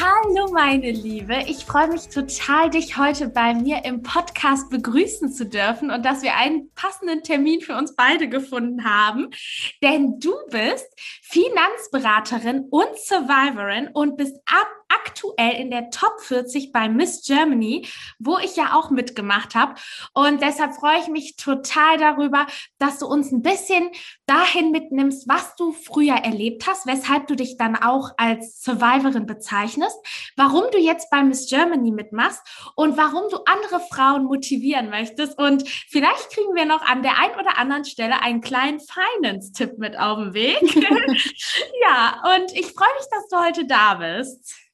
Hallo 0.00 0.52
meine 0.52 0.92
Liebe, 0.92 1.42
ich 1.48 1.64
freue 1.64 1.88
mich 1.88 2.08
total, 2.08 2.70
dich 2.70 2.96
heute 2.98 3.30
bei 3.30 3.52
mir 3.52 3.84
im 3.84 4.02
Podcast 4.02 4.70
begrüßen 4.70 5.32
zu 5.32 5.44
dürfen 5.44 5.90
und 5.90 6.04
dass 6.04 6.22
wir 6.22 6.36
einen 6.36 6.72
passenden 6.74 7.24
Termin 7.24 7.62
für 7.62 7.76
uns 7.76 7.96
beide 7.96 8.28
gefunden 8.28 8.84
haben. 8.84 9.30
Denn 9.82 10.20
du 10.20 10.32
bist 10.50 10.86
Finanzberaterin 11.22 12.68
und 12.70 12.96
Survivorin 12.96 13.88
und 13.92 14.16
bist 14.16 14.36
ab 14.46 14.68
aktuell 14.88 15.52
in 15.60 15.70
der 15.70 15.90
Top 15.90 16.20
40 16.20 16.72
bei 16.72 16.88
Miss 16.88 17.22
Germany, 17.26 17.86
wo 18.18 18.38
ich 18.38 18.56
ja 18.56 18.74
auch 18.74 18.90
mitgemacht 18.90 19.54
habe. 19.54 19.74
Und 20.14 20.42
deshalb 20.42 20.74
freue 20.74 21.00
ich 21.00 21.08
mich 21.08 21.36
total 21.36 21.98
darüber, 21.98 22.46
dass 22.78 22.98
du 22.98 23.06
uns 23.06 23.32
ein 23.32 23.42
bisschen 23.42 23.90
dahin 24.26 24.70
mitnimmst, 24.70 25.28
was 25.28 25.56
du 25.56 25.72
früher 25.72 26.16
erlebt 26.16 26.66
hast, 26.66 26.86
weshalb 26.86 27.26
du 27.26 27.36
dich 27.36 27.56
dann 27.56 27.76
auch 27.76 28.12
als 28.16 28.62
Survivorin 28.62 29.26
bezeichnest, 29.26 29.96
warum 30.36 30.64
du 30.72 30.78
jetzt 30.78 31.10
bei 31.10 31.22
Miss 31.22 31.48
Germany 31.48 31.90
mitmachst 31.90 32.42
und 32.74 32.96
warum 32.96 33.28
du 33.30 33.38
andere 33.44 33.80
Frauen 33.90 34.24
motivieren 34.24 34.90
möchtest. 34.90 35.38
Und 35.38 35.68
vielleicht 35.68 36.30
kriegen 36.30 36.54
wir 36.54 36.64
noch 36.64 36.82
an 36.82 37.02
der 37.02 37.18
einen 37.18 37.34
oder 37.34 37.58
anderen 37.58 37.84
Stelle 37.84 38.20
einen 38.22 38.40
kleinen 38.40 38.80
Finance-Tipp 38.80 39.78
mit 39.78 39.98
auf 39.98 40.18
den 40.18 40.34
Weg. 40.34 40.60
ja, 41.82 42.22
und 42.34 42.52
ich 42.52 42.66
freue 42.66 42.94
mich, 42.98 43.08
dass 43.10 43.28
du 43.30 43.38
heute 43.38 43.66
da 43.66 43.94
bist. 43.94 44.67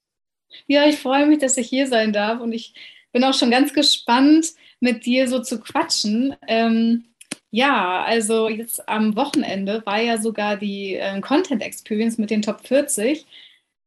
Ja, 0.67 0.87
ich 0.87 0.99
freue 0.99 1.27
mich, 1.27 1.39
dass 1.39 1.57
ich 1.57 1.69
hier 1.69 1.87
sein 1.87 2.13
darf 2.13 2.41
und 2.41 2.53
ich 2.53 2.75
bin 3.13 3.25
auch 3.25 3.35
schon 3.35 3.51
ganz 3.51 3.73
gespannt, 3.73 4.49
mit 4.81 5.07
dir 5.07 5.29
so 5.29 5.41
zu 5.41 5.61
quatschen. 5.61 6.37
Ähm, 6.47 7.05
ja, 7.51 8.03
also 8.03 8.49
jetzt 8.49 8.89
am 8.89 9.17
Wochenende 9.17 9.83
war 9.87 10.01
ja 10.01 10.19
sogar 10.19 10.57
die 10.57 10.97
äh, 10.97 11.21
Content 11.21 11.63
Experience 11.63 12.19
mit 12.19 12.31
den 12.31 12.43
Top 12.43 12.67
40. 12.67 13.25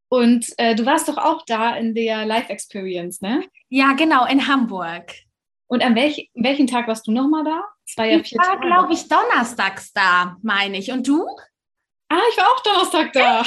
Und 0.09 0.47
äh, 0.57 0.73
du 0.73 0.85
warst 0.85 1.09
doch 1.09 1.17
auch 1.17 1.43
da 1.45 1.75
in 1.75 1.93
der 1.93 2.25
Live 2.25 2.49
Experience, 2.49 3.21
ne? 3.21 3.43
Ja, 3.69 3.93
genau, 3.93 4.25
in 4.25 4.47
Hamburg. 4.47 5.13
Und 5.67 5.83
an 5.83 5.95
welch, 5.95 6.29
welchen 6.33 6.67
Tag 6.67 6.87
warst 6.87 7.07
du 7.07 7.11
nochmal 7.11 7.43
da? 7.43 7.61
Ja 7.97 8.17
ich 8.17 8.33
war, 8.37 8.59
glaube 8.59 8.93
ich, 8.93 9.07
donnerstags 9.09 9.91
da, 9.91 10.37
meine 10.41 10.77
ich. 10.77 10.91
Und 10.91 11.07
du? 11.07 11.27
Ah, 12.09 12.21
ich 12.31 12.37
war 12.37 12.45
auch 12.45 12.63
Donnerstag 12.63 13.11
da. 13.11 13.41
Ja, 13.41 13.43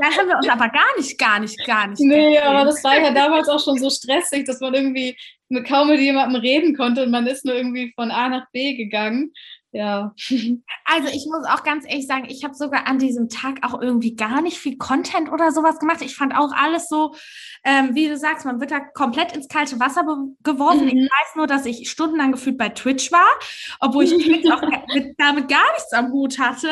da 0.00 0.16
haben 0.16 0.28
wir 0.28 0.36
uns 0.36 0.48
aber 0.48 0.68
gar 0.68 0.96
nicht, 0.96 1.18
gar 1.18 1.38
nicht, 1.40 1.58
gar 1.66 1.88
nicht. 1.88 2.00
Nee, 2.00 2.34
gesehen. 2.34 2.42
aber 2.46 2.64
das 2.64 2.82
war 2.82 2.98
ja 2.98 3.10
damals 3.10 3.48
auch 3.48 3.62
schon 3.62 3.78
so 3.78 3.90
stressig, 3.90 4.46
dass 4.46 4.60
man 4.60 4.74
irgendwie 4.74 5.16
kaum 5.68 5.88
mit 5.88 6.00
jemandem 6.00 6.40
reden 6.40 6.74
konnte 6.74 7.02
und 7.02 7.10
man 7.10 7.26
ist 7.26 7.44
nur 7.44 7.54
irgendwie 7.54 7.92
von 7.94 8.10
A 8.10 8.28
nach 8.28 8.46
B 8.50 8.74
gegangen 8.74 9.32
ja. 9.76 10.14
Also 10.86 11.08
ich 11.08 11.26
muss 11.26 11.44
auch 11.46 11.64
ganz 11.64 11.84
ehrlich 11.86 12.06
sagen, 12.06 12.26
ich 12.28 12.44
habe 12.44 12.54
sogar 12.54 12.86
an 12.86 12.98
diesem 12.98 13.28
Tag 13.28 13.58
auch 13.62 13.80
irgendwie 13.80 14.14
gar 14.14 14.40
nicht 14.40 14.56
viel 14.56 14.78
Content 14.78 15.30
oder 15.30 15.52
sowas 15.52 15.78
gemacht. 15.78 16.00
Ich 16.00 16.16
fand 16.16 16.34
auch 16.34 16.52
alles 16.52 16.88
so, 16.88 17.14
ähm, 17.62 17.94
wie 17.94 18.08
du 18.08 18.16
sagst, 18.16 18.46
man 18.46 18.58
wird 18.58 18.70
da 18.70 18.80
komplett 18.80 19.36
ins 19.36 19.48
kalte 19.48 19.78
Wasser 19.78 20.02
geworfen. 20.42 20.84
Mhm. 20.84 20.88
Ich 20.88 21.10
weiß 21.10 21.36
nur, 21.36 21.46
dass 21.46 21.66
ich 21.66 21.90
stundenlang 21.90 22.32
gefühlt 22.32 22.56
bei 22.56 22.70
Twitch 22.70 23.12
war, 23.12 23.28
obwohl 23.80 24.04
ich 24.04 24.10
Twitch 24.24 24.50
auch 24.50 24.62
mit, 24.94 25.14
damit 25.18 25.48
gar 25.48 25.72
nichts 25.74 25.92
am 25.92 26.10
Hut 26.12 26.38
hatte. 26.38 26.70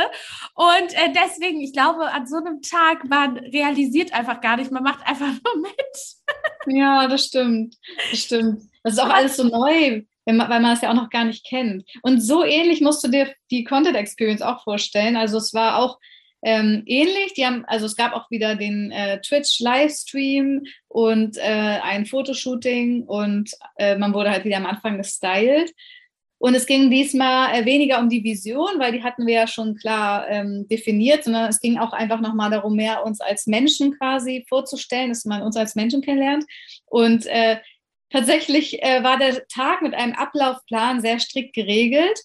Und 0.55 0.95
äh, 0.95 1.13
deswegen, 1.15 1.61
ich 1.61 1.75
glaube, 1.75 2.11
an 2.11 2.27
so 2.27 2.37
einem 2.37 2.63
Tag, 2.63 3.07
man 3.09 3.37
realisiert 3.37 4.15
einfach 4.15 4.41
gar 4.41 4.57
nicht, 4.57 4.71
man 4.71 4.83
macht 4.83 5.07
einfach 5.07 5.27
nur 5.45 5.63
mit. 5.63 6.75
ja, 6.75 7.07
das 7.07 7.27
stimmt. 7.27 7.77
Das 8.11 8.21
stimmt. 8.21 8.63
Das 8.83 8.95
ist 8.95 8.99
auch 8.99 9.11
alles 9.11 9.37
so 9.37 9.45
neu 9.45 10.05
weil 10.27 10.61
man 10.61 10.73
es 10.73 10.81
ja 10.81 10.91
auch 10.91 10.95
noch 10.95 11.11
gar 11.11 11.25
nicht 11.25 11.47
kennt. 11.47 11.85
Und 12.03 12.21
so 12.21 12.45
ähnlich 12.45 12.81
musst 12.81 13.05
du 13.05 13.09
dir 13.09 13.33
die 13.51 13.65
Content 13.65 13.97
Experience 13.97 14.43
auch 14.43 14.63
vorstellen. 14.63 15.17
Also 15.17 15.39
es 15.39 15.53
war 15.55 15.79
auch 15.79 15.99
ähm, 16.43 16.83
ähnlich. 16.87 17.35
Die 17.35 17.45
haben, 17.45 17.65
also 17.67 17.87
es 17.87 17.97
gab 17.97 18.13
auch 18.13 18.31
wieder 18.31 18.55
den 18.55 18.91
äh, 18.91 19.21
Twitch 19.21 19.61
Livestream 19.61 20.63
und 20.89 21.39
äh, 21.39 21.81
ein 21.83 22.07
Fotoshooting 22.07 23.05
und 23.05 23.51
äh, 23.77 23.97
man 23.97 24.15
wurde 24.15 24.31
halt 24.31 24.45
wieder 24.45 24.59
am 24.59 24.67
Anfang 24.67 24.99
gestylt. 24.99 25.73
Und 26.39 26.55
es 26.55 26.67
ging 26.67 26.91
diesmal 26.91 27.55
äh, 27.55 27.65
weniger 27.65 27.99
um 28.01 28.11
die 28.11 28.23
Vision, 28.23 28.79
weil 28.79 28.93
die 28.93 29.03
hatten 29.03 29.27
wir 29.27 29.35
ja 29.35 29.47
schon 29.47 29.77
klar 29.77 30.29
ähm, 30.29 30.67
definiert, 30.69 31.25
sondern 31.25 31.49
es 31.49 31.59
ging 31.59 31.79
auch 31.79 31.95
einfach 31.95 32.21
nochmal 32.21 32.51
darum, 32.51 32.77
mehr 32.77 33.03
uns 33.07 33.23
als 33.23 33.47
Menschen 33.47 33.97
quasi 33.97 34.45
vorzustellen, 34.47 35.09
dass 35.09 35.25
man 35.25 35.41
uns 35.41 35.57
als 35.57 35.75
Menschen 35.75 36.03
kennenlernt. 36.03 36.45
Und 36.85 37.25
äh, 37.27 37.57
Tatsächlich 38.15 38.81
äh, 38.81 39.03
war 39.03 39.19
der 39.19 39.45
Tag 39.49 39.83
mit 39.83 39.93
einem 39.93 40.13
Ablaufplan 40.13 41.01
sehr 41.01 41.19
strikt 41.19 41.53
geregelt, 41.53 42.17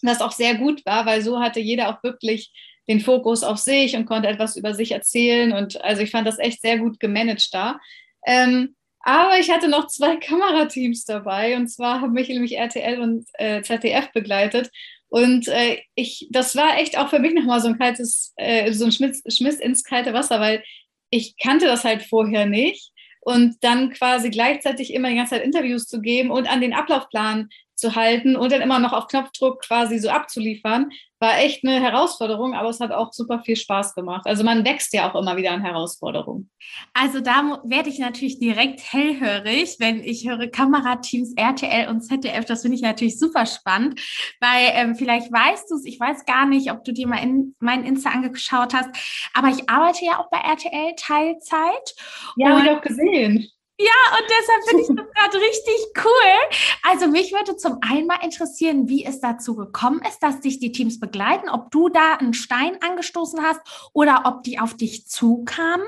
was 0.00 0.20
auch 0.20 0.30
sehr 0.30 0.54
gut 0.54 0.86
war, 0.86 1.06
weil 1.06 1.22
so 1.22 1.40
hatte 1.40 1.58
jeder 1.58 1.88
auch 1.88 2.04
wirklich 2.04 2.52
den 2.86 3.00
Fokus 3.00 3.42
auf 3.42 3.58
sich 3.58 3.96
und 3.96 4.06
konnte 4.06 4.28
etwas 4.28 4.54
über 4.54 4.74
sich 4.74 4.92
erzählen. 4.92 5.52
Und 5.52 5.82
also 5.82 6.02
ich 6.02 6.12
fand 6.12 6.28
das 6.28 6.38
echt 6.38 6.60
sehr 6.60 6.78
gut 6.78 7.00
gemanagt 7.00 7.48
da. 7.52 7.80
Ähm, 8.26 8.76
aber 9.00 9.40
ich 9.40 9.50
hatte 9.50 9.66
noch 9.66 9.88
zwei 9.88 10.14
Kamerateams 10.20 11.04
dabei 11.04 11.56
und 11.56 11.66
zwar 11.66 12.00
haben 12.00 12.12
mich 12.12 12.28
nämlich 12.28 12.56
RTL 12.56 13.00
und 13.00 13.26
äh, 13.34 13.60
ZDF 13.62 14.12
begleitet. 14.12 14.70
Und 15.08 15.48
äh, 15.48 15.78
ich, 15.96 16.28
das 16.30 16.54
war 16.54 16.78
echt 16.78 16.96
auch 16.96 17.10
für 17.10 17.18
mich 17.18 17.34
nochmal 17.34 17.60
so 17.60 17.66
ein 17.66 17.78
kaltes, 17.78 18.34
äh, 18.36 18.72
so 18.72 18.84
ein 18.84 18.92
Schmiss, 18.92 19.24
Schmiss 19.26 19.58
ins 19.58 19.82
kalte 19.82 20.12
Wasser, 20.12 20.38
weil 20.38 20.62
ich 21.10 21.36
kannte 21.38 21.66
das 21.66 21.82
halt 21.82 22.04
vorher 22.04 22.46
nicht 22.46 22.92
und 23.28 23.62
dann 23.62 23.90
quasi 23.90 24.30
gleichzeitig 24.30 24.94
immer 24.94 25.10
die 25.10 25.16
ganze 25.16 25.34
Zeit 25.34 25.44
Interviews 25.44 25.86
zu 25.86 26.00
geben 26.00 26.30
und 26.30 26.50
an 26.50 26.62
den 26.62 26.72
Ablaufplan 26.72 27.50
zu 27.78 27.94
halten 27.94 28.36
und 28.36 28.52
dann 28.52 28.60
immer 28.60 28.78
noch 28.78 28.92
auf 28.92 29.06
Knopfdruck 29.06 29.62
quasi 29.62 29.98
so 29.98 30.10
abzuliefern, 30.10 30.90
war 31.20 31.38
echt 31.38 31.64
eine 31.64 31.80
Herausforderung, 31.80 32.54
aber 32.54 32.68
es 32.68 32.80
hat 32.80 32.92
auch 32.92 33.12
super 33.12 33.40
viel 33.40 33.56
Spaß 33.56 33.94
gemacht. 33.94 34.22
Also 34.26 34.44
man 34.44 34.64
wächst 34.64 34.92
ja 34.92 35.10
auch 35.10 35.20
immer 35.20 35.36
wieder 35.36 35.50
an 35.50 35.62
Herausforderungen. 35.62 36.50
Also 36.92 37.20
da 37.20 37.60
werde 37.64 37.88
ich 37.88 37.98
natürlich 37.98 38.38
direkt 38.38 38.80
hellhörig, 38.92 39.76
wenn 39.80 40.02
ich 40.02 40.28
höre 40.28 40.48
Kamerateams 40.48 41.34
RTL 41.36 41.88
und 41.88 42.02
ZDF. 42.02 42.44
Das 42.44 42.62
finde 42.62 42.76
ich 42.76 42.82
natürlich 42.82 43.18
super 43.18 43.46
spannend, 43.46 44.00
weil 44.40 44.70
ähm, 44.72 44.94
vielleicht 44.94 45.32
weißt 45.32 45.70
du 45.70 45.76
es, 45.76 45.84
ich 45.84 45.98
weiß 45.98 46.24
gar 46.24 46.46
nicht, 46.46 46.70
ob 46.70 46.84
du 46.84 46.92
dir 46.92 47.08
mal 47.08 47.22
in 47.22 47.56
mein 47.58 47.84
Insta 47.84 48.10
angeschaut 48.10 48.74
hast, 48.74 48.90
aber 49.34 49.48
ich 49.48 49.68
arbeite 49.68 50.04
ja 50.04 50.18
auch 50.18 50.30
bei 50.30 50.38
RTL 50.38 50.94
Teilzeit. 50.96 51.94
Ja, 52.36 52.50
habe 52.50 52.62
ich 52.62 52.70
auch 52.70 52.82
gesehen. 52.82 53.48
Ja, 53.80 54.18
und 54.18 54.26
deshalb 54.28 54.64
finde 54.64 54.82
ich 54.82 54.88
das 54.88 55.14
gerade 55.14 55.38
richtig 55.38 56.04
cool. 56.04 56.58
Also 56.82 57.06
mich 57.06 57.32
würde 57.32 57.56
zum 57.56 57.78
einen 57.80 58.08
mal 58.08 58.18
interessieren, 58.24 58.88
wie 58.88 59.04
es 59.04 59.20
dazu 59.20 59.54
gekommen 59.54 60.02
ist, 60.08 60.18
dass 60.18 60.40
dich 60.40 60.58
die 60.58 60.72
Teams 60.72 60.98
begleiten, 60.98 61.48
ob 61.48 61.70
du 61.70 61.88
da 61.88 62.14
einen 62.14 62.34
Stein 62.34 62.82
angestoßen 62.82 63.40
hast 63.40 63.60
oder 63.92 64.22
ob 64.24 64.42
die 64.42 64.58
auf 64.58 64.76
dich 64.76 65.06
zukamen 65.06 65.86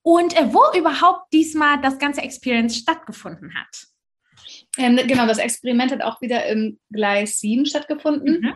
und 0.00 0.34
äh, 0.34 0.54
wo 0.54 0.62
überhaupt 0.78 1.30
diesmal 1.34 1.78
das 1.82 1.98
ganze 1.98 2.22
Experience 2.22 2.76
stattgefunden 2.76 3.54
hat. 3.54 3.86
Ähm, 4.78 4.96
genau, 5.06 5.26
das 5.26 5.38
Experiment 5.38 5.92
hat 5.92 6.00
auch 6.00 6.22
wieder 6.22 6.46
im 6.46 6.78
Gleis 6.90 7.38
7 7.40 7.66
stattgefunden. 7.66 8.40
Mhm. 8.40 8.54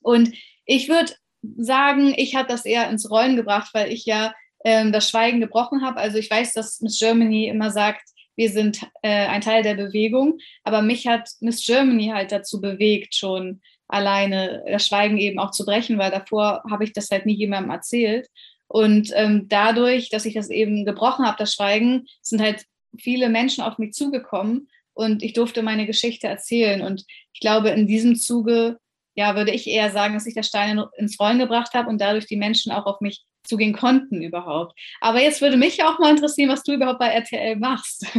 Und 0.00 0.32
ich 0.64 0.88
würde 0.88 1.12
sagen, 1.58 2.14
ich 2.16 2.34
habe 2.34 2.48
das 2.48 2.64
eher 2.64 2.88
ins 2.88 3.10
Rollen 3.10 3.36
gebracht, 3.36 3.70
weil 3.74 3.92
ich 3.92 4.06
ja 4.06 4.34
ähm, 4.64 4.90
das 4.90 5.10
Schweigen 5.10 5.40
gebrochen 5.40 5.82
habe. 5.82 5.98
Also 5.98 6.18
ich 6.18 6.30
weiß, 6.30 6.54
dass 6.54 6.80
Miss 6.80 6.98
Germany 6.98 7.48
immer 7.48 7.70
sagt, 7.70 8.02
wir 8.36 8.50
sind 8.50 8.82
äh, 9.02 9.26
ein 9.26 9.40
Teil 9.40 9.62
der 9.62 9.74
Bewegung, 9.74 10.38
aber 10.62 10.82
mich 10.82 11.06
hat 11.06 11.30
Miss 11.40 11.64
Germany 11.64 12.08
halt 12.08 12.32
dazu 12.32 12.60
bewegt, 12.60 13.14
schon 13.14 13.60
alleine 13.88 14.64
das 14.66 14.86
Schweigen 14.86 15.18
eben 15.18 15.38
auch 15.38 15.50
zu 15.50 15.64
brechen, 15.64 15.98
weil 15.98 16.10
davor 16.10 16.62
habe 16.70 16.84
ich 16.84 16.92
das 16.92 17.10
halt 17.10 17.26
nie 17.26 17.34
jemandem 17.34 17.70
erzählt. 17.70 18.28
Und 18.68 19.10
ähm, 19.14 19.46
dadurch, 19.48 20.10
dass 20.10 20.24
ich 20.24 20.34
das 20.34 20.50
eben 20.50 20.84
gebrochen 20.84 21.24
habe, 21.24 21.38
das 21.38 21.54
Schweigen, 21.54 22.06
sind 22.20 22.40
halt 22.40 22.64
viele 22.98 23.28
Menschen 23.28 23.62
auf 23.62 23.78
mich 23.78 23.92
zugekommen 23.92 24.68
und 24.92 25.22
ich 25.22 25.34
durfte 25.34 25.62
meine 25.62 25.86
Geschichte 25.86 26.26
erzählen. 26.26 26.82
Und 26.82 27.04
ich 27.32 27.40
glaube, 27.40 27.68
in 27.70 27.86
diesem 27.86 28.16
Zuge, 28.16 28.78
ja, 29.14 29.36
würde 29.36 29.52
ich 29.52 29.66
eher 29.66 29.90
sagen, 29.90 30.14
dass 30.14 30.26
ich 30.26 30.34
das 30.34 30.48
Stein 30.48 30.82
ins 30.96 31.20
Rollen 31.20 31.38
gebracht 31.38 31.74
habe 31.74 31.88
und 31.88 32.00
dadurch 32.00 32.26
die 32.26 32.36
Menschen 32.36 32.72
auch 32.72 32.86
auf 32.86 33.00
mich 33.00 33.24
zugehen 33.46 33.74
konnten 33.74 34.22
überhaupt. 34.22 34.78
Aber 35.00 35.20
jetzt 35.20 35.40
würde 35.40 35.56
mich 35.56 35.82
auch 35.84 35.98
mal 35.98 36.10
interessieren, 36.10 36.50
was 36.50 36.62
du 36.62 36.74
überhaupt 36.74 36.98
bei 36.98 37.08
RTL 37.08 37.56
machst. 37.56 38.06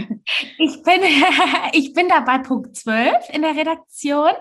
Ich 0.57 0.83
bin, 0.83 1.01
ich 1.71 1.93
bin 1.93 2.09
da 2.09 2.19
bei 2.19 2.39
Punkt 2.39 2.75
12 2.75 3.29
in 3.29 3.43
der 3.43 3.55
Redaktion. 3.55 4.31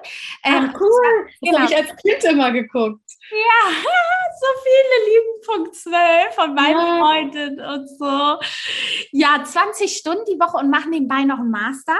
Ähm, 0.42 0.70
Ach, 0.70 0.80
cool. 0.80 1.26
Das 1.40 1.50
genau. 1.50 1.58
habe 1.60 1.72
ich 1.72 1.76
als 1.76 1.96
Kind 2.02 2.24
immer 2.24 2.50
geguckt. 2.50 3.06
Ja, 3.30 3.70
so 4.40 4.46
viele 4.62 5.04
lieben 5.10 5.40
Punkt 5.44 5.74
12 5.74 6.34
von 6.34 6.54
meinen 6.54 6.76
ja. 6.76 6.98
Freunden 6.98 7.60
und 7.60 7.88
so. 7.88 8.38
Ja, 9.12 9.42
20 9.44 9.96
Stunden 9.96 10.24
die 10.28 10.38
Woche 10.38 10.58
und 10.58 10.70
machen 10.70 10.90
nebenbei 10.90 11.24
noch 11.24 11.38
einen 11.38 11.50
Master. 11.50 11.96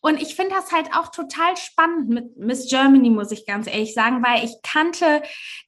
Und 0.00 0.20
ich 0.20 0.34
finde 0.34 0.54
das 0.54 0.72
halt 0.72 0.90
auch 0.94 1.08
total 1.08 1.56
spannend 1.56 2.08
mit 2.08 2.36
Miss 2.36 2.68
Germany, 2.68 3.10
muss 3.10 3.32
ich 3.32 3.46
ganz 3.46 3.66
ehrlich 3.66 3.94
sagen, 3.94 4.22
weil 4.24 4.44
ich 4.44 4.54
kannte 4.62 5.22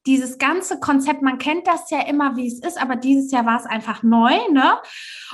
dieses 0.07 0.39
ganze 0.39 0.81
Konzept, 0.81 1.23
man 1.23 1.39
kennt 1.39 1.67
das 1.67 1.91
ja 1.91 2.03
immer, 2.03 2.37
wie 2.37 2.48
es 2.49 2.61
ist, 2.61 2.81
aber 2.81 2.97
dieses 2.97 3.31
Jahr 3.31 3.47
war 3.47 3.59
es 3.59 3.67
einfach 3.67 4.03
neu, 4.03 4.37
ne? 4.51 4.81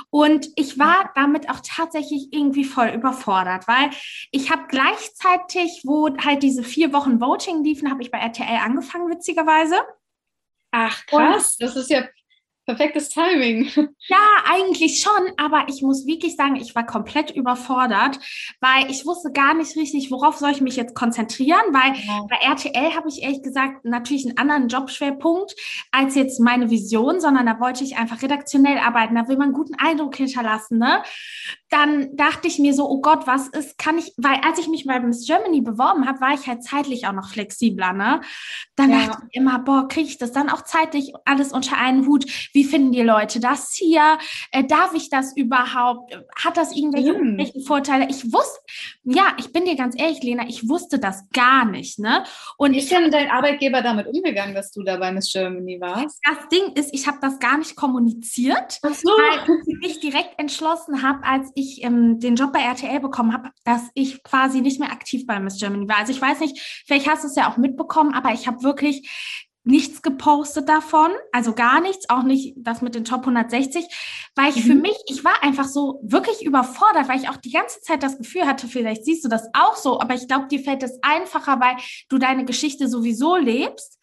Und 0.09 0.49
ich 0.55 0.77
war 0.77 1.11
damit 1.15 1.49
auch 1.49 1.59
tatsächlich 1.65 2.29
irgendwie 2.31 2.63
voll 2.63 2.89
überfordert, 2.89 3.67
weil 3.67 3.89
ich 4.31 4.51
habe 4.51 4.63
gleichzeitig, 4.67 5.81
wo 5.83 6.09
halt 6.17 6.43
diese 6.43 6.63
vier 6.63 6.93
Wochen 6.93 7.19
Voting 7.19 7.63
liefen, 7.63 7.89
habe 7.89 8.01
ich 8.01 8.11
bei 8.11 8.19
RTL 8.19 8.59
angefangen, 8.63 9.09
witzigerweise. 9.09 9.75
Ach 10.71 11.05
krass, 11.05 11.57
und 11.59 11.67
das 11.67 11.75
ist 11.75 11.89
ja 11.89 12.03
perfektes 12.65 13.09
Timing. 13.09 13.69
Ja, 14.07 14.17
eigentlich 14.45 15.01
schon, 15.01 15.31
aber 15.37 15.65
ich 15.67 15.81
muss 15.81 16.05
wirklich 16.05 16.35
sagen, 16.35 16.57
ich 16.57 16.75
war 16.75 16.85
komplett 16.85 17.31
überfordert, 17.31 18.19
weil 18.59 18.91
ich 18.91 19.03
wusste 19.05 19.31
gar 19.31 19.55
nicht 19.55 19.75
richtig, 19.75 20.11
worauf 20.11 20.37
soll 20.37 20.51
ich 20.51 20.61
mich 20.61 20.75
jetzt 20.75 20.93
konzentrieren, 20.93 21.61
weil 21.71 21.99
ja. 22.05 22.21
bei 22.29 22.35
RTL 22.35 22.95
habe 22.95 23.09
ich 23.09 23.23
ehrlich 23.23 23.41
gesagt 23.41 23.83
natürlich 23.83 24.27
einen 24.27 24.37
anderen 24.37 24.67
Jobschwerpunkt 24.67 25.55
als 25.91 26.13
jetzt 26.13 26.39
meine 26.39 26.69
Vision, 26.69 27.19
sondern 27.19 27.47
da 27.47 27.59
wollte 27.59 27.83
ich 27.83 27.97
einfach 27.97 28.21
redaktionell 28.21 28.77
arbeiten, 28.77 29.15
da 29.15 29.27
will 29.27 29.37
man 29.37 29.45
einen 29.45 29.53
guten 29.53 29.75
Eindruck 29.75 30.15
hinterlassen, 30.17 30.77
ne? 30.77 31.01
Dann 31.75 32.15
dachte 32.15 32.47
ich 32.47 32.57
mir 32.57 32.73
so, 32.73 32.89
oh 32.89 33.01
Gott, 33.01 33.27
was 33.27 33.49
ist, 33.49 33.77
kann 33.77 33.97
ich, 33.97 34.13
weil 34.15 34.39
als 34.45 34.59
ich 34.59 34.69
mich 34.69 34.85
bei 34.85 34.97
Miss 35.01 35.27
Germany 35.27 35.59
beworben 35.59 36.07
habe, 36.07 36.21
war 36.21 36.33
ich 36.33 36.47
halt 36.47 36.63
zeitlich 36.63 37.05
auch 37.05 37.11
noch 37.11 37.27
flexibler, 37.27 37.91
ne? 37.91 38.21
Dann 38.77 38.91
ja. 38.91 39.07
dachte 39.07 39.23
ich 39.29 39.35
immer, 39.35 39.59
boah, 39.59 39.85
kriege 39.89 40.07
ich 40.07 40.17
das 40.17 40.31
dann 40.31 40.49
auch 40.49 40.61
zeitlich 40.61 41.11
alles 41.25 41.51
unter 41.51 41.77
einen 41.77 42.07
Hut? 42.07 42.25
Wie 42.53 42.63
finden 42.63 42.93
die 42.93 43.01
Leute 43.01 43.41
das 43.41 43.73
hier? 43.73 44.17
Äh, 44.51 44.63
darf 44.63 44.93
ich 44.93 45.09
das 45.09 45.35
überhaupt? 45.35 46.17
Hat 46.41 46.55
das 46.55 46.73
irgendwelche, 46.73 47.09
irgendwelche 47.09 47.59
Vorteile? 47.59 48.07
Ich 48.09 48.31
wusste, 48.31 48.61
ja, 49.03 49.35
ich 49.37 49.51
bin 49.51 49.65
dir 49.65 49.75
ganz 49.75 49.99
ehrlich, 49.99 50.23
Lena, 50.23 50.47
ich 50.47 50.69
wusste 50.69 50.97
das 50.97 51.25
gar 51.33 51.65
nicht. 51.65 51.99
Ne? 51.99 52.23
Und 52.55 52.71
Wie 52.71 52.79
ist 52.79 52.89
denn 52.89 53.11
dein 53.11 53.29
Arbeitgeber 53.29 53.81
damit 53.81 54.07
umgegangen, 54.07 54.55
dass 54.55 54.71
du 54.71 54.81
da 54.81 54.95
bei 54.95 55.11
Miss 55.11 55.29
Germany 55.29 55.81
warst? 55.81 56.21
Das 56.23 56.47
Ding 56.47 56.71
ist, 56.75 56.93
ich 56.93 57.05
habe 57.05 57.17
das 57.19 57.37
gar 57.39 57.57
nicht 57.57 57.75
kommuniziert, 57.75 58.79
so. 58.81 59.09
weil 59.09 59.57
ich 59.67 59.77
mich 59.79 59.99
direkt 59.99 60.39
entschlossen 60.39 61.03
habe, 61.03 61.21
als 61.25 61.51
ich 61.53 61.64
ähm, 61.83 62.19
den 62.19 62.35
Job 62.35 62.53
bei 62.53 62.59
RTL 62.59 62.99
bekommen 62.99 63.33
habe, 63.33 63.49
dass 63.63 63.81
ich 63.93 64.23
quasi 64.23 64.61
nicht 64.61 64.79
mehr 64.79 64.91
aktiv 64.91 65.25
bei 65.25 65.39
Miss 65.39 65.59
Germany 65.59 65.87
war. 65.87 65.97
Also 65.97 66.11
ich 66.11 66.21
weiß 66.21 66.39
nicht, 66.39 66.83
vielleicht 66.85 67.09
hast 67.09 67.23
du 67.23 67.27
es 67.27 67.35
ja 67.35 67.49
auch 67.49 67.57
mitbekommen, 67.57 68.13
aber 68.13 68.33
ich 68.33 68.47
habe 68.47 68.63
wirklich 68.63 69.09
nichts 69.65 70.03
gepostet 70.03 70.69
davon, 70.69 71.11
also 71.31 71.53
gar 71.53 71.81
nichts, 71.81 72.07
auch 72.09 72.21
nicht 72.21 72.53
das 72.55 72.83
mit 72.83 72.93
den 72.93 73.03
Top 73.03 73.21
160, 73.21 73.85
weil 74.35 74.51
ich 74.51 74.63
mhm. 74.63 74.69
für 74.69 74.75
mich, 74.75 74.97
ich 75.07 75.23
war 75.23 75.43
einfach 75.43 75.65
so 75.65 75.99
wirklich 76.03 76.45
überfordert, 76.45 77.09
weil 77.09 77.19
ich 77.19 77.29
auch 77.29 77.37
die 77.37 77.51
ganze 77.51 77.81
Zeit 77.81 78.03
das 78.03 78.17
Gefühl 78.17 78.45
hatte, 78.45 78.67
vielleicht 78.67 79.05
siehst 79.05 79.25
du 79.25 79.29
das 79.29 79.49
auch 79.53 79.75
so, 79.75 79.99
aber 79.99 80.13
ich 80.13 80.27
glaube, 80.27 80.47
dir 80.47 80.59
fällt 80.59 80.83
es 80.83 80.99
einfacher, 81.01 81.59
weil 81.59 81.77
du 82.09 82.19
deine 82.19 82.45
Geschichte 82.45 82.87
sowieso 82.87 83.35
lebst. 83.35 83.99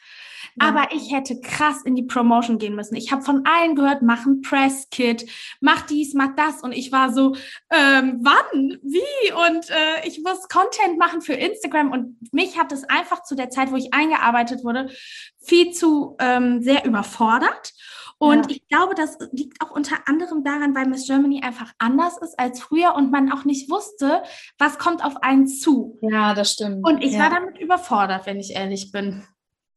Aber 0.59 0.89
ich 0.93 1.13
hätte 1.13 1.41
krass 1.41 1.83
in 1.85 1.95
die 1.95 2.03
Promotion 2.03 2.59
gehen 2.59 2.75
müssen. 2.75 2.97
Ich 2.97 3.13
habe 3.13 3.23
von 3.23 3.45
allen 3.47 3.75
gehört, 3.75 4.03
mach 4.03 4.27
ein 4.27 4.43
Presskit, 4.43 5.29
mach 5.61 5.83
dies, 5.83 6.15
mach 6.15 6.35
das. 6.37 6.63
Und 6.63 6.73
ich 6.73 6.93
war 6.93 7.13
so, 7.13 7.35
ähm, 7.71 8.21
wann? 8.23 8.79
Wie? 8.83 9.33
Und 9.33 9.71
äh, 9.71 10.07
ich 10.07 10.23
muss 10.23 10.49
Content 10.49 10.99
machen 10.99 11.21
für 11.21 11.35
Instagram. 11.35 11.91
Und 11.91 12.33
mich 12.33 12.59
hat 12.59 12.73
es 12.73 12.85
einfach 12.85 13.23
zu 13.23 13.35
der 13.35 13.51
Zeit, 13.51 13.71
wo 13.71 13.77
ich 13.77 13.95
eingearbeitet 13.95 14.65
wurde, 14.65 14.91
viel 15.41 15.73
zu 15.73 16.17
ähm, 16.19 16.63
sehr 16.63 16.85
überfordert. 16.85 17.73
Und 18.23 18.49
ja. 18.49 18.57
ich 18.57 18.69
glaube, 18.69 18.95
das 18.95 19.19
liegt 19.33 19.61
auch 19.61 19.73
unter 19.73 19.97
anderem 20.07 20.45
daran, 20.45 20.77
weil 20.77 20.87
Miss 20.87 21.09
Germany 21.09 21.43
einfach 21.43 21.73
anders 21.79 22.19
ist 22.19 22.39
als 22.39 22.63
früher 22.63 22.95
und 22.95 23.11
man 23.11 23.33
auch 23.33 23.45
nicht 23.45 23.69
wusste, 23.69 24.23
was 24.59 24.79
kommt 24.79 25.05
auf 25.05 25.25
einen 25.25 25.49
zu. 25.49 25.99
Ja, 26.03 26.33
das 26.33 26.53
stimmt. 26.53 26.87
Und 26.87 27.03
ich 27.03 27.15
ja. 27.15 27.19
war 27.19 27.31
damit 27.31 27.59
überfordert, 27.59 28.27
wenn 28.27 28.39
ich 28.39 28.55
ehrlich 28.55 28.93
bin. 28.93 29.25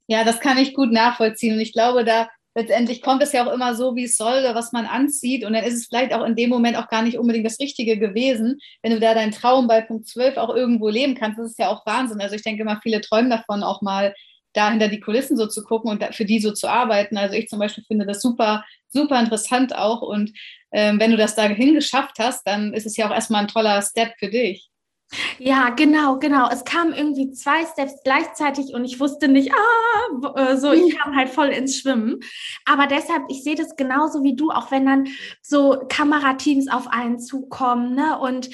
Ja, 0.07 0.24
das 0.24 0.40
kann 0.40 0.57
ich 0.57 0.74
gut 0.74 0.92
nachvollziehen. 0.92 1.56
Und 1.56 1.62
ich 1.62 1.74
glaube, 1.74 2.04
da 2.04 2.30
letztendlich 2.56 3.02
kommt 3.02 3.22
es 3.22 3.34
ja 3.34 3.46
auch 3.46 3.54
immer 3.54 3.75
so, 3.75 3.96
wie 3.96 4.06
es 4.06 4.18
soll, 4.18 4.44
was 4.54 4.72
man 4.72 4.86
anzieht. 4.86 5.44
Und 5.44 5.54
dann 5.54 5.63
ist 5.63 5.74
es 5.74 5.88
vielleicht 5.88 6.13
auch 6.13 6.24
in 6.24 6.36
dem 6.36 6.50
Moment 6.50 6.78
auch 6.78 6.88
gar 6.88 7.02
nicht 7.02 7.18
unbedingt 7.18 7.46
das 7.46 7.60
Richtige 7.60 7.98
gewesen. 7.98 8.60
Wenn 8.81 8.94
du 8.94 9.00
da 9.00 9.13
deinen 9.13 9.31
Traum 9.31 9.68
bei 9.68 9.81
Punkt 9.81 10.07
12 10.07 10.38
auch 10.38 10.56
irgendwo 10.56 10.90
leben 10.90 11.16
kannst, 11.16 11.38
das 11.38 11.52
ist 11.52 11.60
ja 11.60 11.69
auch 11.69 11.86
Wahnsinn. 11.86 12.22
Also 12.22 12.36
ich 12.36 12.44
denke 12.44 12.62
immer, 12.62 12.80
viele 12.81 13.02
träumen 13.02 13.30
davon, 13.30 13.63
auch 13.63 13.81
mal 13.81 14.16
da 14.54 14.69
hinter 14.72 14.88
die 14.88 15.02
Kulissen 15.02 15.36
so 15.36 15.48
zu 15.48 15.63
gucken 15.63 15.92
und 15.92 16.16
für 16.16 16.24
die 16.24 16.40
so 16.40 16.54
zu 16.54 16.69
arbeiten. 16.69 17.18
Also 17.18 17.36
ich 17.36 17.50
zum 17.50 17.60
Beispiel 17.60 17.84
finde 17.86 18.06
das 18.06 18.22
super, 18.22 18.63
super 18.88 19.19
interessant 19.19 19.75
auch. 19.75 20.01
Und 20.01 20.31
ähm, 20.72 21.00
wenn 21.00 21.12
du 21.12 21.18
das 21.18 21.36
dahin 21.36 21.74
geschafft 21.74 22.19
hast, 22.19 22.48
dann 22.48 22.74
ist 22.74 22.86
es 22.86 22.96
ja 22.96 23.08
auch 23.08 23.13
erstmal 23.13 23.42
ein 23.42 23.48
toller 23.50 23.81
Step 23.81 24.13
für 24.18 24.30
dich. 24.30 24.69
Ja, 25.39 25.69
genau, 25.69 26.19
genau. 26.19 26.50
Es 26.50 26.63
kamen 26.63 26.94
irgendwie 26.94 27.31
zwei 27.31 27.65
Steps 27.65 28.01
gleichzeitig 28.03 28.73
und 28.73 28.85
ich 28.85 29.00
wusste 29.00 29.27
nicht, 29.27 29.51
ah, 29.53 30.33
äh, 30.35 30.57
so, 30.57 30.71
ich 30.71 30.95
kam 30.97 31.15
halt 31.15 31.29
voll 31.29 31.47
ins 31.47 31.77
Schwimmen. 31.77 32.19
Aber 32.65 32.88
deshalb, 32.88 33.23
ich 33.29 33.44
sehe 33.44 33.56
das 33.56 33.75
genauso 33.75 34.23
wie 34.23 34.35
du, 34.35 34.51
auch 34.51 34.71
wenn 34.71 34.85
dann 34.85 35.07
so 35.41 35.77
Kamerateams 35.89 36.69
auf 36.71 36.88
einen 36.88 37.19
zukommen, 37.19 37.95
ne? 37.95 38.17
Und 38.19 38.50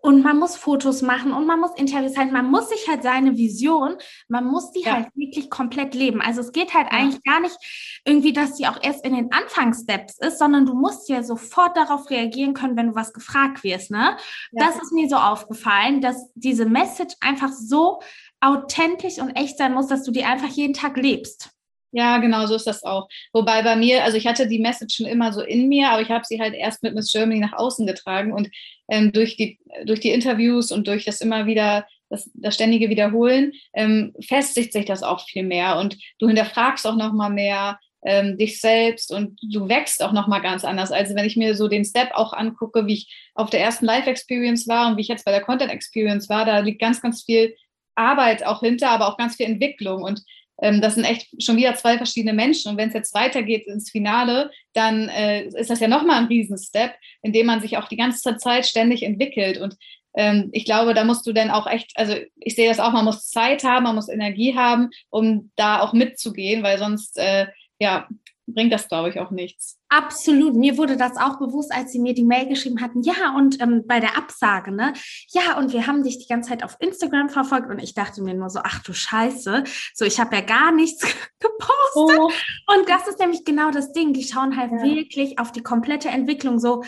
und 0.00 0.22
man 0.22 0.38
muss 0.38 0.56
Fotos 0.56 1.02
machen 1.02 1.32
und 1.32 1.46
man 1.46 1.60
muss 1.60 1.72
Interviews 1.76 2.16
halten. 2.16 2.32
Man 2.32 2.50
muss 2.50 2.68
sich 2.68 2.88
halt 2.88 3.02
seine 3.02 3.36
Vision, 3.36 3.96
man 4.28 4.44
muss 4.44 4.70
die 4.72 4.82
ja. 4.82 4.94
halt 4.94 5.08
wirklich 5.14 5.50
komplett 5.50 5.94
leben. 5.94 6.20
Also 6.20 6.40
es 6.40 6.52
geht 6.52 6.74
halt 6.74 6.88
ja. 6.90 6.98
eigentlich 6.98 7.22
gar 7.24 7.40
nicht 7.40 7.56
irgendwie, 8.04 8.32
dass 8.32 8.54
die 8.54 8.66
auch 8.66 8.78
erst 8.82 9.04
in 9.04 9.14
den 9.14 9.32
Anfangssteps 9.32 10.18
ist, 10.18 10.38
sondern 10.38 10.66
du 10.66 10.74
musst 10.74 11.08
ja 11.08 11.22
sofort 11.22 11.76
darauf 11.76 12.10
reagieren 12.10 12.54
können, 12.54 12.76
wenn 12.76 12.88
du 12.88 12.94
was 12.94 13.12
gefragt 13.12 13.64
wirst. 13.64 13.90
Ne? 13.90 14.16
Ja. 14.52 14.66
Das 14.66 14.80
ist 14.80 14.92
mir 14.92 15.08
so 15.08 15.16
aufgefallen, 15.16 16.00
dass 16.00 16.30
diese 16.34 16.66
Message 16.66 17.14
einfach 17.20 17.50
so 17.52 18.00
authentisch 18.40 19.18
und 19.18 19.30
echt 19.30 19.58
sein 19.58 19.72
muss, 19.72 19.86
dass 19.86 20.04
du 20.04 20.10
die 20.10 20.24
einfach 20.24 20.48
jeden 20.48 20.74
Tag 20.74 20.96
lebst. 20.96 21.50
Ja, 21.94 22.18
genau, 22.18 22.46
so 22.46 22.54
ist 22.54 22.66
das 22.66 22.82
auch. 22.84 23.08
Wobei 23.34 23.62
bei 23.62 23.76
mir, 23.76 24.02
also 24.02 24.16
ich 24.16 24.26
hatte 24.26 24.48
die 24.48 24.58
Message 24.58 24.96
schon 24.96 25.06
immer 25.06 25.32
so 25.32 25.42
in 25.42 25.68
mir, 25.68 25.90
aber 25.90 26.00
ich 26.00 26.08
habe 26.08 26.24
sie 26.24 26.40
halt 26.40 26.54
erst 26.54 26.82
mit 26.82 26.94
Miss 26.94 27.12
Germany 27.12 27.38
nach 27.38 27.52
außen 27.52 27.86
getragen 27.86 28.32
und 28.32 28.48
ähm, 28.88 29.12
durch, 29.12 29.36
die, 29.36 29.58
durch 29.84 30.00
die 30.00 30.10
Interviews 30.10 30.72
und 30.72 30.88
durch 30.88 31.04
das 31.04 31.20
immer 31.20 31.44
wieder, 31.44 31.86
das, 32.08 32.30
das 32.34 32.54
ständige 32.54 32.88
Wiederholen, 32.88 33.52
ähm, 33.74 34.14
festigt 34.20 34.72
sich 34.72 34.86
das 34.86 35.02
auch 35.02 35.26
viel 35.26 35.42
mehr 35.42 35.78
und 35.78 35.98
du 36.18 36.28
hinterfragst 36.28 36.86
auch 36.86 36.96
nochmal 36.96 37.30
mehr 37.30 37.78
ähm, 38.04 38.38
dich 38.38 38.60
selbst 38.60 39.12
und 39.12 39.38
du 39.42 39.68
wächst 39.68 40.02
auch 40.02 40.12
nochmal 40.12 40.40
ganz 40.40 40.64
anders. 40.64 40.92
Also 40.92 41.14
wenn 41.14 41.26
ich 41.26 41.36
mir 41.36 41.54
so 41.54 41.68
den 41.68 41.84
Step 41.84 42.12
auch 42.14 42.32
angucke, 42.32 42.86
wie 42.86 42.94
ich 42.94 43.30
auf 43.34 43.50
der 43.50 43.60
ersten 43.60 43.84
Live-Experience 43.84 44.66
war 44.66 44.88
und 44.88 44.96
wie 44.96 45.02
ich 45.02 45.08
jetzt 45.08 45.26
bei 45.26 45.30
der 45.30 45.42
Content-Experience 45.42 46.30
war, 46.30 46.46
da 46.46 46.60
liegt 46.60 46.80
ganz, 46.80 47.02
ganz 47.02 47.22
viel 47.22 47.54
Arbeit 47.94 48.46
auch 48.46 48.60
hinter, 48.60 48.90
aber 48.90 49.08
auch 49.08 49.18
ganz 49.18 49.36
viel 49.36 49.46
Entwicklung 49.46 50.02
und 50.02 50.22
das 50.62 50.94
sind 50.94 51.04
echt 51.04 51.42
schon 51.42 51.56
wieder 51.56 51.74
zwei 51.74 51.96
verschiedene 51.96 52.32
Menschen. 52.32 52.70
Und 52.70 52.76
wenn 52.76 52.88
es 52.88 52.94
jetzt 52.94 53.14
weitergeht 53.14 53.66
ins 53.66 53.90
Finale, 53.90 54.50
dann 54.74 55.08
äh, 55.08 55.46
ist 55.46 55.70
das 55.70 55.80
ja 55.80 55.88
nochmal 55.88 56.18
ein 56.18 56.26
Riesenstep, 56.26 56.92
in 57.22 57.32
dem 57.32 57.46
man 57.46 57.60
sich 57.60 57.76
auch 57.76 57.88
die 57.88 57.96
ganze 57.96 58.36
Zeit 58.36 58.66
ständig 58.66 59.02
entwickelt. 59.02 59.58
Und 59.58 59.76
ähm, 60.14 60.50
ich 60.52 60.64
glaube, 60.64 60.94
da 60.94 61.04
musst 61.04 61.26
du 61.26 61.32
dann 61.32 61.50
auch 61.50 61.66
echt, 61.66 61.92
also 61.96 62.14
ich 62.36 62.54
sehe 62.54 62.68
das 62.68 62.78
auch, 62.78 62.92
man 62.92 63.04
muss 63.04 63.28
Zeit 63.28 63.64
haben, 63.64 63.84
man 63.84 63.96
muss 63.96 64.08
Energie 64.08 64.54
haben, 64.54 64.90
um 65.10 65.50
da 65.56 65.80
auch 65.80 65.92
mitzugehen, 65.92 66.62
weil 66.62 66.78
sonst 66.78 67.18
äh, 67.18 67.46
ja, 67.80 68.06
bringt 68.54 68.72
das, 68.72 68.88
glaube 68.88 69.08
ich, 69.10 69.18
auch 69.18 69.30
nichts. 69.30 69.78
Absolut. 69.88 70.54
Mir 70.54 70.78
wurde 70.78 70.96
das 70.96 71.16
auch 71.16 71.38
bewusst, 71.38 71.72
als 71.72 71.92
sie 71.92 71.98
mir 71.98 72.14
die 72.14 72.24
Mail 72.24 72.48
geschrieben 72.48 72.80
hatten. 72.80 73.02
Ja, 73.02 73.34
und 73.36 73.60
ähm, 73.60 73.84
bei 73.86 74.00
der 74.00 74.16
Absage, 74.16 74.72
ne? 74.72 74.94
Ja, 75.28 75.58
und 75.58 75.72
wir 75.72 75.86
haben 75.86 76.02
dich 76.02 76.18
die 76.18 76.26
ganze 76.26 76.50
Zeit 76.50 76.64
auf 76.64 76.76
Instagram 76.80 77.28
verfolgt 77.28 77.68
und 77.68 77.78
ich 77.78 77.94
dachte 77.94 78.22
mir 78.22 78.34
nur 78.34 78.48
so, 78.48 78.60
ach 78.62 78.82
du 78.82 78.92
Scheiße, 78.92 79.64
so 79.94 80.04
ich 80.04 80.18
habe 80.18 80.36
ja 80.36 80.42
gar 80.42 80.72
nichts 80.72 81.00
gepostet. 81.40 82.18
Oh. 82.20 82.30
Und 82.74 82.88
das 82.88 83.06
ist 83.08 83.18
nämlich 83.18 83.44
genau 83.44 83.70
das 83.70 83.92
Ding. 83.92 84.12
Die 84.12 84.24
schauen 84.24 84.56
halt 84.56 84.72
ja. 84.72 84.82
wirklich 84.82 85.38
auf 85.38 85.52
die 85.52 85.62
komplette 85.62 86.08
Entwicklung 86.08 86.58
so. 86.58 86.82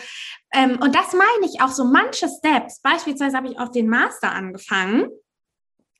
Ähm, 0.53 0.79
und 0.81 0.95
das 0.95 1.13
meine 1.13 1.51
ich 1.51 1.61
auch 1.61 1.69
so 1.69 1.85
manche 1.85 2.27
Steps. 2.27 2.81
Beispielsweise 2.81 3.37
habe 3.37 3.49
ich 3.49 3.59
auch 3.59 3.69
den 3.69 3.87
Master 3.87 4.31
angefangen. 4.31 5.09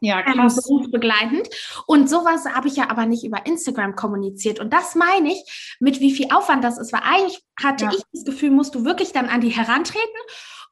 Ja, 0.05 0.21
krass. 0.21 0.55
berufsbegleitend. 0.55 1.49
Und 1.87 2.09
sowas 2.09 2.45
habe 2.45 2.67
ich 2.67 2.75
ja 2.75 2.89
aber 2.89 3.05
nicht 3.05 3.23
über 3.23 3.45
Instagram 3.45 3.95
kommuniziert. 3.95 4.59
Und 4.59 4.71
das 4.73 4.95
meine 4.95 5.31
ich, 5.31 5.77
mit 5.79 5.99
wie 5.99 6.11
viel 6.11 6.27
Aufwand 6.33 6.63
das 6.63 6.77
ist. 6.77 6.93
Weil 6.93 7.01
eigentlich 7.03 7.41
hatte 7.61 7.85
ja. 7.85 7.91
ich 7.91 8.03
das 8.13 8.25
Gefühl, 8.25 8.51
musst 8.51 8.75
du 8.75 8.85
wirklich 8.85 9.11
dann 9.11 9.27
an 9.27 9.41
die 9.41 9.49
herantreten 9.49 10.01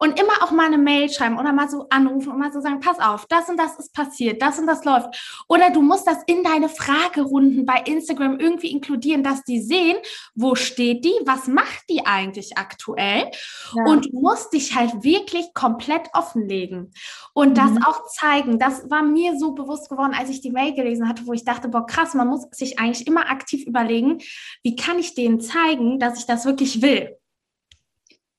und 0.03 0.19
immer 0.19 0.33
auch 0.41 0.51
mal 0.51 0.65
eine 0.65 0.77
Mail 0.77 1.09
schreiben 1.09 1.39
oder 1.39 1.53
mal 1.53 1.69
so 1.69 1.87
anrufen 1.89 2.33
und 2.33 2.37
mal 2.37 2.51
so 2.51 2.59
sagen, 2.59 2.81
pass 2.81 2.99
auf, 2.99 3.25
das 3.27 3.47
und 3.47 3.57
das 3.57 3.79
ist 3.79 3.93
passiert, 3.93 4.41
das 4.41 4.59
und 4.59 4.67
das 4.67 4.83
läuft. 4.83 5.45
Oder 5.47 5.69
du 5.69 5.81
musst 5.81 6.05
das 6.05 6.17
in 6.27 6.43
deine 6.43 6.67
Fragerunden 6.67 7.65
bei 7.65 7.81
Instagram 7.85 8.37
irgendwie 8.37 8.71
inkludieren, 8.71 9.23
dass 9.23 9.45
die 9.45 9.61
sehen, 9.61 9.95
wo 10.35 10.55
steht 10.55 11.05
die, 11.05 11.13
was 11.23 11.47
macht 11.47 11.85
die 11.89 12.05
eigentlich 12.05 12.57
aktuell 12.57 13.31
ja. 13.75 13.83
und 13.85 14.07
du 14.11 14.19
musst 14.19 14.51
dich 14.51 14.75
halt 14.75 15.05
wirklich 15.05 15.53
komplett 15.53 16.09
offenlegen 16.11 16.91
und 17.31 17.51
mhm. 17.51 17.53
das 17.53 17.71
auch 17.87 18.05
zeigen. 18.07 18.59
Das 18.59 18.89
war 18.89 19.03
mir 19.03 19.39
so 19.39 19.53
bewusst 19.53 19.89
geworden, 19.89 20.13
als 20.13 20.29
ich 20.29 20.41
die 20.41 20.51
Mail 20.51 20.73
gelesen 20.73 21.07
hatte, 21.07 21.25
wo 21.27 21.31
ich 21.31 21.45
dachte, 21.45 21.69
boah, 21.69 21.85
krass, 21.85 22.13
man 22.13 22.27
muss 22.27 22.45
sich 22.51 22.77
eigentlich 22.77 23.07
immer 23.07 23.29
aktiv 23.29 23.65
überlegen, 23.65 24.17
wie 24.63 24.75
kann 24.75 24.99
ich 24.99 25.15
denen 25.15 25.39
zeigen, 25.39 25.97
dass 25.97 26.19
ich 26.19 26.25
das 26.25 26.43
wirklich 26.43 26.81
will. 26.81 27.17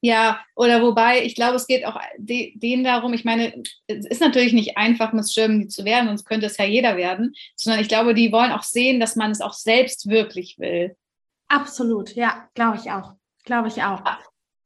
Ja, 0.05 0.39
oder 0.55 0.83
wobei, 0.83 1.25
ich 1.25 1.35
glaube, 1.35 1.57
es 1.57 1.67
geht 1.67 1.87
auch 1.87 1.99
denen 2.19 2.85
darum, 2.85 3.15
ich 3.15 3.25
meine, 3.25 3.55
es 3.87 4.05
ist 4.05 4.21
natürlich 4.21 4.53
nicht 4.53 4.77
einfach, 4.77 5.15
Miss 5.15 5.35
Germany 5.35 5.69
zu 5.69 5.87
werden, 5.87 6.09
sonst 6.09 6.27
könnte 6.27 6.45
es 6.45 6.59
ja 6.59 6.67
jeder 6.67 6.99
werden, 6.99 7.35
sondern 7.57 7.81
ich 7.81 7.89
glaube, 7.89 8.13
die 8.13 8.31
wollen 8.31 8.53
auch 8.53 8.65
sehen, 8.65 9.01
dass 9.01 9.17
man 9.17 9.31
es 9.31 9.41
auch 9.41 9.55
selbst 9.55 10.11
wirklich 10.11 10.59
will. 10.59 10.95
Absolut, 11.49 12.15
ja, 12.17 12.51
glaube 12.53 12.77
ich 12.83 12.91
auch. 12.91 13.15
Glaube 13.45 13.69
ich 13.69 13.83
auch. 13.83 14.03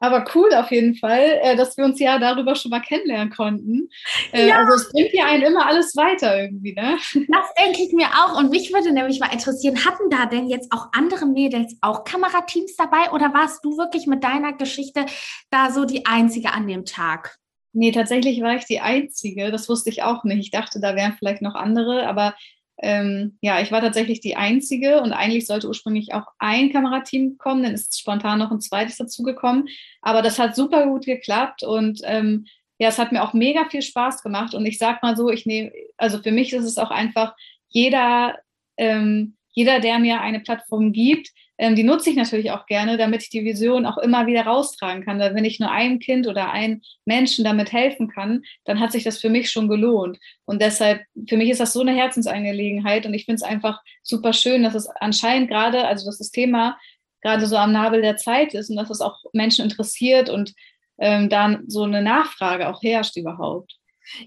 Aber 0.00 0.24
cool 0.34 0.52
auf 0.54 0.70
jeden 0.70 0.94
Fall, 0.94 1.40
äh, 1.42 1.56
dass 1.56 1.76
wir 1.76 1.84
uns 1.84 1.98
ja 1.98 2.18
darüber 2.18 2.54
schon 2.54 2.70
mal 2.70 2.80
kennenlernen 2.80 3.30
konnten. 3.30 3.88
Äh, 4.32 4.48
ja. 4.48 4.58
Also 4.58 4.74
es 4.74 4.92
bringt 4.92 5.12
ja 5.12 5.26
einen 5.26 5.42
immer 5.42 5.66
alles 5.66 5.96
weiter 5.96 6.40
irgendwie, 6.40 6.74
ne? 6.74 6.98
Das 7.28 7.54
denke 7.60 7.82
ich 7.82 7.92
mir 7.92 8.06
auch. 8.06 8.38
Und 8.38 8.50
mich 8.50 8.72
würde 8.72 8.92
nämlich 8.92 9.18
mal 9.18 9.32
interessieren, 9.32 9.84
hatten 9.84 10.08
da 10.10 10.26
denn 10.26 10.48
jetzt 10.48 10.72
auch 10.72 10.88
andere 10.92 11.26
Mädels 11.26 11.76
auch 11.80 12.04
Kamerateams 12.04 12.76
dabei 12.76 13.10
oder 13.12 13.34
warst 13.34 13.64
du 13.64 13.76
wirklich 13.76 14.06
mit 14.06 14.22
deiner 14.22 14.52
Geschichte 14.52 15.04
da 15.50 15.70
so 15.70 15.84
die 15.84 16.06
Einzige 16.06 16.52
an 16.52 16.68
dem 16.68 16.84
Tag? 16.84 17.38
Nee, 17.72 17.92
tatsächlich 17.92 18.40
war 18.40 18.56
ich 18.56 18.64
die 18.64 18.80
Einzige. 18.80 19.50
Das 19.50 19.68
wusste 19.68 19.90
ich 19.90 20.02
auch 20.02 20.24
nicht. 20.24 20.38
Ich 20.38 20.50
dachte, 20.50 20.80
da 20.80 20.96
wären 20.96 21.14
vielleicht 21.18 21.42
noch 21.42 21.54
andere, 21.54 22.06
aber 22.06 22.34
ähm, 22.80 23.38
ja, 23.40 23.60
ich 23.60 23.72
war 23.72 23.80
tatsächlich 23.80 24.20
die 24.20 24.36
Einzige 24.36 25.00
und 25.00 25.12
eigentlich 25.12 25.46
sollte 25.46 25.68
ursprünglich 25.68 26.14
auch 26.14 26.26
ein 26.38 26.72
Kamerateam 26.72 27.36
kommen, 27.38 27.62
dann 27.62 27.74
ist 27.74 27.98
spontan 27.98 28.38
noch 28.38 28.50
ein 28.50 28.60
zweites 28.60 28.96
dazugekommen. 28.96 29.68
Aber 30.00 30.22
das 30.22 30.38
hat 30.38 30.54
super 30.54 30.86
gut 30.86 31.04
geklappt 31.04 31.62
und 31.62 32.00
ähm, 32.04 32.46
ja, 32.78 32.88
es 32.88 32.98
hat 32.98 33.10
mir 33.10 33.22
auch 33.22 33.32
mega 33.32 33.64
viel 33.68 33.82
Spaß 33.82 34.22
gemacht. 34.22 34.54
Und 34.54 34.64
ich 34.64 34.78
sag 34.78 35.02
mal 35.02 35.16
so, 35.16 35.30
ich 35.30 35.46
nehme, 35.46 35.72
also 35.96 36.22
für 36.22 36.30
mich 36.30 36.52
ist 36.52 36.64
es 36.64 36.78
auch 36.78 36.90
einfach, 36.90 37.34
jeder, 37.68 38.38
ähm, 38.76 39.36
jeder, 39.50 39.80
der 39.80 39.98
mir 39.98 40.20
eine 40.20 40.40
Plattform 40.40 40.92
gibt, 40.92 41.30
ähm, 41.58 41.74
die 41.74 41.82
nutze 41.82 42.10
ich 42.10 42.16
natürlich 42.16 42.52
auch 42.52 42.66
gerne, 42.66 42.96
damit 42.96 43.22
ich 43.22 43.30
die 43.30 43.44
Vision 43.44 43.84
auch 43.84 43.98
immer 43.98 44.26
wieder 44.26 44.42
raustragen 44.42 45.04
kann. 45.04 45.18
Weil 45.18 45.34
wenn 45.34 45.44
ich 45.44 45.58
nur 45.58 45.70
einem 45.70 45.98
Kind 45.98 46.28
oder 46.28 46.52
einem 46.52 46.82
Menschen 47.04 47.44
damit 47.44 47.72
helfen 47.72 48.08
kann, 48.08 48.42
dann 48.64 48.78
hat 48.78 48.92
sich 48.92 49.02
das 49.02 49.18
für 49.18 49.28
mich 49.28 49.50
schon 49.50 49.68
gelohnt. 49.68 50.18
Und 50.44 50.62
deshalb, 50.62 51.02
für 51.28 51.36
mich 51.36 51.50
ist 51.50 51.60
das 51.60 51.72
so 51.72 51.80
eine 51.80 51.94
Herzensangelegenheit 51.94 53.06
und 53.06 53.14
ich 53.14 53.24
finde 53.24 53.36
es 53.36 53.42
einfach 53.42 53.80
super 54.02 54.32
schön, 54.32 54.62
dass 54.62 54.74
es 54.74 54.88
anscheinend 54.88 55.48
gerade, 55.50 55.86
also 55.86 56.06
dass 56.06 56.18
das 56.18 56.30
Thema 56.30 56.78
gerade 57.22 57.46
so 57.46 57.56
am 57.56 57.72
Nabel 57.72 58.02
der 58.02 58.16
Zeit 58.16 58.54
ist 58.54 58.70
und 58.70 58.76
dass 58.76 58.90
es 58.90 59.00
auch 59.00 59.24
Menschen 59.32 59.64
interessiert 59.64 60.30
und 60.30 60.54
ähm, 60.98 61.28
dann 61.28 61.64
so 61.66 61.82
eine 61.82 62.02
Nachfrage 62.02 62.68
auch 62.68 62.82
herrscht 62.82 63.16
überhaupt. 63.16 63.77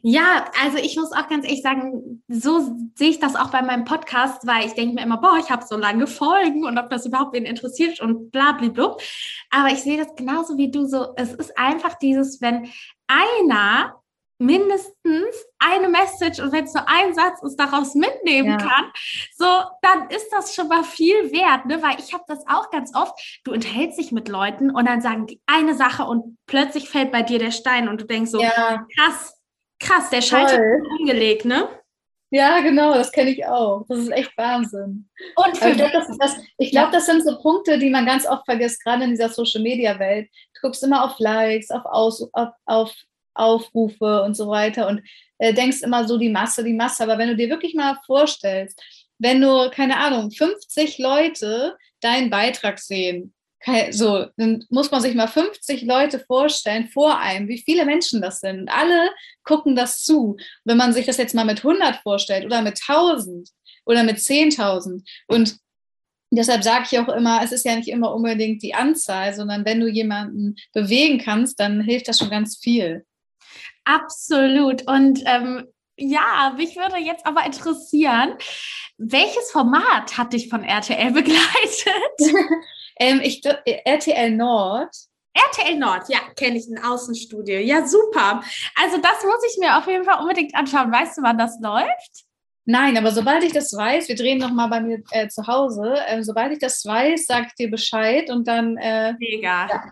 Ja, 0.01 0.45
also 0.63 0.77
ich 0.77 0.95
muss 0.95 1.11
auch 1.11 1.27
ganz 1.27 1.45
ehrlich 1.45 1.61
sagen, 1.61 2.23
so 2.27 2.75
sehe 2.95 3.09
ich 3.09 3.19
das 3.19 3.35
auch 3.35 3.49
bei 3.49 3.61
meinem 3.61 3.85
Podcast, 3.85 4.45
weil 4.45 4.65
ich 4.65 4.73
denke 4.73 4.95
mir 4.95 5.03
immer, 5.03 5.17
boah, 5.17 5.37
ich 5.39 5.49
habe 5.49 5.65
so 5.65 5.77
lange 5.77 6.07
Folgen 6.07 6.65
und 6.65 6.77
ob 6.77 6.89
das 6.89 7.05
überhaupt 7.05 7.33
wen 7.33 7.45
interessiert 7.45 7.99
und 7.99 8.31
bla 8.31 8.53
bla 8.53 8.69
bla. 8.69 8.97
Aber 9.49 9.69
ich 9.69 9.81
sehe 9.81 9.97
das 9.97 10.15
genauso 10.15 10.57
wie 10.57 10.71
du 10.71 10.85
so. 10.85 11.13
Es 11.15 11.33
ist 11.33 11.57
einfach 11.57 11.95
dieses, 11.95 12.41
wenn 12.41 12.69
einer 13.07 14.01
mindestens 14.41 15.45
eine 15.59 15.87
Message 15.87 16.39
und 16.39 16.51
wenn 16.51 16.65
es 16.65 16.73
nur 16.73 16.87
ein 16.89 17.13
Satz 17.13 17.43
ist, 17.43 17.57
daraus 17.57 17.93
mitnehmen 17.93 18.49
ja. 18.49 18.57
kann, 18.57 18.91
so, 19.35 19.45
dann 19.83 20.09
ist 20.09 20.29
das 20.31 20.55
schon 20.55 20.67
mal 20.67 20.83
viel 20.83 21.31
wert, 21.31 21.67
ne? 21.67 21.81
Weil 21.83 21.99
ich 21.99 22.13
habe 22.13 22.23
das 22.27 22.39
auch 22.47 22.71
ganz 22.71 22.95
oft, 22.95 23.13
du 23.43 23.53
unterhältst 23.53 23.99
dich 23.99 24.11
mit 24.11 24.27
Leuten 24.27 24.71
und 24.71 24.87
dann 24.87 25.01
sagen 25.01 25.27
die 25.27 25.39
eine 25.45 25.75
Sache 25.75 26.05
und 26.05 26.37
plötzlich 26.47 26.89
fällt 26.89 27.11
bei 27.11 27.21
dir 27.21 27.37
der 27.37 27.51
Stein 27.51 27.87
und 27.87 28.01
du 28.01 28.05
denkst 28.05 28.31
so, 28.31 28.41
ja. 28.41 28.83
krass, 28.97 29.40
Krass, 29.81 30.09
der 30.09 30.21
Schalter 30.21 30.63
ist 30.63 30.87
umgelegt, 30.99 31.45
ne? 31.45 31.67
Ja, 32.33 32.61
genau, 32.61 32.93
das 32.93 33.11
kenne 33.11 33.31
ich 33.31 33.45
auch. 33.45 33.85
Das 33.89 33.99
ist 33.99 34.11
echt 34.11 34.31
Wahnsinn. 34.37 35.09
Und 35.35 35.57
für 35.57 35.69
ich 35.69 35.75
glaube, 35.75 35.91
das, 35.91 36.17
das, 36.17 36.71
glaub, 36.71 36.91
das 36.91 37.05
sind 37.05 37.25
so 37.25 37.37
Punkte, 37.39 37.77
die 37.77 37.89
man 37.89 38.05
ganz 38.05 38.25
oft 38.25 38.45
vergisst, 38.45 38.81
gerade 38.83 39.03
in 39.03 39.09
dieser 39.09 39.27
Social-Media-Welt. 39.27 40.29
Du 40.55 40.61
guckst 40.61 40.81
immer 40.81 41.03
auf 41.03 41.19
Likes, 41.19 41.71
auf, 41.71 41.83
Aus, 41.83 42.29
auf, 42.31 42.49
auf 42.65 42.95
Aufrufe 43.33 44.23
und 44.23 44.35
so 44.35 44.47
weiter 44.47 44.87
und 44.87 45.01
äh, 45.37 45.53
denkst 45.53 45.81
immer 45.81 46.07
so 46.07 46.17
die 46.17 46.29
Masse, 46.29 46.63
die 46.63 46.73
Masse. 46.73 47.03
Aber 47.03 47.17
wenn 47.17 47.29
du 47.29 47.35
dir 47.35 47.49
wirklich 47.49 47.73
mal 47.73 47.97
vorstellst, 48.05 48.81
wenn 49.19 49.39
nur, 49.39 49.69
keine 49.71 49.97
Ahnung, 49.97 50.31
50 50.31 50.97
Leute 50.99 51.77
deinen 52.01 52.29
Beitrag 52.29 52.79
sehen, 52.79 53.33
so, 53.91 54.25
dann 54.37 54.65
muss 54.69 54.89
man 54.91 55.01
sich 55.01 55.13
mal 55.13 55.27
50 55.27 55.83
Leute 55.83 56.19
vorstellen 56.19 56.87
vor 56.87 57.19
einem, 57.19 57.47
wie 57.47 57.61
viele 57.61 57.85
Menschen 57.85 58.21
das 58.21 58.39
sind. 58.39 58.69
Alle 58.69 59.11
gucken 59.43 59.75
das 59.75 60.03
zu. 60.03 60.37
Wenn 60.63 60.77
man 60.77 60.93
sich 60.93 61.05
das 61.05 61.17
jetzt 61.17 61.35
mal 61.35 61.45
mit 61.45 61.59
100 61.59 61.97
vorstellt 61.97 62.45
oder 62.45 62.61
mit 62.61 62.79
1000 62.87 63.49
oder 63.85 64.03
mit 64.03 64.17
10.000 64.17 65.03
und 65.27 65.57
Deshalb 66.33 66.63
sage 66.63 66.85
ich 66.89 66.97
auch 66.97 67.09
immer, 67.09 67.41
es 67.43 67.51
ist 67.51 67.65
ja 67.65 67.75
nicht 67.75 67.89
immer 67.89 68.13
unbedingt 68.13 68.63
die 68.63 68.73
Anzahl, 68.73 69.33
sondern 69.33 69.65
wenn 69.65 69.81
du 69.81 69.89
jemanden 69.89 70.55
bewegen 70.71 71.17
kannst, 71.17 71.59
dann 71.59 71.81
hilft 71.81 72.07
das 72.07 72.19
schon 72.19 72.29
ganz 72.29 72.57
viel. 72.57 73.05
Absolut. 73.83 74.87
Und 74.87 75.21
ähm, 75.25 75.67
ja, 75.97 76.53
mich 76.55 76.77
würde 76.77 76.99
jetzt 76.99 77.25
aber 77.25 77.45
interessieren, 77.45 78.35
welches 78.97 79.51
Format 79.51 80.17
hat 80.17 80.31
dich 80.31 80.47
von 80.47 80.63
RTL 80.63 81.11
begleitet? 81.11 82.17
Ähm, 83.01 83.19
ich 83.23 83.41
RTL 83.43 84.29
Nord. 84.29 84.95
RTL 85.33 85.75
Nord, 85.77 86.03
ja, 86.07 86.19
kenne 86.35 86.57
ich 86.57 86.67
ein 86.67 86.83
Außenstudio. 86.83 87.57
Ja, 87.59 87.87
super. 87.87 88.43
Also 88.75 88.97
das 88.97 89.23
muss 89.23 89.43
ich 89.51 89.57
mir 89.59 89.75
auf 89.75 89.87
jeden 89.87 90.03
Fall 90.03 90.21
unbedingt 90.21 90.53
anschauen. 90.53 90.91
Weißt 90.91 91.17
du, 91.17 91.23
wann 91.23 91.37
das 91.37 91.57
läuft? 91.59 92.25
Nein, 92.65 92.95
aber 92.97 93.11
sobald 93.11 93.43
ich 93.43 93.53
das 93.53 93.75
weiß, 93.75 94.07
wir 94.07 94.15
drehen 94.15 94.37
noch 94.37 94.51
mal 94.51 94.67
bei 94.67 94.81
mir 94.81 95.01
äh, 95.09 95.27
zu 95.29 95.47
Hause. 95.47 95.95
Äh, 96.05 96.21
sobald 96.23 96.51
ich 96.51 96.59
das 96.59 96.85
weiß, 96.85 97.25
sage 97.25 97.47
ich 97.47 97.55
dir 97.55 97.71
Bescheid 97.71 98.29
und 98.29 98.47
dann. 98.47 98.77
Äh, 98.77 99.13
Mega. 99.13 99.67
Ja. 99.67 99.91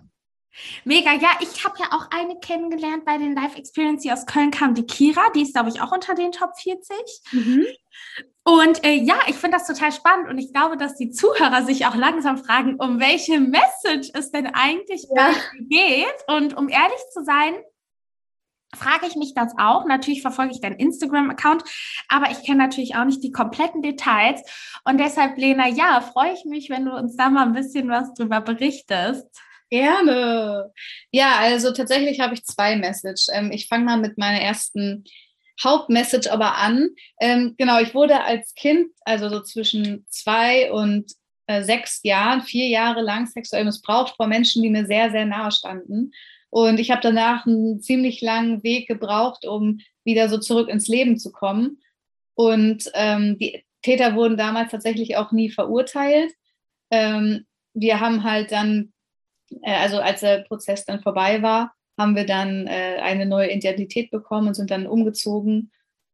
Mega, 0.84 1.14
ja, 1.14 1.30
ich 1.40 1.64
habe 1.66 1.80
ja 1.80 1.88
auch 1.94 2.10
eine 2.12 2.38
kennengelernt 2.40 3.06
bei 3.06 3.18
den 3.18 3.34
Live 3.34 3.56
Experience, 3.58 4.04
die 4.04 4.12
aus 4.12 4.26
Köln 4.26 4.52
kam, 4.52 4.76
die 4.76 4.86
Kira, 4.86 5.30
die 5.34 5.44
ist, 5.44 5.54
glaube 5.54 5.70
ich, 5.70 5.82
auch 5.82 5.92
unter 5.92 6.16
den 6.16 6.32
Top 6.32 6.52
40. 6.60 6.96
Mhm. 7.32 7.66
Und 8.50 8.84
äh, 8.84 8.96
ja, 8.96 9.20
ich 9.28 9.36
finde 9.36 9.58
das 9.58 9.68
total 9.68 9.92
spannend 9.92 10.28
und 10.28 10.40
ich 10.40 10.52
glaube, 10.52 10.76
dass 10.76 10.96
die 10.96 11.12
Zuhörer 11.12 11.64
sich 11.64 11.86
auch 11.86 11.94
langsam 11.94 12.40
fragen, 12.40 12.78
um 12.80 13.00
welche 13.00 13.40
Message 13.40 14.10
es 14.16 14.32
denn 14.32 14.48
eigentlich 14.48 15.06
ja. 15.16 15.30
geht. 15.60 16.16
Und 16.28 16.58
um 16.58 16.68
ehrlich 16.68 17.00
zu 17.14 17.24
sein, 17.24 17.54
frage 18.76 19.06
ich 19.06 19.16
mich 19.16 19.36
das 19.36 19.54
auch. 19.60 19.86
Natürlich 19.86 20.24
verfolge 20.24 20.54
ich 20.54 20.62
deinen 20.62 20.80
Instagram-Account, 20.80 21.64
aber 22.08 22.32
ich 22.32 22.44
kenne 22.44 22.58
natürlich 22.58 22.96
auch 22.96 23.06
nicht 23.06 23.24
die 23.24 23.32
kompletten 23.32 23.84
Details. 23.84 24.42
Und 24.84 25.00
deshalb, 25.00 25.38
Lena, 25.38 25.68
ja, 25.68 26.02
freue 26.02 26.34
ich 26.34 26.44
mich, 26.46 26.72
wenn 26.72 26.86
du 26.86 26.96
uns 26.96 27.16
da 27.16 27.30
mal 27.30 27.46
ein 27.46 27.54
bisschen 27.54 27.88
was 27.88 28.16
drüber 28.16 28.42
berichtest. 28.42 29.28
Gerne. 29.70 30.72
Ja, 31.12 31.36
also 31.38 31.72
tatsächlich 31.72 32.20
habe 32.20 32.34
ich 32.34 32.44
zwei 32.46 32.76
Messages. 32.78 33.28
Ähm, 33.32 33.52
ich 33.52 33.68
fange 33.68 33.86
mal 33.86 34.00
mit 34.00 34.18
meiner 34.18 34.42
ersten 34.42 35.04
Hauptmessage 35.64 36.32
aber 36.32 36.58
an. 36.58 36.90
Ähm, 37.20 37.56
genau, 37.58 37.80
ich 37.80 37.94
wurde 37.94 38.24
als 38.24 38.54
Kind, 38.56 38.92
also 39.02 39.30
so 39.30 39.42
zwischen 39.42 40.06
zwei 40.10 40.72
und 40.72 41.14
äh, 41.48 41.64
sechs 41.64 42.02
Jahren, 42.04 42.42
vier 42.42 42.68
Jahre 42.68 43.02
lang 43.02 43.28
sexuell 43.28 43.66
missbraucht 43.66 44.16
von 44.16 44.30
Menschen, 44.30 44.62
die 44.62 44.70
mir 44.70 44.86
sehr, 44.86 45.12
sehr 45.12 45.26
nahe 45.26 45.52
standen. 45.52 46.12
Und 46.50 46.80
ich 46.80 46.92
habe 46.92 47.02
danach 47.02 47.46
einen 47.46 47.82
ziemlich 47.82 48.22
langen 48.22 48.64
Weg 48.64 48.88
gebraucht, 48.88 49.46
um 49.46 49.80
wieder 50.04 50.30
so 50.30 50.38
zurück 50.38 50.70
ins 50.70 50.88
Leben 50.88 51.18
zu 51.18 51.32
kommen. 51.32 51.82
Und 52.36 52.90
ähm, 52.94 53.38
die 53.38 53.64
Täter 53.82 54.16
wurden 54.16 54.38
damals 54.38 54.72
tatsächlich 54.72 55.18
auch 55.18 55.32
nie 55.32 55.50
verurteilt. 55.52 56.34
Ähm, 56.92 57.46
wir 57.74 58.00
haben 58.00 58.24
halt 58.24 58.52
dann, 58.52 58.94
äh, 59.62 59.76
also 59.76 60.00
als 60.00 60.22
der 60.22 60.44
Prozess 60.44 60.86
dann 60.86 61.02
vorbei 61.02 61.42
war, 61.42 61.74
haben 62.00 62.16
wir 62.16 62.26
dann 62.26 62.66
äh, 62.66 62.98
eine 63.02 63.26
neue 63.26 63.52
Identität 63.52 64.10
bekommen 64.10 64.48
und 64.48 64.54
sind 64.56 64.72
dann 64.72 64.88
umgezogen. 64.88 65.72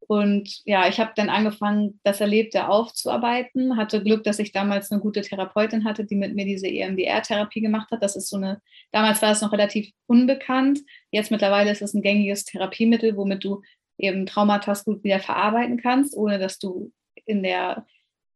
Und 0.08 0.62
ja, 0.66 0.88
ich 0.88 1.00
habe 1.00 1.14
dann 1.16 1.30
angefangen, 1.30 2.00
das 2.04 2.22
Erlebte 2.22 2.68
aufzuarbeiten. 2.68 3.78
Hatte 3.78 4.04
Glück, 4.04 4.24
dass 4.24 4.40
ich 4.40 4.52
damals 4.52 4.92
eine 4.92 5.02
gute 5.02 5.22
Therapeutin 5.22 5.86
hatte, 5.86 6.06
die 6.06 6.16
mit 6.16 6.36
mir 6.36 6.46
diese 6.46 6.68
EMDR-Therapie 6.68 7.62
gemacht 7.62 7.90
hat. 7.92 8.04
Das 8.04 8.16
ist 8.16 8.30
so 8.30 8.38
eine, 8.38 8.62
damals 8.92 9.22
war 9.22 9.32
es 9.32 9.42
noch 9.42 9.52
relativ 9.52 9.92
unbekannt. 10.08 10.80
Jetzt 11.12 11.32
mittlerweile 11.32 11.72
ist 11.72 11.82
es 11.82 11.94
ein 11.94 12.02
gängiges 12.02 12.46
Therapiemittel, 12.46 13.16
womit 13.16 13.44
du 13.44 13.62
eben 13.98 14.26
Traumata 14.26 14.74
gut 14.84 15.04
wieder 15.04 15.20
verarbeiten 15.20 15.82
kannst, 15.82 16.16
ohne 16.16 16.38
dass 16.38 16.60
du 16.60 16.92
in 17.26 17.44
der 17.44 17.86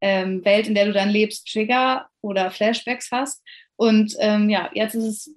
ähm, 0.02 0.44
Welt, 0.46 0.68
in 0.68 0.76
der 0.76 0.86
du 0.86 0.94
dann 0.94 1.10
lebst, 1.10 1.48
Trigger 1.48 2.08
oder 2.22 2.52
Flashbacks 2.52 3.12
hast. 3.12 3.44
Und 3.80 4.18
ähm, 4.20 4.50
ja, 4.50 4.70
jetzt 4.74 4.94
ist 4.94 5.06
es, 5.06 5.36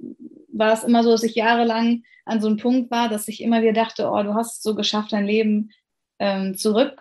war 0.53 0.73
es 0.73 0.83
immer 0.83 1.05
so, 1.05 1.13
dass 1.13 1.23
ich 1.23 1.37
jahrelang 1.37 2.03
an 2.25 2.41
so 2.41 2.49
einem 2.49 2.57
Punkt 2.57 2.91
war, 2.91 3.09
dass 3.09 3.29
ich 3.29 3.41
immer 3.41 3.63
wieder 3.63 3.73
dachte, 3.73 4.11
oh, 4.11 4.21
du 4.25 4.35
hast 4.35 4.57
es 4.57 4.63
so 4.63 4.75
geschafft, 4.75 5.13
dein 5.13 5.27
Leben 5.27 5.71
ähm, 6.19 6.57
zurück 6.57 7.01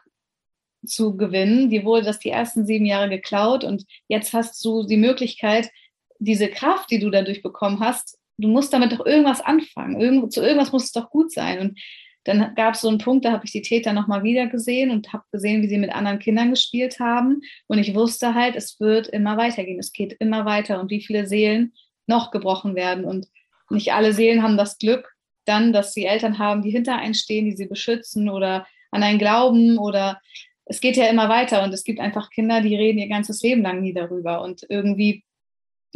zu. 0.85 1.17
Dir 1.17 1.83
wurde 1.83 2.05
das 2.05 2.19
die 2.19 2.29
ersten 2.29 2.67
sieben 2.67 2.85
Jahre 2.85 3.09
geklaut 3.09 3.63
und 3.63 3.85
jetzt 4.07 4.33
hast 4.33 4.63
du 4.63 4.85
die 4.85 4.97
Möglichkeit, 4.97 5.71
diese 6.19 6.47
Kraft, 6.47 6.91
die 6.91 6.99
du 6.99 7.09
dadurch 7.09 7.41
bekommen 7.41 7.79
hast, 7.79 8.19
du 8.37 8.47
musst 8.47 8.71
damit 8.71 8.91
doch 8.91 9.03
irgendwas 9.03 9.41
anfangen. 9.41 9.99
Irgend, 9.99 10.31
zu 10.31 10.43
irgendwas 10.43 10.71
muss 10.71 10.83
es 10.83 10.91
doch 10.91 11.09
gut 11.09 11.31
sein. 11.31 11.57
Und 11.59 11.79
dann 12.23 12.53
gab 12.55 12.75
es 12.75 12.81
so 12.81 12.87
einen 12.87 12.99
Punkt, 12.99 13.25
da 13.25 13.31
habe 13.31 13.45
ich 13.45 13.51
die 13.51 13.61
Täter 13.61 13.93
nochmal 13.93 14.23
wieder 14.23 14.47
gesehen 14.47 14.91
und 14.91 15.11
habe 15.11 15.23
gesehen, 15.31 15.61
wie 15.61 15.67
sie 15.67 15.77
mit 15.77 15.93
anderen 15.93 16.19
Kindern 16.19 16.51
gespielt 16.51 16.99
haben. 16.99 17.41
Und 17.67 17.79
ich 17.79 17.95
wusste 17.95 18.35
halt, 18.35 18.55
es 18.55 18.79
wird 18.79 19.07
immer 19.07 19.37
weitergehen. 19.37 19.79
Es 19.79 19.91
geht 19.91 20.13
immer 20.13 20.45
weiter 20.45 20.79
und 20.79 20.91
wie 20.91 21.01
viele 21.01 21.25
Seelen 21.25 21.73
noch 22.05 22.31
gebrochen 22.31 22.75
werden. 22.75 23.05
Und 23.05 23.27
nicht 23.69 23.93
alle 23.93 24.13
Seelen 24.13 24.43
haben 24.43 24.57
das 24.57 24.77
Glück, 24.77 25.15
dann, 25.45 25.73
dass 25.73 25.93
sie 25.93 26.05
Eltern 26.05 26.37
haben, 26.37 26.61
die 26.61 26.69
hinter 26.69 26.97
einen 26.97 27.15
stehen, 27.15 27.45
die 27.45 27.55
sie 27.55 27.65
beschützen 27.65 28.29
oder 28.29 28.67
an 28.91 29.03
einen 29.03 29.17
glauben 29.17 29.77
oder 29.77 30.21
es 30.65 30.79
geht 30.79 30.97
ja 30.97 31.07
immer 31.07 31.27
weiter 31.27 31.63
und 31.63 31.73
es 31.73 31.83
gibt 31.83 31.99
einfach 31.99 32.29
Kinder, 32.29 32.61
die 32.61 32.75
reden 32.75 32.99
ihr 32.99 33.09
ganzes 33.09 33.41
Leben 33.41 33.61
lang 33.63 33.81
nie 33.81 33.93
darüber. 33.93 34.41
Und 34.41 34.65
irgendwie 34.69 35.23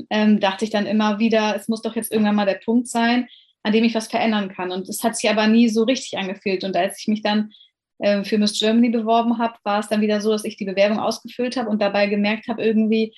ähm, 0.10 0.40
dachte 0.40 0.66
ich 0.66 0.72
dann 0.72 0.86
immer 0.86 1.20
wieder, 1.20 1.56
es 1.56 1.68
muss 1.68 1.82
doch 1.82 1.96
jetzt 1.96 2.12
irgendwann 2.12 2.36
mal 2.36 2.46
der 2.46 2.56
Punkt 2.56 2.88
sein, 2.88 3.28
an 3.66 3.74
dem 3.74 3.84
ich 3.84 3.96
was 3.96 4.08
verändern 4.08 4.54
kann. 4.54 4.72
Und 4.72 4.88
es 4.88 5.04
hat 5.04 5.18
sich 5.18 5.28
aber 5.28 5.48
nie 5.48 5.70
so 5.70 5.84
richtig 5.84 6.20
angefühlt. 6.20 6.64
Und 6.64 6.76
als 6.76 7.00
ich 7.00 7.08
mich 7.08 7.24
dann 7.24 7.52
äh, 7.98 8.24
für 8.24 8.38
Miss 8.38 8.60
Germany 8.60 8.90
beworben 8.90 9.40
habe, 9.40 9.56
war 9.64 9.80
es 9.80 9.88
dann 9.88 10.02
wieder 10.02 10.22
so, 10.22 10.30
dass 10.30 10.46
ich 10.46 10.56
die 10.56 10.66
Bewerbung 10.66 11.00
ausgefüllt 11.00 11.58
habe 11.58 11.72
und 11.72 11.82
dabei 11.82 12.06
gemerkt 12.06 12.48
habe, 12.48 12.64
irgendwie, 12.64 13.16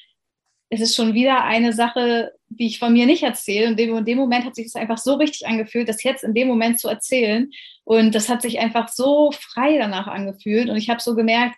es 0.69 0.79
ist 0.79 0.95
schon 0.95 1.13
wieder 1.13 1.43
eine 1.43 1.73
Sache, 1.73 2.31
die 2.47 2.67
ich 2.67 2.79
von 2.79 2.93
mir 2.93 3.05
nicht 3.05 3.23
erzähle. 3.23 3.67
Und 3.67 3.77
in 3.77 4.05
dem 4.05 4.17
Moment 4.17 4.45
hat 4.45 4.55
sich 4.55 4.67
das 4.67 4.77
einfach 4.77 4.97
so 4.97 5.15
richtig 5.15 5.45
angefühlt, 5.45 5.89
das 5.89 6.01
jetzt 6.01 6.23
in 6.23 6.33
dem 6.33 6.47
Moment 6.47 6.79
zu 6.79 6.87
erzählen. 6.87 7.51
Und 7.83 8.15
das 8.15 8.29
hat 8.29 8.41
sich 8.41 8.59
einfach 8.59 8.87
so 8.87 9.33
frei 9.33 9.77
danach 9.77 10.07
angefühlt. 10.07 10.69
Und 10.69 10.77
ich 10.77 10.89
habe 10.89 11.01
so 11.01 11.13
gemerkt, 11.13 11.57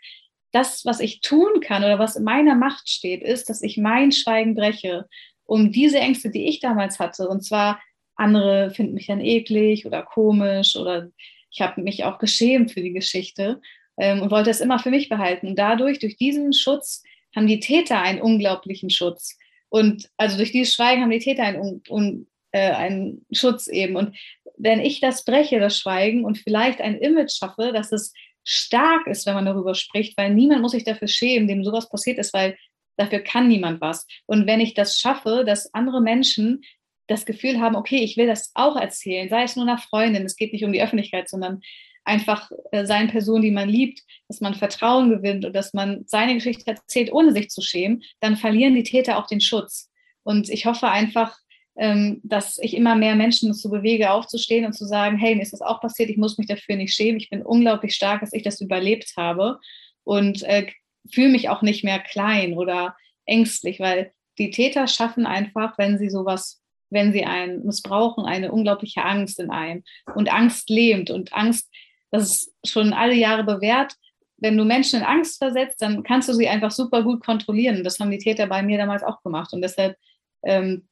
das, 0.51 0.84
was 0.84 1.00
ich 1.00 1.22
tun 1.22 1.62
kann 1.62 1.84
oder 1.84 2.00
was 2.00 2.15
in 2.15 2.24
meiner 2.24 2.55
Macht 2.55 2.89
steht, 2.89 3.22
ist, 3.22 3.51
dass 3.51 3.62
ich 3.62 3.77
mein 3.77 4.12
Schweigen 4.12 4.55
breche, 4.55 5.05
um 5.46 5.72
diese 5.72 6.00
Ängste, 6.00 6.31
die 6.31 6.48
ich 6.48 6.60
damals 6.60 6.98
hatte, 6.98 7.29
und 7.29 7.43
zwar 7.43 7.79
andere 8.20 8.72
finden 8.72 8.94
mich 8.94 9.08
dann 9.08 9.22
eklig 9.22 9.86
oder 9.86 10.04
komisch 10.04 10.76
oder 10.76 11.10
ich 11.52 11.62
habe 11.62 11.82
mich 11.82 12.04
auch 12.04 12.20
geschämt 12.20 12.72
für 12.72 12.82
die 12.82 12.94
Geschichte 12.94 13.62
ähm, 13.98 14.22
und 14.22 14.32
wollte 14.32 14.50
es 14.50 14.62
immer 14.62 14.80
für 14.80 14.92
mich 14.92 15.10
behalten. 15.10 15.48
Und 15.48 15.60
dadurch, 15.60 16.00
durch 16.00 16.18
diesen 16.18 16.54
Schutz, 16.54 17.04
haben 17.36 17.48
die 17.48 17.60
Täter 17.60 18.02
einen 18.02 18.22
unglaublichen 18.22 18.90
Schutz. 18.90 19.38
Und 19.70 20.10
also 20.18 20.38
durch 20.38 20.52
dieses 20.52 20.74
Schweigen 20.74 21.02
haben 21.02 21.12
die 21.12 21.20
Täter 21.20 21.44
einen, 21.44 21.82
un, 21.90 22.28
äh, 22.52 22.72
einen 22.72 23.26
Schutz 23.32 23.68
eben. 23.68 23.96
Und 23.96 24.16
wenn 24.58 24.80
ich 24.80 25.00
das 25.00 25.24
breche, 25.24 25.60
das 25.60 25.78
Schweigen, 25.78 26.26
und 26.26 26.38
vielleicht 26.38 26.82
ein 26.82 26.98
Image 26.98 27.32
schaffe, 27.32 27.72
dass 27.72 27.92
es 27.92 28.14
stark 28.44 29.06
ist, 29.08 29.26
wenn 29.26 29.36
man 29.36 29.46
darüber 29.46 29.76
spricht, 29.76 30.18
weil 30.18 30.34
niemand 30.34 30.62
muss 30.62 30.72
sich 30.72 30.84
dafür 30.84 31.08
schämen, 31.08 31.48
dem 31.48 31.64
sowas 31.64 31.90
passiert 31.90 32.18
ist, 32.18 32.34
weil 32.34 32.58
dafür 32.98 33.20
kann 33.20 33.48
niemand 33.48 33.80
was. 33.80 34.08
Und 34.26 34.48
wenn 34.48 34.60
ich 34.60 34.74
das 34.74 35.00
schaffe, 35.00 35.44
dass 35.46 35.74
andere 35.74 36.02
Menschen 36.02 36.62
das 37.10 37.25
Gefühl 37.25 37.60
haben, 37.60 37.75
okay, 37.75 37.98
ich 37.98 38.18
will 38.18 38.28
das 38.28 38.51
auch 38.54 38.75
erzählen, 38.75 39.30
sei 39.30 39.44
es 39.44 39.56
nur 39.56 39.66
einer 39.66 39.80
Freundin, 39.80 40.25
es 40.25 40.36
geht 40.36 40.54
nicht 40.54 40.63
um 40.63 40.72
die 40.72 40.82
Öffentlichkeit, 40.82 41.28
sondern 41.28 41.62
einfach 42.06 42.51
äh, 42.72 43.08
Personen, 43.08 43.42
die 43.42 43.51
man 43.51 43.68
liebt, 43.68 44.01
dass 44.28 44.42
man 44.42 44.56
Vertrauen 44.56 45.10
gewinnt 45.10 45.44
und 45.44 45.54
dass 45.54 45.74
man 45.74 46.04
seine 46.06 46.36
Geschichte 46.36 46.66
erzählt, 46.68 47.12
ohne 47.12 47.34
sich 47.34 47.50
zu 47.50 47.62
schämen, 47.62 48.04
dann 48.20 48.38
verlieren 48.38 48.75
die 48.75 48.84
Täter 48.84 49.18
auch 49.18 49.28
den 49.28 49.42
Schutz. 49.42 49.92
Und 50.24 50.50
ich 50.50 50.66
hoffe 50.66 50.89
einfach, 50.89 51.38
ähm, 51.75 52.22
dass 52.24 52.58
ich 52.60 52.75
immer 52.75 52.96
mehr 52.96 53.16
Menschen 53.16 53.50
dazu 53.50 53.70
bewege, 53.70 54.12
aufzustehen 54.12 54.66
und 54.66 54.74
zu 54.74 54.86
sagen, 54.86 55.18
hey, 55.18 55.36
mir 55.36 55.42
ist 55.42 55.54
das 55.54 55.62
auch 55.62 55.82
passiert, 55.82 56.10
ich 56.10 56.18
muss 56.18 56.38
mich 56.38 56.48
dafür 56.48 56.75
nicht 56.75 56.94
schämen, 56.94 57.20
ich 57.20 57.30
bin 57.30 57.42
unglaublich 57.42 57.96
stark, 57.96 58.22
dass 58.22 58.34
ich 58.34 58.44
das 58.44 58.62
überlebt 58.62 59.13
habe 59.18 59.60
und 60.04 60.44
äh, 60.44 60.68
fühle 61.12 61.30
mich 61.30 61.50
auch 61.50 61.62
nicht 61.62 61.84
mehr 61.84 62.00
klein 62.00 62.54
oder 62.54 62.96
ängstlich, 63.25 63.80
weil 63.80 64.12
die 64.38 64.51
Täter 64.51 64.88
schaffen 64.88 65.25
einfach, 65.25 65.78
wenn 65.78 65.98
sie 65.98 66.10
sowas, 66.10 66.59
wenn 66.89 67.12
sie 67.12 67.25
einen 67.25 67.65
missbrauchen, 67.65 68.25
eine 68.25 68.51
unglaubliche 68.51 69.03
Angst 69.03 69.39
in 69.39 69.50
einem. 69.50 69.84
Und 70.15 70.31
Angst 70.31 70.69
lähmt 70.69 71.12
und 71.12 71.34
Angst, 71.34 71.69
das 72.12 72.24
ist 72.24 72.53
schon 72.65 72.93
alle 72.93 73.13
Jahre 73.13 73.43
bewährt. 73.43 73.93
Wenn 74.38 74.58
du 74.58 74.63
Menschen 74.63 75.00
in 75.00 75.05
Angst 75.05 75.38
versetzt, 75.38 75.81
dann 75.81 76.03
kannst 76.03 76.29
du 76.29 76.34
sie 76.34 76.48
einfach 76.48 76.72
super 76.72 77.03
gut 77.03 77.24
kontrollieren. 77.24 77.84
Das 77.84 78.00
haben 78.00 78.12
die 78.12 78.17
Täter 78.17 78.48
bei 78.48 78.63
mir 78.63 78.77
damals 78.77 79.03
auch 79.03 79.22
gemacht. 79.22 79.53
Und 79.53 79.62
deshalb 79.62 79.98
ähm, 80.43 80.88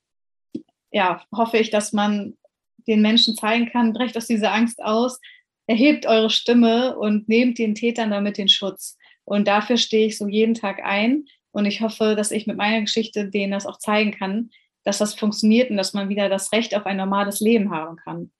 ja, 0.92 1.24
hoffe 1.36 1.58
ich, 1.58 1.70
dass 1.70 1.94
man 1.94 2.38
den 2.88 3.02
Menschen 3.02 3.36
zeigen 3.36 3.70
kann, 3.70 3.94
brecht 3.94 4.18
aus 4.18 4.28
dieser 4.28 4.54
Angst 4.54 4.82
aus, 4.82 5.20
erhebt 5.68 6.06
eure 6.06 6.30
Stimme 6.30 6.98
und 6.98 7.28
nehmt 7.28 7.58
den 7.58 7.76
Tätern 7.76 8.12
damit 8.12 8.38
den 8.38 8.48
Schutz. 8.48 8.98
Und 9.26 9.48
dafür 9.48 9.78
stehe 9.78 10.08
ich 10.08 10.18
so 10.18 10.28
jeden 10.28 10.54
Tag 10.54 10.82
ein. 10.84 11.26
Und 11.52 11.66
ich 11.66 11.82
hoffe, 11.82 12.16
dass 12.16 12.32
ich 12.32 12.48
mit 12.48 12.56
meiner 12.56 12.82
Geschichte 12.82 13.30
denen 13.30 13.52
das 13.52 13.66
auch 13.66 13.78
zeigen 13.78 14.12
kann, 14.12 14.52
dass 14.88 15.00
das 15.00 15.16
funktioniert 15.16 15.70
und 15.70 15.76
dass 15.76 15.94
man 15.94 16.08
wieder 16.08 16.30
das 16.30 16.54
Recht 16.54 16.74
auf 16.74 16.86
ein 16.86 16.96
normales 16.96 17.42
Leben 17.42 17.72
haben 17.72 17.98
kann. 17.98 18.32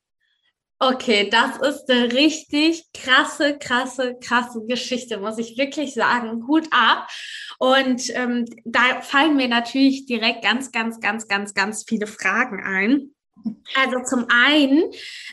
Okay, 0.80 1.30
das 1.30 1.58
ist 1.58 1.90
eine 1.90 2.14
richtig 2.14 2.86
krasse, 2.94 3.58
krasse, 3.58 4.16
krasse 4.22 4.64
Geschichte, 4.66 5.18
muss 5.18 5.40
ich 5.40 5.58
wirklich 5.58 5.94
sagen. 5.94 6.48
Hut 6.48 6.68
ab. 6.72 7.10
Und 7.60 8.16
ähm, 8.16 8.46
da 8.64 9.02
fallen 9.02 9.36
mir 9.36 9.50
natürlich 9.50 10.06
direkt 10.06 10.42
ganz, 10.42 10.72
ganz, 10.72 11.02
ganz, 11.02 11.28
ganz, 11.28 11.54
ganz 11.54 11.84
viele 11.86 12.08
Fragen 12.08 12.64
ein. 12.64 13.10
Also 13.76 13.98
zum 14.08 14.28
einen 14.30 14.84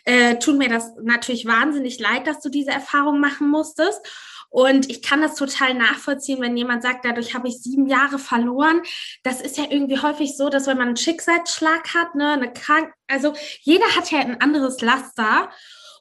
äh, 0.05 0.37
tut 0.39 0.59
mir 0.59 0.69
das 0.69 0.91
natürlich 1.01 1.47
wahnsinnig 1.47 2.01
leid, 2.01 2.27
dass 2.27 2.41
du 2.41 2.49
diese 2.49 2.71
Erfahrung 2.71 3.21
machen 3.21 3.49
musstest. 3.49 4.01
Und 4.55 4.89
ich 4.89 5.03
kann 5.03 5.21
das 5.21 5.35
total 5.35 5.75
nachvollziehen, 5.75 6.41
wenn 6.41 6.57
jemand 6.57 6.85
sagt, 6.85 7.05
dadurch 7.05 7.35
habe 7.35 7.49
ich 7.49 7.61
sieben 7.61 7.89
Jahre 7.89 8.21
verloren. 8.21 8.83
Das 9.25 9.41
ist 9.41 9.59
ja 9.59 9.65
irgendwie 9.69 9.99
häufig 9.99 10.37
so, 10.37 10.49
dass 10.49 10.69
wenn 10.69 10.79
man 10.79 10.87
einen 10.87 10.97
Schicksalsschlag 10.97 11.93
hat, 11.93 12.15
ne, 12.15 12.35
eine 12.35 12.53
Krank, 12.53 12.93
also 13.09 13.33
jeder 13.63 13.85
hat 13.97 14.13
ja 14.13 14.21
ein 14.21 14.41
anderes 14.41 14.81
Laster. 14.81 15.51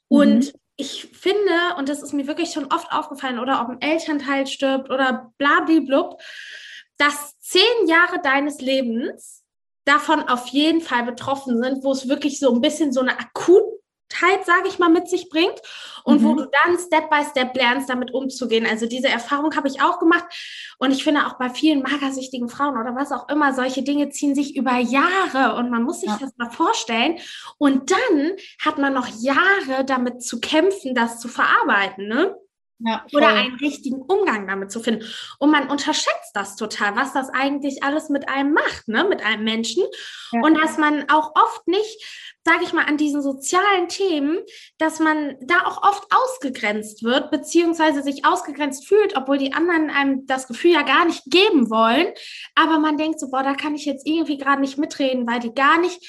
Und 0.07 0.53
mhm. 0.53 0.59
ich 0.75 1.09
finde, 1.13 1.39
und 1.79 1.89
das 1.89 2.03
ist 2.03 2.13
mir 2.13 2.27
wirklich 2.27 2.51
schon 2.51 2.71
oft 2.71 2.91
aufgefallen, 2.91 3.39
oder 3.39 3.59
ob 3.59 3.69
ein 3.69 3.81
Elternteil 3.81 4.45
stirbt 4.45 4.91
oder 4.91 5.33
blablablub, 5.39 6.21
dass 6.97 7.39
zehn 7.39 7.87
Jahre 7.87 8.21
deines 8.21 8.61
Lebens 8.61 9.43
davon 9.83 10.29
auf 10.29 10.45
jeden 10.49 10.81
Fall 10.81 11.05
betroffen 11.05 11.59
sind, 11.59 11.83
wo 11.83 11.91
es 11.91 12.07
wirklich 12.07 12.37
so 12.37 12.53
ein 12.53 12.61
bisschen 12.61 12.93
so 12.93 13.01
eine 13.01 13.17
akut 13.17 13.63
sage 14.45 14.67
ich 14.67 14.79
mal, 14.79 14.89
mit 14.89 15.07
sich 15.09 15.29
bringt 15.29 15.59
und 16.03 16.21
mhm. 16.21 16.25
wo 16.25 16.35
du 16.35 16.45
dann 16.45 16.77
Step 16.77 17.09
by 17.09 17.23
Step 17.29 17.55
lernst, 17.55 17.89
damit 17.89 18.13
umzugehen. 18.13 18.65
Also 18.65 18.87
diese 18.87 19.07
Erfahrung 19.07 19.55
habe 19.55 19.67
ich 19.67 19.81
auch 19.81 19.99
gemacht 19.99 20.25
und 20.77 20.91
ich 20.91 21.03
finde 21.03 21.25
auch 21.27 21.33
bei 21.33 21.49
vielen 21.49 21.81
magersüchtigen 21.81 22.49
Frauen 22.49 22.77
oder 22.77 22.95
was 22.95 23.11
auch 23.11 23.29
immer, 23.29 23.53
solche 23.53 23.83
Dinge 23.83 24.09
ziehen 24.09 24.35
sich 24.35 24.55
über 24.55 24.77
Jahre 24.77 25.55
und 25.55 25.69
man 25.69 25.83
muss 25.83 26.01
sich 26.01 26.09
ja. 26.09 26.17
das 26.19 26.35
mal 26.37 26.49
vorstellen 26.49 27.19
und 27.57 27.91
dann 27.91 28.31
hat 28.63 28.77
man 28.77 28.93
noch 28.93 29.07
Jahre 29.07 29.85
damit 29.85 30.23
zu 30.23 30.39
kämpfen, 30.39 30.95
das 30.95 31.19
zu 31.19 31.27
verarbeiten, 31.27 32.07
ne? 32.07 32.35
Ja, 32.85 33.05
oder 33.13 33.29
einen 33.29 33.55
richtigen 33.55 34.01
Umgang 34.01 34.45
damit 34.45 34.71
zu 34.71 34.81
finden. 34.81 35.05
Und 35.39 35.51
man 35.51 35.69
unterschätzt 35.69 36.31
das 36.33 36.57
total, 36.57 36.97
was 36.97 37.13
das 37.13 37.29
eigentlich 37.29 37.81
alles 37.81 38.09
mit 38.09 38.27
einem 38.27 38.53
macht, 38.53 38.89
ne? 38.89 39.05
mit 39.07 39.23
einem 39.23 39.45
Menschen. 39.45 39.83
Ja. 40.31 40.41
Und 40.41 40.55
dass 40.55 40.77
man 40.77 41.09
auch 41.09 41.31
oft 41.35 41.65
nicht 41.67 42.32
sage 42.45 42.63
ich 42.63 42.73
mal, 42.73 42.85
an 42.85 42.97
diesen 42.97 43.21
sozialen 43.21 43.87
Themen, 43.87 44.39
dass 44.77 44.99
man 44.99 45.35
da 45.41 45.65
auch 45.65 45.81
oft 45.81 46.05
ausgegrenzt 46.11 47.03
wird, 47.03 47.31
beziehungsweise 47.31 48.03
sich 48.03 48.25
ausgegrenzt 48.25 48.87
fühlt, 48.87 49.15
obwohl 49.15 49.37
die 49.37 49.53
anderen 49.53 49.89
einem 49.89 50.25
das 50.27 50.47
Gefühl 50.47 50.71
ja 50.71 50.81
gar 50.81 51.05
nicht 51.05 51.23
geben 51.25 51.69
wollen. 51.69 52.07
Aber 52.55 52.79
man 52.79 52.97
denkt 52.97 53.19
so, 53.19 53.29
boah, 53.29 53.43
da 53.43 53.53
kann 53.53 53.75
ich 53.75 53.85
jetzt 53.85 54.05
irgendwie 54.05 54.37
gerade 54.37 54.61
nicht 54.61 54.77
mitreden, 54.77 55.25
weil 55.25 55.39
die 55.39 55.53
gar 55.53 55.79
nicht 55.79 56.05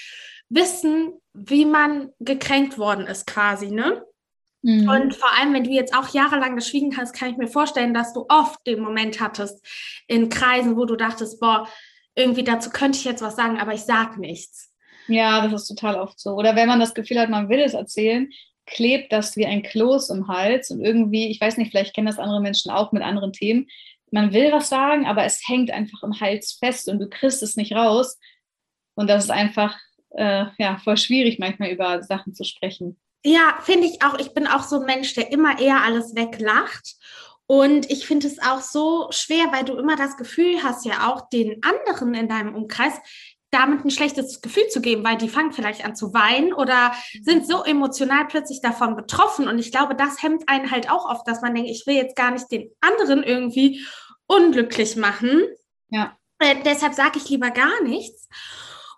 wissen, 0.49 1.13
wie 1.33 1.65
man 1.65 2.11
gekränkt 2.19 2.79
worden 2.79 3.07
ist, 3.07 3.27
quasi, 3.27 3.71
ne? 3.71 4.05
Mhm. 4.63 4.89
Und 4.89 5.15
vor 5.15 5.31
allem, 5.39 5.53
wenn 5.53 5.65
du 5.65 5.71
jetzt 5.71 5.95
auch 5.95 6.09
jahrelang 6.09 6.57
geschwiegen 6.57 6.97
hast, 6.97 7.15
kann 7.15 7.31
ich 7.31 7.37
mir 7.37 7.49
vorstellen, 7.49 7.93
dass 7.93 8.13
du 8.13 8.25
oft 8.29 8.59
den 8.67 8.81
Moment 8.81 9.21
hattest 9.21 9.65
in 10.07 10.31
Kreisen, 10.31 10.77
wo 10.77 10.85
du 10.87 10.97
dachtest, 10.97 11.39
boah, 11.39 11.69
irgendwie 12.15 12.45
dazu 12.45 12.71
könnte 12.71 12.99
ich 12.99 13.05
jetzt 13.05 13.23
was 13.23 13.37
sagen, 13.37 13.61
aber 13.61 13.75
ich 13.75 13.83
sag 13.83 14.17
nichts. 14.17 14.74
Ja, 15.09 15.47
das 15.47 15.63
ist 15.63 15.69
total 15.69 15.97
oft 15.97 16.19
so. 16.19 16.31
Oder 16.31 16.57
wenn 16.57 16.69
man 16.69 16.81
das 16.81 16.95
Gefühl 16.95 17.19
hat, 17.19 17.31
man 17.31 17.49
will 17.49 17.61
es 17.61 17.75
erzählen, 17.75 18.31
klebt 18.67 19.13
das 19.13 19.37
wie 19.37 19.47
ein 19.47 19.63
Kloß 19.63 20.11
im 20.11 20.29
Hals 20.29 20.71
und 20.71 20.81
irgendwie, 20.81 21.29
ich 21.29 21.41
weiß 21.41 21.59
nicht, 21.59 21.71
vielleicht 21.71 21.95
kennen 21.95 22.07
das 22.07 22.19
andere 22.19 22.41
Menschen 22.41 22.71
auch 22.71 22.93
mit 22.93 23.03
anderen 23.03 23.33
Themen. 23.33 23.69
Man 24.11 24.33
will 24.33 24.53
was 24.53 24.69
sagen, 24.69 25.07
aber 25.07 25.25
es 25.25 25.47
hängt 25.47 25.71
einfach 25.71 26.03
im 26.03 26.19
Hals 26.21 26.53
fest 26.53 26.89
und 26.89 26.99
du 26.99 27.09
kriegst 27.09 27.43
es 27.43 27.57
nicht 27.57 27.73
raus. 27.73 28.19
Und 28.95 29.11
das 29.11 29.25
ist 29.25 29.31
einfach 29.31 29.77
äh, 30.11 30.47
ja, 30.59 30.79
voll 30.79 30.97
schwierig, 30.97 31.39
manchmal 31.39 31.71
über 31.71 32.03
Sachen 32.03 32.35
zu 32.35 32.45
sprechen. 32.45 32.99
Ja, 33.25 33.59
finde 33.63 33.87
ich 33.87 34.03
auch. 34.03 34.19
Ich 34.19 34.33
bin 34.35 34.47
auch 34.47 34.63
so 34.63 34.81
ein 34.81 34.87
Mensch, 34.87 35.15
der 35.15 35.33
immer 35.33 35.59
eher 35.59 35.83
alles 35.83 36.15
weglacht. 36.15 36.95
Und 37.47 37.91
ich 37.91 38.07
finde 38.07 38.27
es 38.27 38.39
auch 38.39 38.61
so 38.61 39.09
schwer, 39.11 39.53
weil 39.53 39.65
du 39.65 39.77
immer 39.77 39.97
das 39.97 40.17
Gefühl 40.17 40.63
hast, 40.63 40.87
ja 40.87 41.13
auch 41.13 41.29
den 41.29 41.63
anderen 41.63 42.15
in 42.15 42.29
deinem 42.29 42.55
Umkreis, 42.55 42.95
damit 43.55 43.85
ein 43.85 43.91
schlechtes 43.91 44.43
Gefühl 44.43 44.67
zu 44.69 44.81
geben, 44.81 45.05
weil 45.05 45.17
die 45.17 45.29
fangen 45.29 45.53
vielleicht 45.53 45.85
an 45.85 45.95
zu 45.95 46.13
weinen 46.13 46.53
oder 46.53 46.93
sind 47.23 47.47
so 47.47 47.63
emotional 47.63 48.27
plötzlich 48.27 48.61
davon 48.61 48.97
betroffen. 48.97 49.49
Und 49.49 49.59
ich 49.59 49.71
glaube, 49.71 49.95
das 49.95 50.23
hemmt 50.23 50.49
einen 50.49 50.71
halt 50.71 50.91
auch 50.91 51.09
oft, 51.09 51.27
dass 51.29 51.41
man 51.41 51.55
denkt, 51.55 51.71
ich 51.71 51.87
will 51.87 51.95
jetzt 51.95 52.17
gar 52.17 52.33
nicht 52.33 52.51
den 52.51 52.71
anderen 52.81 53.23
irgendwie 53.23 53.87
unglücklich 54.27 54.97
machen. 54.97 55.43
Ja. 55.89 56.17
Äh, 56.41 56.57
deshalb 56.65 56.95
sage 56.95 57.19
ich 57.19 57.29
lieber 57.29 57.51
gar 57.51 57.83
nichts. 57.83 58.29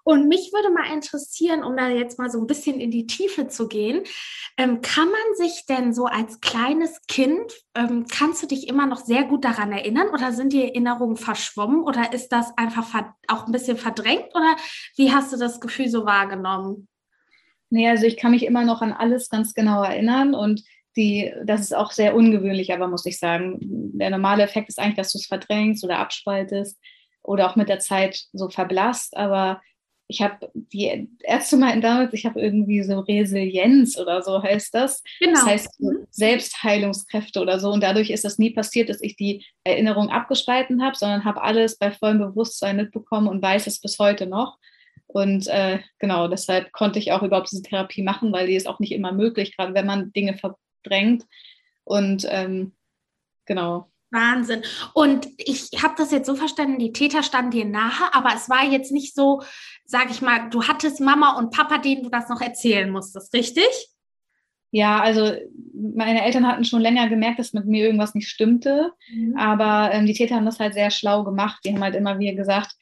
Und 0.08 0.28
mich 0.28 0.52
würde 0.52 0.70
mal 0.70 0.94
interessieren, 0.94 1.64
um 1.64 1.76
da 1.76 1.88
jetzt 1.88 2.16
mal 2.16 2.30
so 2.30 2.38
ein 2.38 2.46
bisschen 2.46 2.78
in 2.78 2.92
die 2.92 3.08
Tiefe 3.08 3.48
zu 3.48 3.66
gehen, 3.66 4.04
ähm, 4.56 4.80
kann 4.80 5.08
man 5.08 5.34
sich 5.34 5.64
denn 5.68 5.92
so 5.92 6.04
als 6.04 6.40
kleines 6.40 7.00
Kind, 7.08 7.52
ähm, 7.74 8.06
kannst 8.08 8.40
du 8.40 8.46
dich 8.46 8.68
immer 8.68 8.86
noch 8.86 8.98
sehr 8.98 9.24
gut 9.24 9.44
daran 9.44 9.72
erinnern 9.72 10.10
oder 10.10 10.30
sind 10.30 10.52
die 10.52 10.62
Erinnerungen 10.62 11.16
verschwommen 11.16 11.82
oder 11.82 12.12
ist 12.12 12.28
das 12.28 12.56
einfach 12.56 12.86
auch 13.26 13.46
ein 13.46 13.52
bisschen 13.52 13.78
verdrängt 13.78 14.28
oder 14.36 14.54
wie 14.94 15.10
hast 15.10 15.32
du 15.32 15.38
das 15.38 15.60
Gefühl 15.60 15.88
so 15.88 16.06
wahrgenommen? 16.06 16.86
Nee, 17.70 17.88
also 17.88 18.06
ich 18.06 18.16
kann 18.16 18.30
mich 18.30 18.46
immer 18.46 18.64
noch 18.64 18.82
an 18.82 18.92
alles 18.92 19.28
ganz 19.28 19.54
genau 19.54 19.82
erinnern 19.82 20.36
und 20.36 20.62
die, 20.96 21.34
das 21.44 21.62
ist 21.62 21.74
auch 21.74 21.90
sehr 21.90 22.14
ungewöhnlich, 22.14 22.72
aber 22.72 22.86
muss 22.86 23.06
ich 23.06 23.18
sagen, 23.18 23.58
der 23.60 24.10
normale 24.10 24.44
Effekt 24.44 24.68
ist 24.68 24.78
eigentlich, 24.78 24.98
dass 24.98 25.10
du 25.10 25.18
es 25.18 25.26
verdrängst 25.26 25.82
oder 25.82 25.98
abspaltest 25.98 26.78
oder 27.24 27.50
auch 27.50 27.56
mit 27.56 27.68
der 27.68 27.80
Zeit 27.80 28.22
so 28.32 28.48
verblasst, 28.48 29.16
aber 29.16 29.60
ich 30.08 30.22
habe 30.22 30.50
die 30.54 31.08
erste 31.20 31.56
Mal 31.56 31.80
damals, 31.80 32.12
ich 32.12 32.26
habe 32.26 32.40
irgendwie 32.40 32.82
so 32.82 33.00
Resilienz 33.00 33.98
oder 33.98 34.22
so 34.22 34.42
heißt 34.42 34.74
das. 34.74 35.02
Genau. 35.18 35.32
Das 35.32 35.46
heißt 35.46 35.80
mhm. 35.80 36.06
Selbstheilungskräfte 36.10 37.40
oder 37.40 37.58
so. 37.58 37.70
Und 37.70 37.82
dadurch 37.82 38.10
ist 38.10 38.24
das 38.24 38.38
nie 38.38 38.50
passiert, 38.50 38.88
dass 38.88 39.02
ich 39.02 39.16
die 39.16 39.44
Erinnerung 39.64 40.10
abgespalten 40.10 40.82
habe, 40.82 40.96
sondern 40.96 41.24
habe 41.24 41.42
alles 41.42 41.78
bei 41.78 41.90
vollem 41.90 42.18
Bewusstsein 42.18 42.76
mitbekommen 42.76 43.26
und 43.26 43.42
weiß 43.42 43.66
es 43.66 43.80
bis 43.80 43.98
heute 43.98 44.26
noch. 44.26 44.58
Und 45.08 45.48
äh, 45.48 45.80
genau, 45.98 46.28
deshalb 46.28 46.72
konnte 46.72 46.98
ich 46.98 47.12
auch 47.12 47.22
überhaupt 47.22 47.50
diese 47.50 47.62
Therapie 47.62 48.02
machen, 48.02 48.32
weil 48.32 48.46
die 48.46 48.56
ist 48.56 48.68
auch 48.68 48.78
nicht 48.78 48.92
immer 48.92 49.12
möglich, 49.12 49.56
gerade 49.56 49.74
wenn 49.74 49.86
man 49.86 50.12
Dinge 50.12 50.36
verdrängt. 50.36 51.24
Und 51.84 52.26
ähm, 52.28 52.74
genau. 53.44 53.90
Wahnsinn. 54.16 54.62
Und 54.94 55.28
ich 55.38 55.70
habe 55.80 55.94
das 55.96 56.10
jetzt 56.10 56.26
so 56.26 56.34
verstanden, 56.34 56.80
die 56.80 56.92
Täter 56.92 57.22
standen 57.22 57.52
dir 57.52 57.64
nahe, 57.64 58.12
aber 58.12 58.30
es 58.34 58.50
war 58.50 58.64
jetzt 58.64 58.90
nicht 58.90 59.14
so, 59.14 59.42
sag 59.84 60.10
ich 60.10 60.22
mal, 60.22 60.50
du 60.50 60.64
hattest 60.64 61.00
Mama 61.00 61.38
und 61.38 61.52
Papa, 61.52 61.78
denen 61.78 62.02
du 62.02 62.10
das 62.10 62.28
noch 62.28 62.40
erzählen 62.40 62.90
musstest, 62.90 63.32
richtig? 63.32 63.68
Ja, 64.72 65.00
also 65.00 65.32
meine 65.72 66.24
Eltern 66.24 66.46
hatten 66.46 66.64
schon 66.64 66.82
länger 66.82 67.08
gemerkt, 67.08 67.38
dass 67.38 67.52
mit 67.52 67.66
mir 67.66 67.84
irgendwas 67.84 68.14
nicht 68.14 68.28
stimmte, 68.28 68.90
mhm. 69.08 69.36
aber 69.36 69.92
ähm, 69.92 70.06
die 70.06 70.12
Täter 70.12 70.34
haben 70.34 70.44
das 70.44 70.58
halt 70.58 70.74
sehr 70.74 70.90
schlau 70.90 71.22
gemacht. 71.22 71.60
Die 71.64 71.72
haben 71.72 71.82
halt 71.82 71.94
immer 71.94 72.18
wieder 72.18 72.34
gesagt, 72.34 72.72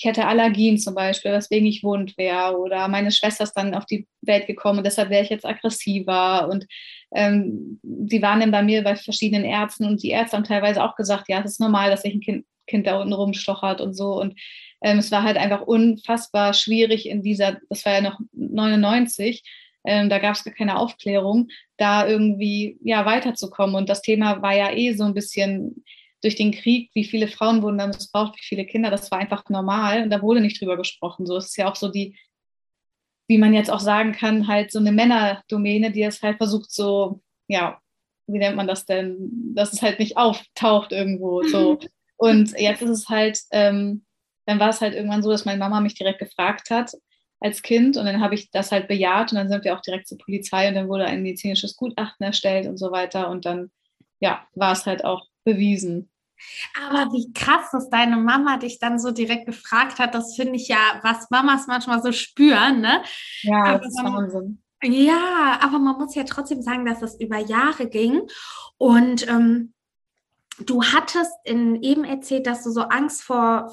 ich 0.00 0.06
hätte 0.06 0.26
Allergien 0.26 0.78
zum 0.78 0.94
Beispiel, 0.94 1.32
weswegen 1.32 1.66
ich 1.66 1.84
wund 1.84 2.16
wäre. 2.16 2.56
Oder 2.56 2.88
meine 2.88 3.10
Schwester 3.10 3.44
ist 3.44 3.52
dann 3.52 3.74
auf 3.74 3.84
die 3.84 4.06
Welt 4.22 4.46
gekommen 4.46 4.78
und 4.78 4.86
deshalb 4.86 5.10
wäre 5.10 5.22
ich 5.22 5.28
jetzt 5.28 5.44
aggressiver. 5.44 6.48
Und 6.48 6.66
ähm, 7.12 7.80
die 7.82 8.22
waren 8.22 8.40
dann 8.40 8.50
bei 8.50 8.62
mir 8.62 8.82
bei 8.84 8.96
verschiedenen 8.96 9.44
Ärzten 9.44 9.84
und 9.84 10.02
die 10.02 10.10
Ärzte 10.10 10.36
haben 10.36 10.44
teilweise 10.44 10.82
auch 10.82 10.96
gesagt, 10.96 11.28
ja, 11.28 11.40
es 11.40 11.52
ist 11.52 11.60
normal, 11.60 11.90
dass 11.90 12.02
sich 12.02 12.14
ein 12.14 12.20
Kind, 12.20 12.46
kind 12.66 12.86
da 12.86 13.00
unten 13.00 13.12
rumstochert 13.12 13.80
und 13.80 13.94
so. 13.94 14.20
Und 14.20 14.38
ähm, 14.82 14.98
es 14.98 15.10
war 15.10 15.22
halt 15.22 15.36
einfach 15.36 15.62
unfassbar 15.62 16.54
schwierig 16.54 17.08
in 17.08 17.22
dieser, 17.22 17.58
das 17.68 17.84
war 17.84 17.94
ja 17.94 18.00
noch 18.00 18.18
99, 18.32 19.42
ähm, 19.84 20.08
da 20.08 20.18
gab 20.18 20.34
es 20.34 20.44
gar 20.44 20.54
keine 20.54 20.78
Aufklärung, 20.78 21.48
da 21.76 22.06
irgendwie 22.06 22.78
ja 22.82 23.04
weiterzukommen. 23.06 23.74
Und 23.74 23.88
das 23.88 24.02
Thema 24.02 24.42
war 24.42 24.54
ja 24.54 24.72
eh 24.72 24.92
so 24.92 25.04
ein 25.04 25.14
bisschen 25.14 25.84
durch 26.22 26.36
den 26.36 26.52
Krieg, 26.52 26.90
wie 26.94 27.04
viele 27.04 27.28
Frauen 27.28 27.62
wurden 27.62 27.78
da 27.78 27.86
missbraucht, 27.86 28.36
wie 28.38 28.44
viele 28.44 28.66
Kinder, 28.66 28.90
das 28.90 29.10
war 29.10 29.18
einfach 29.18 29.42
normal 29.48 30.02
und 30.02 30.10
da 30.10 30.20
wurde 30.20 30.40
nicht 30.40 30.60
drüber 30.60 30.76
gesprochen. 30.76 31.26
So 31.26 31.36
es 31.36 31.46
ist 31.46 31.56
ja 31.56 31.70
auch 31.70 31.76
so 31.76 31.88
die, 31.88 32.16
wie 33.30 33.38
man 33.38 33.54
jetzt 33.54 33.70
auch 33.70 33.78
sagen 33.78 34.10
kann, 34.10 34.48
halt 34.48 34.72
so 34.72 34.80
eine 34.80 34.90
Männerdomäne, 34.90 35.92
die 35.92 36.02
es 36.02 36.20
halt 36.20 36.38
versucht, 36.38 36.72
so, 36.72 37.20
ja, 37.46 37.80
wie 38.26 38.38
nennt 38.38 38.56
man 38.56 38.66
das 38.66 38.86
denn, 38.86 39.54
dass 39.54 39.72
es 39.72 39.82
halt 39.82 40.00
nicht 40.00 40.16
auftaucht 40.16 40.90
irgendwo. 40.90 41.44
So. 41.44 41.78
Und 42.16 42.58
jetzt 42.58 42.82
ist 42.82 42.90
es 42.90 43.08
halt, 43.08 43.38
ähm, 43.52 44.04
dann 44.46 44.58
war 44.58 44.70
es 44.70 44.80
halt 44.80 44.94
irgendwann 44.94 45.22
so, 45.22 45.30
dass 45.30 45.44
meine 45.44 45.60
Mama 45.60 45.80
mich 45.80 45.94
direkt 45.94 46.18
gefragt 46.18 46.70
hat 46.70 46.92
als 47.38 47.62
Kind 47.62 47.96
und 47.96 48.04
dann 48.04 48.20
habe 48.20 48.34
ich 48.34 48.50
das 48.50 48.72
halt 48.72 48.88
bejaht 48.88 49.30
und 49.30 49.38
dann 49.38 49.48
sind 49.48 49.62
wir 49.62 49.76
auch 49.76 49.82
direkt 49.82 50.08
zur 50.08 50.18
Polizei 50.18 50.66
und 50.66 50.74
dann 50.74 50.88
wurde 50.88 51.04
ein 51.04 51.22
medizinisches 51.22 51.76
Gutachten 51.76 52.26
erstellt 52.26 52.66
und 52.66 52.78
so 52.78 52.90
weiter 52.90 53.30
und 53.30 53.44
dann, 53.44 53.70
ja, 54.18 54.44
war 54.56 54.72
es 54.72 54.86
halt 54.86 55.04
auch 55.04 55.28
bewiesen. 55.44 56.09
Aber 56.86 57.12
wie 57.12 57.32
krass, 57.32 57.70
dass 57.72 57.90
deine 57.90 58.16
Mama 58.16 58.56
dich 58.58 58.78
dann 58.78 58.98
so 58.98 59.10
direkt 59.10 59.46
gefragt 59.46 59.98
hat, 59.98 60.14
das 60.14 60.36
finde 60.36 60.56
ich 60.56 60.68
ja, 60.68 61.00
was 61.02 61.30
Mamas 61.30 61.66
manchmal 61.66 62.02
so 62.02 62.12
spüren, 62.12 62.80
ne? 62.80 63.02
Ja, 63.42 63.64
aber 63.64 63.78
das 63.78 63.88
ist 63.88 64.04
Wahnsinn. 64.04 64.62
Ja, 64.82 65.58
aber 65.60 65.78
man 65.78 65.98
muss 65.98 66.14
ja 66.14 66.24
trotzdem 66.24 66.62
sagen, 66.62 66.86
dass 66.86 67.00
das 67.00 67.20
über 67.20 67.38
Jahre 67.38 67.86
ging. 67.86 68.22
Und 68.78 69.28
ähm, 69.28 69.74
Du 70.66 70.82
hattest 70.84 71.32
in, 71.44 71.82
eben 71.82 72.04
erzählt, 72.04 72.46
dass 72.46 72.62
du 72.62 72.70
so 72.70 72.82
Angst 72.82 73.22
vor 73.22 73.70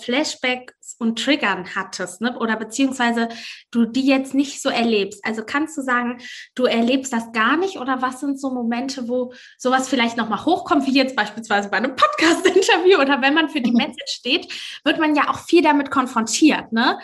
Flashbacks 0.88 0.96
und 1.00 1.20
Triggern 1.20 1.76
hattest, 1.76 2.22
ne? 2.22 2.38
oder 2.40 2.56
beziehungsweise 2.56 3.30
du 3.72 3.86
die 3.86 4.06
jetzt 4.06 4.34
nicht 4.34 4.62
so 4.62 4.70
erlebst. 4.70 5.24
Also 5.26 5.44
kannst 5.44 5.78
du 5.78 5.82
sagen, 5.82 6.20
du 6.56 6.66
erlebst 6.66 7.14
das 7.14 7.32
gar 7.32 7.58
nicht 7.58 7.78
oder 7.78 8.02
was 8.02 8.20
sind 8.20 8.40
so 8.40 8.52
Momente, 8.52 9.08
wo 9.08 9.34
sowas 9.58 9.90
vielleicht 9.90 10.18
nochmal 10.18 10.46
hochkommt, 10.46 10.86
wie 10.88 10.96
jetzt 10.96 11.16
beispielsweise 11.16 11.70
bei 11.70 11.78
einem 11.78 11.96
Podcast-Interview 11.96 13.00
oder 13.00 13.22
wenn 13.22 13.34
man 13.34 13.50
für 13.50 13.62
die 13.62 13.72
Message 13.74 14.08
steht, 14.08 14.48
wird 14.84 15.00
man 15.00 15.16
ja 15.16 15.30
auch 15.30 15.40
viel 15.40 15.62
damit 15.62 15.92
konfrontiert. 15.92 16.72
Ne? 16.72 17.00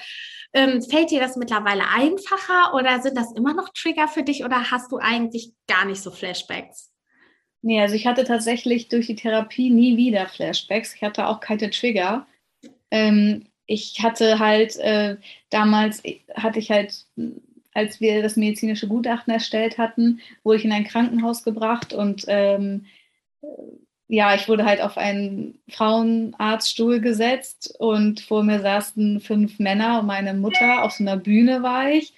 Ähm, 0.54 0.82
fällt 0.82 1.10
dir 1.10 1.20
das 1.20 1.36
mittlerweile 1.36 1.84
einfacher 1.90 2.74
oder 2.76 3.02
sind 3.02 3.18
das 3.18 3.34
immer 3.34 3.54
noch 3.54 3.70
Trigger 3.70 4.08
für 4.08 4.24
dich 4.24 4.44
oder 4.46 4.72
hast 4.72 4.92
du 4.92 4.98
eigentlich 4.98 5.52
gar 5.68 5.86
nicht 5.86 6.02
so 6.02 6.12
Flashbacks? 6.12 6.92
Nee, 7.66 7.82
also 7.82 7.96
ich 7.96 8.06
hatte 8.06 8.26
tatsächlich 8.26 8.90
durch 8.90 9.08
die 9.08 9.16
Therapie 9.16 9.70
nie 9.70 9.96
wieder 9.96 10.28
Flashbacks. 10.28 10.96
Ich 10.96 11.02
hatte 11.02 11.28
auch 11.28 11.40
keine 11.40 11.70
Trigger. 11.70 12.28
Ähm, 12.92 13.48
ich 13.66 14.00
hatte 14.02 14.40
halt 14.40 14.78
äh, 14.78 15.18
damals, 15.50 16.04
hatte 16.36 16.60
ich 16.60 16.70
halt, 16.72 17.06
als 17.74 18.02
wir 18.02 18.22
das 18.22 18.36
medizinische 18.36 18.88
Gutachten 18.88 19.34
erstellt 19.34 19.78
hatten, 19.78 20.20
wurde 20.44 20.58
ich 20.60 20.66
in 20.66 20.72
ein 20.72 20.84
Krankenhaus 20.86 21.44
gebracht 21.44 21.94
und 21.94 22.26
ähm, 22.28 22.86
ja, 24.08 24.36
ich 24.36 24.48
wurde 24.48 24.66
halt 24.66 24.82
auf 24.82 24.98
einen 24.98 25.60
Frauenarztstuhl 25.70 27.00
gesetzt 27.00 27.74
und 27.80 28.20
vor 28.22 28.44
mir 28.44 28.60
saßen 28.60 29.20
fünf 29.22 29.60
Männer 29.60 30.02
und 30.02 30.06
meine 30.06 30.34
Mutter. 30.34 30.84
Auf 30.84 30.92
so 30.92 31.04
einer 31.04 31.18
Bühne 31.18 31.64
war 31.64 31.90
ich, 31.90 32.14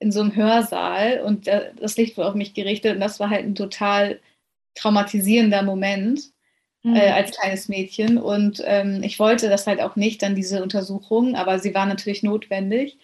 in 0.00 0.12
so 0.12 0.20
einem 0.20 0.36
Hörsaal 0.36 1.22
und 1.24 1.48
äh, 1.48 1.72
das 1.76 1.96
Licht 1.96 2.16
wurde 2.16 2.28
auf 2.28 2.34
mich 2.34 2.54
gerichtet 2.54 2.94
und 2.94 3.00
das 3.00 3.18
war 3.18 3.30
halt 3.30 3.46
ein 3.46 3.54
total 3.54 4.20
traumatisierender 4.74 5.62
Moment 5.62 6.20
mhm. 6.82 6.96
äh, 6.96 7.10
als 7.10 7.32
kleines 7.32 7.68
Mädchen. 7.68 8.18
Und 8.18 8.62
ähm, 8.64 9.02
ich 9.02 9.18
wollte 9.18 9.48
das 9.48 9.66
halt 9.66 9.80
auch 9.80 9.96
nicht, 9.96 10.22
dann 10.22 10.34
diese 10.34 10.62
Untersuchung, 10.62 11.34
aber 11.34 11.58
sie 11.58 11.74
war 11.74 11.86
natürlich 11.86 12.22
notwendig. 12.22 12.98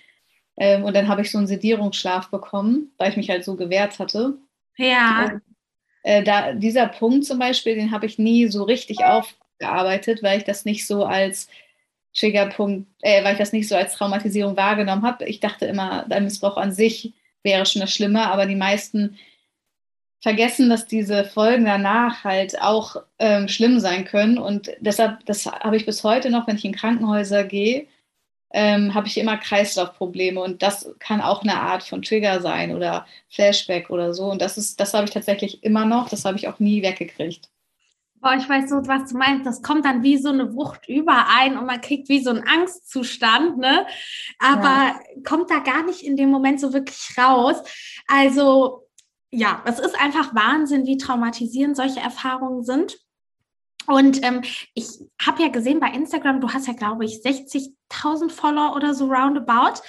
Ähm, 0.57 0.85
und 0.85 0.95
dann 0.95 1.09
habe 1.09 1.23
ich 1.23 1.31
so 1.31 1.39
einen 1.39 1.47
Sedierungsschlaf 1.47 2.31
bekommen, 2.31 2.93
weil 2.99 3.11
ich 3.11 3.17
mich 3.17 3.31
halt 3.31 3.45
so 3.45 3.57
gewehrt 3.57 3.99
hatte. 3.99 4.39
Ja. 4.77 5.33
Und, 5.33 5.43
äh, 6.05 6.23
da, 6.23 6.53
dieser 6.53 6.87
Punkt 6.87 7.25
zum 7.25 7.39
Beispiel, 7.39 7.75
den 7.75 7.91
habe 7.91 8.07
ich 8.07 8.19
nie 8.19 8.49
so 8.49 8.63
richtig 8.63 9.05
aufgearbeitet, 9.05 10.23
weil 10.23 10.39
ich 10.39 10.45
das 10.45 10.65
nicht 10.65 10.87
so 10.87 11.05
als 11.05 11.49
Triggerpunkt, 12.17 12.89
äh, 13.03 13.25
weil 13.25 13.33
ich 13.33 13.39
das 13.39 13.53
nicht 13.53 13.69
so 13.69 13.75
als 13.75 13.95
Traumatisierung 13.95 14.57
wahrgenommen 14.57 15.03
habe. 15.03 15.25
Ich 15.25 15.41
dachte 15.41 15.67
immer, 15.67 16.07
der 16.09 16.21
Missbrauch 16.21 16.57
an 16.57 16.73
sich 16.73 17.15
wäre 17.43 17.67
schon 17.67 17.81
das 17.81 17.93
Schlimme, 17.93 18.31
aber 18.31 18.47
die 18.47 18.55
meisten 18.55 19.19
vergessen, 20.25 20.71
dass 20.71 20.87
diese 20.87 21.27
Folgen 21.27 21.67
danach 21.67 22.25
halt 22.25 22.59
auch 22.63 22.97
ähm, 23.19 23.47
schlimm 23.47 23.79
sein 23.79 24.07
können. 24.07 24.39
Und 24.39 24.71
deshalb, 24.81 25.27
das 25.27 25.45
habe 25.45 25.77
ich 25.77 25.85
bis 25.85 26.03
heute 26.03 26.31
noch, 26.31 26.47
wenn 26.47 26.57
ich 26.57 26.65
in 26.65 26.75
Krankenhäuser 26.75 27.45
gehe, 27.45 27.87
ähm, 28.51 28.95
habe 28.95 29.07
ich 29.07 29.19
immer 29.19 29.37
Kreislaufprobleme 29.37 30.41
und 30.41 30.63
das 30.63 30.89
kann 30.99 31.21
auch 31.21 31.43
eine 31.43 31.61
Art 31.61 31.83
von 31.83 32.01
Trigger 32.01 32.41
sein 32.41 32.75
oder 32.75 33.05
Flashback 33.29 33.91
oder 33.91 34.15
so. 34.15 34.31
Und 34.31 34.41
das 34.41 34.57
ist, 34.57 34.81
das 34.81 34.95
habe 34.95 35.05
ich 35.05 35.11
tatsächlich 35.11 35.63
immer 35.63 35.85
noch, 35.85 36.09
das 36.09 36.25
habe 36.25 36.39
ich 36.39 36.49
auch 36.49 36.59
nie 36.59 36.83
weggekriegt. 36.83 37.51
Boah, 38.23 38.37
ich 38.39 38.49
weiß 38.49 38.71
so, 38.71 38.77
was 38.87 39.11
du 39.11 39.19
meinst. 39.19 39.45
Das 39.45 39.61
kommt 39.61 39.85
dann 39.85 40.03
wie 40.03 40.17
so 40.17 40.31
eine 40.31 40.55
Wucht 40.55 40.89
überein 40.89 41.59
und 41.59 41.67
man 41.67 41.83
kriegt 41.83 42.09
wie 42.09 42.23
so 42.23 42.31
einen 42.31 42.49
Angstzustand, 42.49 43.59
ne? 43.59 43.87
Aber 44.39 44.65
ja. 44.65 45.01
kommt 45.29 45.51
da 45.51 45.59
gar 45.59 45.85
nicht 45.85 46.01
in 46.01 46.17
dem 46.17 46.31
Moment 46.31 46.61
so 46.61 46.73
wirklich 46.73 47.19
raus. 47.19 47.57
Also 48.07 48.84
ja, 49.35 49.63
es 49.67 49.79
ist 49.79 50.01
einfach 50.01 50.35
Wahnsinn, 50.35 50.87
wie 50.87 50.97
traumatisierend 50.97 51.77
solche 51.77 52.01
Erfahrungen 52.01 52.63
sind. 52.63 52.99
Und 53.87 54.25
ähm, 54.25 54.41
ich 54.75 54.87
habe 55.21 55.43
ja 55.43 55.49
gesehen 55.49 55.79
bei 55.79 55.89
Instagram, 55.89 56.41
du 56.41 56.49
hast 56.49 56.67
ja, 56.67 56.73
glaube 56.73 57.05
ich, 57.05 57.17
60.000 57.17 58.31
Follower 58.31 58.75
oder 58.75 58.95
so 58.95 59.07
roundabout. 59.07 59.83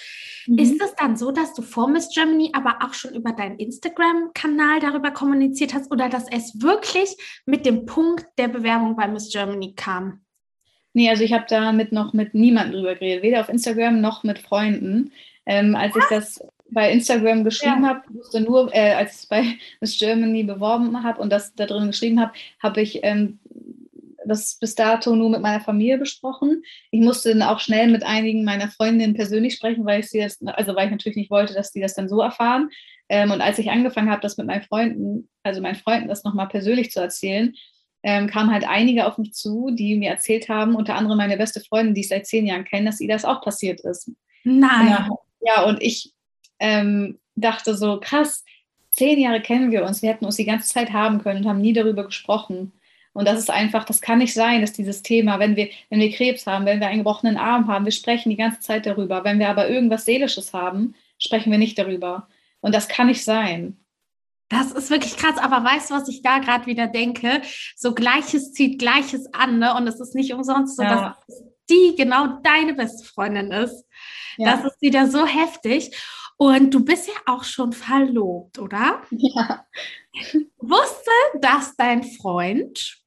Mhm. 0.48 0.58
Ist 0.58 0.82
es 0.82 0.94
dann 0.96 1.16
so, 1.16 1.32
dass 1.32 1.54
du 1.54 1.62
vor 1.62 1.88
Miss 1.88 2.10
Germany 2.14 2.52
aber 2.54 2.80
auch 2.84 2.94
schon 2.94 3.14
über 3.14 3.32
deinen 3.32 3.58
Instagram-Kanal 3.58 4.82
darüber 4.82 5.12
kommuniziert 5.12 5.74
hast 5.74 5.92
oder 5.92 6.10
dass 6.10 6.30
es 6.30 6.62
wirklich 6.62 7.16
mit 7.46 7.66
dem 7.66 7.86
Punkt 7.86 8.26
der 8.38 8.50
Bewerbung 8.50 8.98
bei 8.98 9.08
Miss 9.08 9.32
Germany 9.32 9.74
kam? 9.76 10.26
Nee, 10.94 11.10
also 11.10 11.24
ich 11.24 11.34
habe 11.34 11.46
damit 11.48 11.92
noch 11.92 12.14
mit 12.14 12.34
niemandem 12.34 12.74
drüber 12.74 12.96
geredet, 12.96 13.24
weder 13.24 13.42
auf 13.42 13.50
Instagram 13.50 14.02
noch 14.02 14.24
mit 14.24 14.40
Freunden. 14.40 15.12
Ähm, 15.46 15.76
als 15.76 15.96
Was? 15.96 16.04
ich 16.04 16.10
das 16.10 16.40
bei 16.76 16.92
Instagram 16.92 17.46
geschrieben 17.46 17.84
ja. 17.84 17.90
habe, 17.90 18.02
wusste 18.10 18.42
nur, 18.42 18.70
äh, 18.76 18.94
als 18.94 19.14
ich 19.14 19.18
es 19.20 19.26
bei 19.28 19.44
Miss 19.80 19.98
Germany 19.98 20.44
beworben 20.44 21.02
habe 21.04 21.22
und 21.22 21.32
das 21.32 21.56
da 21.56 21.66
drin 21.66 21.88
geschrieben 21.88 22.20
habe, 22.20 22.34
habe 22.62 22.82
ich 22.82 23.00
ähm, 23.02 23.40
das 24.28 24.58
bis 24.60 24.76
dato 24.76 25.16
nur 25.16 25.30
mit 25.30 25.42
meiner 25.42 25.62
Familie 25.62 25.98
besprochen. 25.98 26.64
Ich 26.92 27.00
musste 27.00 27.30
dann 27.30 27.44
auch 27.44 27.60
schnell 27.60 27.90
mit 27.90 28.04
einigen 28.04 28.44
meiner 28.44 28.70
Freundinnen 28.70 29.14
persönlich 29.14 29.56
sprechen, 29.56 29.86
weil 29.86 30.02
ich 30.02 30.10
sie 30.10 30.20
das, 30.20 30.38
also 30.46 30.76
weil 30.76 30.88
ich 30.88 30.92
natürlich 30.92 31.16
nicht 31.16 31.32
wollte, 31.32 31.54
dass 31.54 31.72
die 31.72 31.80
das 31.80 31.96
dann 31.96 32.10
so 32.10 32.22
erfahren. 32.22 32.70
Ähm, 33.08 33.32
und 33.32 33.40
als 33.40 33.58
ich 33.58 33.72
angefangen 33.72 34.10
habe, 34.10 34.22
das 34.22 34.38
mit 34.38 34.48
meinen 34.48 34.64
Freunden, 34.64 35.30
also 35.44 35.62
meinen 35.62 35.76
Freunden 35.76 36.10
das 36.10 36.26
nochmal 36.26 36.50
persönlich 36.50 36.92
zu 36.92 37.00
erzählen, 37.00 37.54
ähm, 38.04 38.28
kamen 38.28 38.52
halt 38.52 38.68
einige 38.68 39.08
auf 39.08 39.18
mich 39.18 39.34
zu, 39.34 39.72
die 39.72 39.96
mir 39.96 40.10
erzählt 40.10 40.50
haben, 40.50 40.76
unter 40.76 40.96
anderem 40.96 41.18
meine 41.18 41.38
beste 41.38 41.62
Freundin, 41.62 41.96
die 41.96 42.02
ich 42.02 42.10
seit 42.10 42.28
zehn 42.28 42.46
Jahren 42.46 42.66
kenne, 42.66 42.88
dass 42.88 43.00
ihr 43.00 43.08
das 43.08 43.24
auch 43.24 43.42
passiert 43.42 43.80
ist. 43.80 44.12
Nein. 44.44 44.90
Ja, 44.90 45.10
ja 45.42 45.64
und 45.64 45.82
ich 45.82 46.12
ähm, 46.60 47.20
dachte 47.36 47.76
so, 47.76 48.00
krass, 48.00 48.44
zehn 48.92 49.20
Jahre 49.20 49.42
kennen 49.42 49.72
wir 49.72 49.86
uns, 49.86 50.02
wir 50.02 50.10
hätten 50.10 50.26
uns 50.26 50.38
die 50.38 50.46
ganze 50.46 50.72
Zeit 50.72 50.94
haben 50.94 51.22
können 51.22 51.44
und 51.44 51.50
haben 51.50 51.62
nie 51.62 51.74
darüber 51.74 52.06
gesprochen. 52.06 52.72
Und 53.14 53.26
das 53.26 53.40
ist 53.40 53.50
einfach, 53.50 53.86
das 53.86 54.02
kann 54.02 54.18
nicht 54.18 54.34
sein, 54.34 54.60
dass 54.60 54.74
dieses 54.74 55.02
Thema, 55.02 55.40
wenn 55.40 55.56
wir, 55.56 55.70
wenn 55.90 56.02
wir 56.02 56.12
Krebs 56.12 56.46
haben, 56.48 56.66
wenn 56.66 56.82
wir 56.82 56.88
einen 56.88 57.00
gebrochenen 57.00 57.38
Arm 57.38 57.68
haben, 57.68 57.86
wir 57.86 57.94
sprechen 57.94 58.30
die 58.30 58.36
ganze 58.36 58.60
Zeit 58.60 58.86
darüber. 58.86 59.24
Wenn 59.24 59.40
wir 59.40 59.50
aber 59.50 59.70
irgendwas 59.70 60.04
Seelisches 60.04 60.54
haben, 60.54 60.96
sprechen 61.18 61.50
wir 61.50 61.58
nicht 61.58 61.78
darüber. 61.80 62.28
Und 62.60 62.76
das 62.76 62.90
kann 62.90 63.08
nicht 63.08 63.24
sein. 63.24 63.78
Das 64.50 64.72
ist 64.72 64.90
wirklich 64.90 65.16
krass, 65.18 65.38
aber 65.38 65.64
weißt 65.64 65.90
du, 65.90 65.96
was 65.96 66.08
ich 66.08 66.22
da 66.22 66.40
gerade 66.40 66.66
wieder 66.66 66.88
denke? 66.88 67.42
So 67.76 67.94
Gleiches 67.94 68.54
zieht 68.54 68.80
Gleiches 68.80 69.34
an, 69.34 69.60
ne? 69.60 69.74
Und 69.76 69.88
es 69.88 70.00
ist 70.00 70.14
nicht 70.14 70.34
umsonst 70.34 70.76
so, 70.76 70.84
ja. 70.84 71.16
dass 71.28 71.44
die 71.70 71.96
genau 71.98 72.40
deine 72.44 72.74
beste 72.74 73.06
Freundin 73.06 73.52
ist. 73.52 73.86
Ja. 74.38 74.56
Das 74.56 74.66
ist 74.66 74.82
wieder 74.82 75.10
so 75.10 75.26
heftig. 75.26 75.96
Und 76.38 76.74
du 76.74 76.84
bist 76.84 77.08
ja 77.08 77.14
auch 77.26 77.44
schon 77.44 77.72
verlobt, 77.72 78.60
oder? 78.60 79.02
Ja. 79.10 79.66
Wusste 80.60 81.12
das 81.42 81.76
dein 81.76 82.04
Freund? 82.04 83.00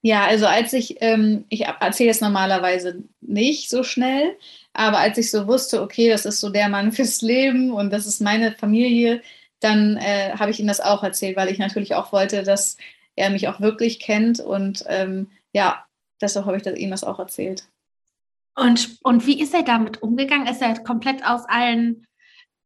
Ja, 0.00 0.24
also 0.24 0.46
als 0.46 0.72
ich, 0.72 0.96
ähm, 1.00 1.44
ich 1.48 1.64
erzähle 1.66 2.10
es 2.10 2.20
normalerweise 2.20 3.04
nicht 3.20 3.70
so 3.70 3.84
schnell, 3.84 4.36
aber 4.72 4.98
als 4.98 5.16
ich 5.16 5.30
so 5.30 5.46
wusste, 5.46 5.80
okay, 5.80 6.08
das 6.08 6.24
ist 6.24 6.40
so 6.40 6.50
der 6.50 6.68
Mann 6.68 6.92
fürs 6.92 7.22
Leben 7.22 7.72
und 7.72 7.92
das 7.92 8.06
ist 8.06 8.20
meine 8.20 8.52
Familie, 8.52 9.22
dann 9.60 9.96
äh, 9.98 10.32
habe 10.36 10.50
ich 10.50 10.58
ihm 10.58 10.66
das 10.66 10.80
auch 10.80 11.04
erzählt, 11.04 11.36
weil 11.36 11.50
ich 11.50 11.58
natürlich 11.58 11.94
auch 11.94 12.12
wollte, 12.12 12.42
dass 12.42 12.76
er 13.14 13.30
mich 13.30 13.46
auch 13.46 13.60
wirklich 13.60 14.00
kennt 14.00 14.40
und 14.40 14.84
ähm, 14.88 15.30
ja, 15.52 15.84
deshalb 16.20 16.46
habe 16.46 16.56
ich 16.56 16.64
das, 16.64 16.76
ihm 16.76 16.90
das 16.90 17.04
auch 17.04 17.20
erzählt. 17.20 17.68
Und, 18.56 18.98
und 19.02 19.26
wie 19.26 19.40
ist 19.40 19.54
er 19.54 19.62
damit 19.62 20.02
umgegangen? 20.02 20.46
Ist 20.46 20.62
er 20.62 20.78
komplett 20.82 21.24
aus 21.24 21.44
allen 21.46 22.06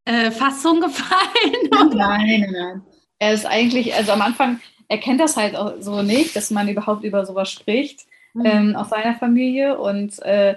äh, 0.07 0.31
Fassungen 0.31 0.81
gefallen? 0.81 1.71
Nein, 1.71 1.91
nein, 1.95 2.51
nein. 2.53 2.83
Er 3.19 3.33
ist 3.33 3.47
eigentlich, 3.47 3.95
also 3.95 4.13
am 4.13 4.23
Anfang 4.23 4.61
er 4.89 4.99
kennt 4.99 5.21
das 5.21 5.37
halt 5.37 5.57
auch 5.57 5.75
so 5.81 6.03
nicht, 6.03 6.37
dass 6.37 6.51
man 6.51 6.69
überhaupt 6.69 7.05
über 7.05 7.27
sowas 7.27 7.51
spricht 7.51 8.07
mhm. 8.35 8.47
ähm, 8.47 8.77
aus 8.77 8.91
seiner 8.91 9.15
Familie 9.15 9.79
und 9.79 10.21
äh, 10.23 10.57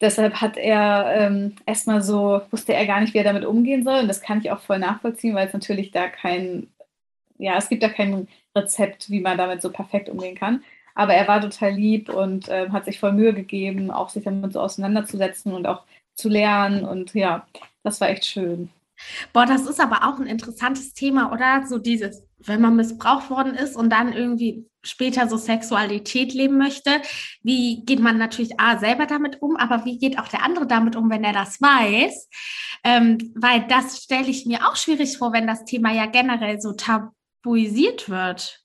deshalb 0.00 0.40
hat 0.40 0.56
er 0.56 1.12
ähm, 1.16 1.56
erstmal 1.66 2.02
so, 2.02 2.42
wusste 2.50 2.74
er 2.74 2.86
gar 2.86 3.00
nicht, 3.00 3.14
wie 3.14 3.18
er 3.18 3.24
damit 3.24 3.44
umgehen 3.44 3.84
soll 3.84 4.00
und 4.00 4.08
das 4.08 4.22
kann 4.22 4.40
ich 4.40 4.50
auch 4.50 4.60
voll 4.60 4.78
nachvollziehen, 4.78 5.34
weil 5.34 5.48
es 5.48 5.52
natürlich 5.52 5.90
da 5.90 6.08
kein, 6.08 6.68
ja, 7.38 7.56
es 7.56 7.68
gibt 7.68 7.82
da 7.82 7.88
kein 7.88 8.28
Rezept, 8.56 9.10
wie 9.10 9.20
man 9.20 9.38
damit 9.38 9.62
so 9.62 9.70
perfekt 9.70 10.08
umgehen 10.08 10.36
kann. 10.36 10.62
Aber 10.94 11.14
er 11.14 11.28
war 11.28 11.40
total 11.40 11.72
lieb 11.72 12.08
und 12.08 12.48
äh, 12.48 12.68
hat 12.70 12.84
sich 12.84 12.98
voll 12.98 13.12
Mühe 13.12 13.32
gegeben, 13.32 13.90
auch 13.90 14.10
sich 14.10 14.24
damit 14.24 14.52
so 14.52 14.60
auseinanderzusetzen 14.60 15.52
und 15.52 15.66
auch 15.66 15.84
zu 16.16 16.28
lernen. 16.28 16.84
Und 16.84 17.14
ja, 17.14 17.46
das 17.82 18.00
war 18.00 18.08
echt 18.08 18.24
schön. 18.24 18.70
Boah, 19.32 19.46
das 19.46 19.66
ist 19.66 19.80
aber 19.80 20.06
auch 20.08 20.18
ein 20.18 20.26
interessantes 20.26 20.92
Thema, 20.92 21.32
oder? 21.32 21.66
So 21.66 21.78
dieses, 21.78 22.22
wenn 22.38 22.60
man 22.60 22.76
missbraucht 22.76 23.30
worden 23.30 23.54
ist 23.54 23.76
und 23.76 23.90
dann 23.90 24.12
irgendwie 24.12 24.66
später 24.82 25.28
so 25.28 25.36
Sexualität 25.36 26.32
leben 26.32 26.58
möchte, 26.58 26.90
wie 27.42 27.84
geht 27.84 28.00
man 28.00 28.18
natürlich 28.18 28.58
A, 28.58 28.78
selber 28.78 29.06
damit 29.06 29.42
um, 29.42 29.56
aber 29.56 29.84
wie 29.84 29.98
geht 29.98 30.18
auch 30.18 30.28
der 30.28 30.42
andere 30.42 30.66
damit 30.66 30.96
um, 30.96 31.10
wenn 31.10 31.24
er 31.24 31.32
das 31.32 31.60
weiß? 31.60 32.28
Ähm, 32.84 33.32
weil 33.34 33.66
das 33.68 34.02
stelle 34.02 34.28
ich 34.28 34.46
mir 34.46 34.66
auch 34.66 34.76
schwierig 34.76 35.18
vor, 35.18 35.32
wenn 35.32 35.46
das 35.46 35.64
Thema 35.64 35.92
ja 35.92 36.06
generell 36.06 36.60
so 36.60 36.72
tabuisiert 36.72 38.08
wird. 38.08 38.60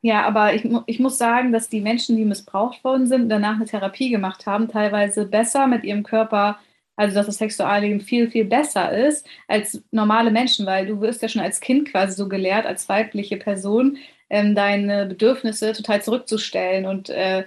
Ja, 0.00 0.24
aber 0.26 0.54
ich, 0.54 0.68
ich 0.86 1.00
muss 1.00 1.18
sagen, 1.18 1.50
dass 1.50 1.68
die 1.68 1.80
Menschen, 1.80 2.16
die 2.16 2.24
missbraucht 2.24 2.84
worden 2.84 3.06
sind 3.06 3.28
danach 3.30 3.56
eine 3.56 3.64
Therapie 3.64 4.10
gemacht 4.10 4.46
haben, 4.46 4.68
teilweise 4.68 5.26
besser 5.26 5.66
mit 5.66 5.82
ihrem 5.82 6.04
Körper 6.04 6.58
also 6.98 7.14
dass 7.14 7.26
das 7.26 7.38
Sexualleben 7.38 8.00
viel, 8.00 8.28
viel 8.28 8.44
besser 8.44 8.92
ist 8.92 9.26
als 9.46 9.82
normale 9.92 10.32
Menschen, 10.32 10.66
weil 10.66 10.84
du 10.86 11.00
wirst 11.00 11.22
ja 11.22 11.28
schon 11.28 11.42
als 11.42 11.60
Kind 11.60 11.88
quasi 11.90 12.14
so 12.14 12.28
gelehrt, 12.28 12.66
als 12.66 12.88
weibliche 12.88 13.36
Person, 13.36 13.98
ähm, 14.28 14.54
deine 14.56 15.06
Bedürfnisse 15.06 15.72
total 15.72 16.02
zurückzustellen 16.02 16.86
und 16.86 17.08
äh, 17.08 17.44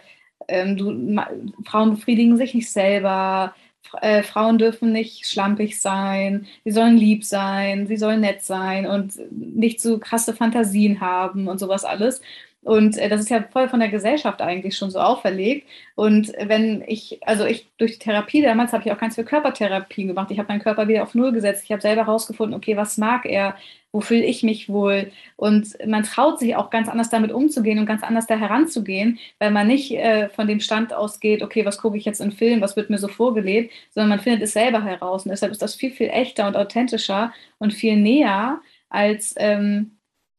ähm, 0.47 0.77
du, 0.77 1.21
Frauen 1.65 1.91
befriedigen 1.91 2.37
sich 2.37 2.53
nicht 2.53 2.71
selber, 2.71 3.53
äh, 4.01 4.23
Frauen 4.23 4.57
dürfen 4.57 4.93
nicht 4.93 5.27
schlampig 5.27 5.81
sein, 5.81 6.47
sie 6.63 6.71
sollen 6.71 6.95
lieb 6.95 7.25
sein, 7.25 7.87
sie 7.87 7.97
sollen 7.97 8.21
nett 8.21 8.41
sein 8.43 8.87
und 8.87 9.19
nicht 9.31 9.81
so 9.81 9.99
krasse 9.99 10.33
Fantasien 10.33 11.01
haben 11.01 11.49
und 11.49 11.59
sowas 11.59 11.83
alles. 11.83 12.21
Und 12.63 12.97
äh, 12.97 13.09
das 13.09 13.21
ist 13.21 13.29
ja 13.29 13.43
voll 13.51 13.69
von 13.69 13.79
der 13.79 13.89
Gesellschaft 13.89 14.39
eigentlich 14.41 14.77
schon 14.77 14.91
so 14.91 14.99
auferlegt. 14.99 15.67
Und 15.95 16.31
wenn 16.39 16.83
ich, 16.85 17.19
also 17.25 17.45
ich 17.45 17.67
durch 17.77 17.93
die 17.93 17.99
Therapie 17.99 18.41
damals 18.43 18.71
habe 18.71 18.83
ich 18.85 18.91
auch 18.91 18.99
ganz 18.99 19.15
viel 19.15 19.23
Körpertherapie 19.23 20.05
gemacht. 20.05 20.29
Ich 20.29 20.37
habe 20.37 20.47
meinen 20.49 20.61
Körper 20.61 20.87
wieder 20.87 21.01
auf 21.03 21.15
Null 21.15 21.31
gesetzt. 21.31 21.63
Ich 21.63 21.71
habe 21.71 21.81
selber 21.81 22.05
herausgefunden, 22.05 22.55
okay, 22.55 22.77
was 22.77 22.97
mag 22.99 23.25
er? 23.25 23.55
Wo 23.91 23.99
fühle 23.99 24.23
ich 24.23 24.43
mich 24.43 24.69
wohl? 24.69 25.11
Und 25.37 25.75
man 25.85 26.03
traut 26.03 26.39
sich 26.39 26.55
auch 26.55 26.69
ganz 26.69 26.87
anders 26.87 27.09
damit 27.09 27.31
umzugehen 27.31 27.79
und 27.79 27.87
ganz 27.87 28.03
anders 28.03 28.27
da 28.27 28.35
heranzugehen, 28.37 29.19
weil 29.39 29.51
man 29.51 29.67
nicht 29.67 29.91
äh, 29.91 30.29
von 30.29 30.47
dem 30.47 30.59
Stand 30.59 30.93
ausgeht, 30.93 31.41
okay, 31.41 31.65
was 31.65 31.79
gucke 31.79 31.97
ich 31.97 32.05
jetzt 32.05 32.21
im 32.21 32.31
Film, 32.31 32.61
was 32.61 32.75
wird 32.75 32.89
mir 32.91 32.99
so 32.99 33.07
vorgelebt, 33.07 33.73
sondern 33.89 34.09
man 34.09 34.19
findet 34.19 34.43
es 34.43 34.53
selber 34.53 34.83
heraus. 34.83 35.25
Und 35.25 35.31
deshalb 35.31 35.51
ist 35.51 35.61
das 35.63 35.75
viel, 35.75 35.91
viel 35.91 36.09
echter 36.09 36.47
und 36.47 36.55
authentischer 36.55 37.33
und 37.57 37.73
viel 37.73 37.97
näher 37.97 38.61
als 38.89 39.33
ähm, 39.37 39.91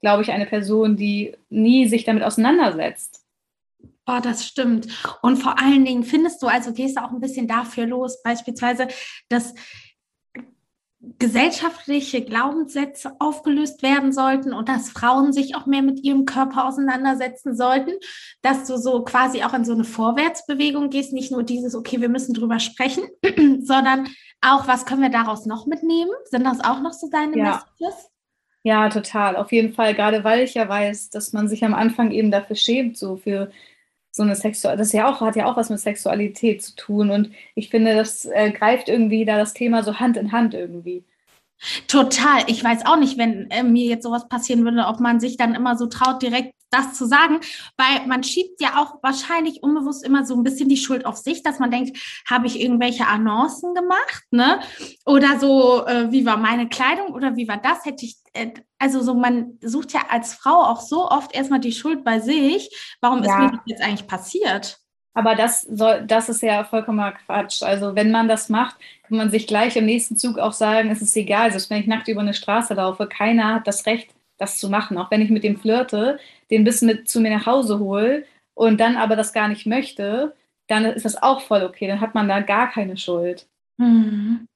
glaube 0.02 0.22
ich, 0.22 0.30
eine 0.32 0.46
Person, 0.46 0.96
die 0.96 1.34
nie 1.48 1.88
sich 1.88 2.04
damit 2.04 2.22
auseinandersetzt. 2.24 3.24
Oh, 4.04 4.18
das 4.20 4.44
stimmt. 4.44 4.88
Und 5.22 5.36
vor 5.36 5.60
allen 5.60 5.84
Dingen 5.84 6.02
findest 6.02 6.42
du, 6.42 6.48
also 6.48 6.72
gehst 6.72 6.96
du 6.96 7.04
auch 7.04 7.12
ein 7.12 7.20
bisschen 7.20 7.46
dafür 7.46 7.86
los, 7.86 8.20
beispielsweise, 8.22 8.88
dass 9.28 9.54
gesellschaftliche 11.18 12.24
Glaubenssätze 12.24 13.12
aufgelöst 13.18 13.82
werden 13.82 14.12
sollten 14.12 14.52
und 14.52 14.68
dass 14.68 14.90
Frauen 14.90 15.32
sich 15.32 15.56
auch 15.56 15.66
mehr 15.66 15.82
mit 15.82 16.00
ihrem 16.04 16.26
Körper 16.26 16.66
auseinandersetzen 16.66 17.56
sollten, 17.56 17.92
dass 18.40 18.66
du 18.66 18.76
so 18.76 19.02
quasi 19.02 19.42
auch 19.42 19.52
in 19.52 19.64
so 19.64 19.72
eine 19.72 19.84
Vorwärtsbewegung 19.84 20.90
gehst, 20.90 21.12
nicht 21.12 21.32
nur 21.32 21.42
dieses, 21.42 21.74
okay, 21.74 22.00
wir 22.00 22.08
müssen 22.08 22.34
drüber 22.34 22.60
sprechen, 22.60 23.04
sondern 23.62 24.08
auch, 24.40 24.68
was 24.68 24.84
können 24.86 25.02
wir 25.02 25.10
daraus 25.10 25.46
noch 25.46 25.66
mitnehmen? 25.66 26.12
Sind 26.24 26.44
das 26.44 26.60
auch 26.60 26.80
noch 26.80 26.92
so 26.92 27.08
deine 27.10 27.36
ja. 27.36 27.64
Messages? 27.78 28.10
Ja, 28.64 28.88
total. 28.88 29.36
Auf 29.36 29.50
jeden 29.52 29.72
Fall. 29.72 29.94
Gerade 29.94 30.22
weil 30.24 30.40
ich 30.42 30.54
ja 30.54 30.68
weiß, 30.68 31.10
dass 31.10 31.32
man 31.32 31.48
sich 31.48 31.64
am 31.64 31.74
Anfang 31.74 32.12
eben 32.12 32.30
dafür 32.30 32.54
schämt, 32.56 32.96
so 32.96 33.16
für 33.16 33.50
so 34.12 34.22
eine 34.22 34.36
Sexualität. 34.36 34.80
Das 34.80 34.92
ja 34.92 35.08
auch, 35.10 35.20
hat 35.20 35.36
ja 35.36 35.46
auch 35.46 35.56
was 35.56 35.70
mit 35.70 35.80
Sexualität 35.80 36.62
zu 36.62 36.76
tun. 36.76 37.10
Und 37.10 37.32
ich 37.54 37.70
finde, 37.70 37.96
das 37.96 38.24
äh, 38.26 38.52
greift 38.52 38.88
irgendwie 38.88 39.24
da 39.24 39.36
das 39.38 39.54
Thema 39.54 39.82
so 39.82 39.98
Hand 39.98 40.16
in 40.16 40.32
Hand 40.32 40.54
irgendwie. 40.54 41.04
Total. 41.88 42.44
Ich 42.48 42.62
weiß 42.62 42.86
auch 42.86 42.96
nicht, 42.96 43.18
wenn 43.18 43.50
äh, 43.50 43.62
mir 43.62 43.86
jetzt 43.86 44.04
sowas 44.04 44.28
passieren 44.28 44.64
würde, 44.64 44.86
ob 44.86 45.00
man 45.00 45.20
sich 45.20 45.36
dann 45.36 45.54
immer 45.54 45.76
so 45.76 45.86
traut, 45.86 46.22
direkt 46.22 46.54
das 46.72 46.94
zu 46.94 47.06
sagen, 47.06 47.40
weil 47.76 48.06
man 48.06 48.22
schiebt 48.22 48.60
ja 48.60 48.80
auch 48.80 49.02
wahrscheinlich 49.02 49.62
unbewusst 49.62 50.04
immer 50.04 50.24
so 50.24 50.34
ein 50.34 50.42
bisschen 50.42 50.68
die 50.68 50.76
Schuld 50.76 51.06
auf 51.06 51.16
sich, 51.16 51.42
dass 51.42 51.58
man 51.58 51.70
denkt, 51.70 51.98
habe 52.28 52.46
ich 52.46 52.60
irgendwelche 52.60 53.06
Annoncen 53.06 53.74
gemacht, 53.74 54.24
ne? 54.30 54.60
Oder 55.06 55.38
so, 55.38 55.86
äh, 55.86 56.10
wie 56.10 56.26
war 56.26 56.36
meine 56.36 56.68
Kleidung 56.68 57.14
oder 57.14 57.36
wie 57.36 57.48
war 57.48 57.58
das? 57.58 57.84
Hätte 57.84 58.04
ich, 58.04 58.16
äh, 58.32 58.50
also 58.78 59.02
so, 59.02 59.14
man 59.14 59.58
sucht 59.60 59.92
ja 59.92 60.02
als 60.08 60.34
Frau 60.34 60.64
auch 60.64 60.80
so 60.80 61.08
oft 61.08 61.34
erstmal 61.34 61.60
die 61.60 61.72
Schuld 61.72 62.04
bei 62.04 62.20
sich. 62.20 62.96
Warum 63.00 63.22
ja. 63.22 63.32
ist 63.32 63.38
mir 63.38 63.50
das 63.50 63.60
jetzt 63.66 63.82
eigentlich 63.82 64.06
passiert? 64.06 64.82
Aber 65.14 65.34
das 65.34 65.62
soll, 65.62 66.04
das 66.06 66.28
ist 66.28 66.42
ja 66.42 66.64
vollkommener 66.64 67.12
Quatsch. 67.12 67.62
Also 67.62 67.94
wenn 67.94 68.10
man 68.10 68.28
das 68.28 68.48
macht, 68.48 68.76
kann 69.06 69.18
man 69.18 69.30
sich 69.30 69.46
gleich 69.46 69.76
im 69.76 69.84
nächsten 69.84 70.16
Zug 70.16 70.38
auch 70.38 70.52
sagen, 70.52 70.90
es 70.90 71.02
ist 71.02 71.16
egal. 71.16 71.50
Selbst 71.50 71.68
wenn 71.70 71.80
ich 71.80 71.86
nackt 71.86 72.08
über 72.08 72.22
eine 72.22 72.34
Straße 72.34 72.74
laufe, 72.74 73.06
keiner 73.06 73.56
hat 73.56 73.66
das 73.66 73.84
Recht, 73.84 74.14
das 74.38 74.58
zu 74.58 74.70
machen. 74.70 74.96
Auch 74.96 75.10
wenn 75.10 75.20
ich 75.20 75.30
mit 75.30 75.44
dem 75.44 75.58
flirte, 75.58 76.18
den 76.52 76.64
bis 76.64 76.82
mit 76.82 77.08
zu 77.08 77.20
mir 77.20 77.30
nach 77.30 77.46
Hause 77.46 77.80
hole 77.80 78.24
und 78.54 78.78
dann 78.78 78.96
aber 78.96 79.16
das 79.16 79.32
gar 79.32 79.48
nicht 79.48 79.66
möchte, 79.66 80.36
dann 80.68 80.84
ist 80.84 81.04
das 81.04 81.20
auch 81.20 81.40
voll 81.40 81.64
okay. 81.64 81.88
Dann 81.88 82.00
hat 82.00 82.14
man 82.14 82.28
da 82.28 82.40
gar 82.40 82.70
keine 82.70 82.96
Schuld. 82.96 83.48
Mhm. 83.78 84.46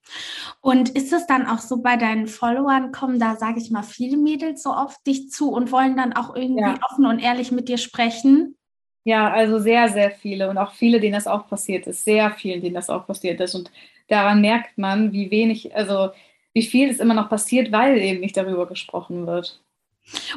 Und 0.60 0.90
ist 0.90 1.12
es 1.12 1.26
dann 1.26 1.46
auch 1.46 1.58
so 1.58 1.78
bei 1.78 1.96
deinen 1.96 2.26
Followern, 2.26 2.92
kommen 2.92 3.18
da, 3.18 3.36
sage 3.36 3.58
ich 3.58 3.70
mal, 3.70 3.82
viele 3.82 4.18
Mädels 4.18 4.62
so 4.62 4.70
auf 4.70 5.02
dich 5.04 5.30
zu 5.30 5.50
und 5.50 5.72
wollen 5.72 5.96
dann 5.96 6.12
auch 6.12 6.36
irgendwie 6.36 6.62
ja. 6.62 6.78
offen 6.90 7.06
und 7.06 7.18
ehrlich 7.18 7.50
mit 7.50 7.68
dir 7.68 7.78
sprechen? 7.78 8.56
Ja, 9.04 9.32
also 9.32 9.58
sehr, 9.58 9.88
sehr 9.88 10.10
viele 10.10 10.50
und 10.50 10.58
auch 10.58 10.72
viele, 10.72 11.00
denen 11.00 11.14
das 11.14 11.26
auch 11.26 11.48
passiert 11.48 11.86
ist, 11.86 12.04
sehr 12.04 12.30
vielen, 12.32 12.60
denen 12.60 12.74
das 12.74 12.90
auch 12.90 13.06
passiert 13.06 13.40
ist. 13.40 13.54
Und 13.54 13.70
daran 14.08 14.40
merkt 14.40 14.76
man, 14.78 15.12
wie 15.12 15.30
wenig, 15.30 15.74
also 15.74 16.10
wie 16.52 16.62
viel 16.62 16.90
es 16.90 16.98
immer 16.98 17.14
noch 17.14 17.28
passiert, 17.28 17.72
weil 17.72 17.98
eben 17.98 18.20
nicht 18.20 18.36
darüber 18.36 18.66
gesprochen 18.66 19.26
wird. 19.26 19.60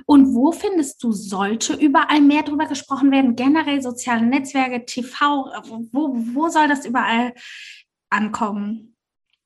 Und 0.06 0.34
wo 0.34 0.52
findest 0.52 1.04
du, 1.04 1.12
sollte 1.12 1.74
überall 1.74 2.22
mehr 2.22 2.44
darüber 2.44 2.66
gesprochen 2.66 3.12
werden? 3.12 3.36
Generell 3.36 3.82
soziale 3.82 4.26
Netzwerke, 4.26 4.86
TV, 4.86 5.46
wo, 5.92 6.16
wo 6.34 6.50
soll 6.50 6.68
das 6.68 6.86
überall 6.86 7.34
ankommen? 8.10 8.96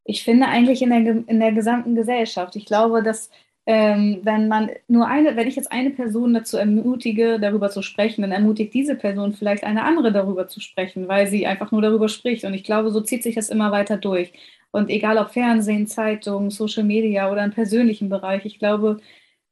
Ich 0.05 0.23
finde 0.23 0.47
eigentlich 0.47 0.81
in 0.81 0.89
der, 0.89 1.27
in 1.27 1.39
der 1.39 1.51
gesamten 1.51 1.95
Gesellschaft. 1.95 2.55
Ich 2.55 2.65
glaube, 2.65 3.03
dass 3.03 3.29
ähm, 3.65 4.19
wenn 4.23 4.49
man 4.49 4.71
nur 4.89 5.07
eine, 5.07 5.37
wenn 5.37 5.47
ich 5.47 5.55
jetzt 5.55 5.71
eine 5.71 5.91
Person 5.91 6.33
dazu 6.33 6.57
ermutige, 6.57 7.39
darüber 7.39 7.69
zu 7.69 7.81
sprechen, 7.81 8.21
dann 8.21 8.33
ermutigt 8.33 8.73
diese 8.73 8.95
Person 8.95 9.33
vielleicht 9.33 9.63
eine 9.63 9.83
andere 9.83 10.11
darüber 10.11 10.47
zu 10.49 10.59
sprechen, 10.59 11.07
weil 11.07 11.27
sie 11.27 11.47
einfach 11.47 11.71
nur 11.71 11.81
darüber 11.81 12.09
spricht. 12.09 12.43
Und 12.43 12.53
ich 12.53 12.65
glaube, 12.65 12.91
so 12.91 12.99
zieht 12.99 13.23
sich 13.23 13.35
das 13.35 13.49
immer 13.49 13.71
weiter 13.71 13.97
durch. 13.97 14.33
Und 14.71 14.89
egal 14.89 15.17
ob 15.17 15.29
Fernsehen, 15.31 15.87
Zeitung, 15.87 16.49
Social 16.51 16.83
Media 16.83 17.31
oder 17.31 17.43
im 17.45 17.51
persönlichen 17.51 18.09
Bereich, 18.09 18.43
ich 18.45 18.59
glaube, 18.59 18.99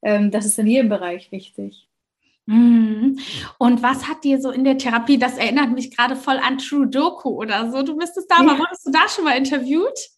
das 0.01 0.45
ist 0.45 0.59
in 0.59 0.67
jedem 0.67 0.89
Bereich 0.89 1.31
wichtig. 1.31 1.87
Mhm. 2.45 3.19
Und 3.59 3.83
was 3.83 4.07
hat 4.07 4.23
dir 4.23 4.41
so 4.41 4.51
in 4.51 4.63
der 4.63 4.77
Therapie, 4.77 5.17
das 5.17 5.37
erinnert 5.37 5.71
mich 5.71 5.95
gerade 5.95 6.15
voll 6.15 6.37
an 6.37 6.57
True 6.57 6.87
Doku 6.87 7.29
oder 7.29 7.71
so, 7.71 7.83
du 7.83 7.95
bist 7.97 8.17
es 8.17 8.27
da, 8.27 8.37
ja. 8.43 8.57
wurdest 8.57 8.85
du 8.85 8.91
da 8.91 9.07
schon 9.07 9.25
mal 9.25 9.37
interviewt? 9.37 10.09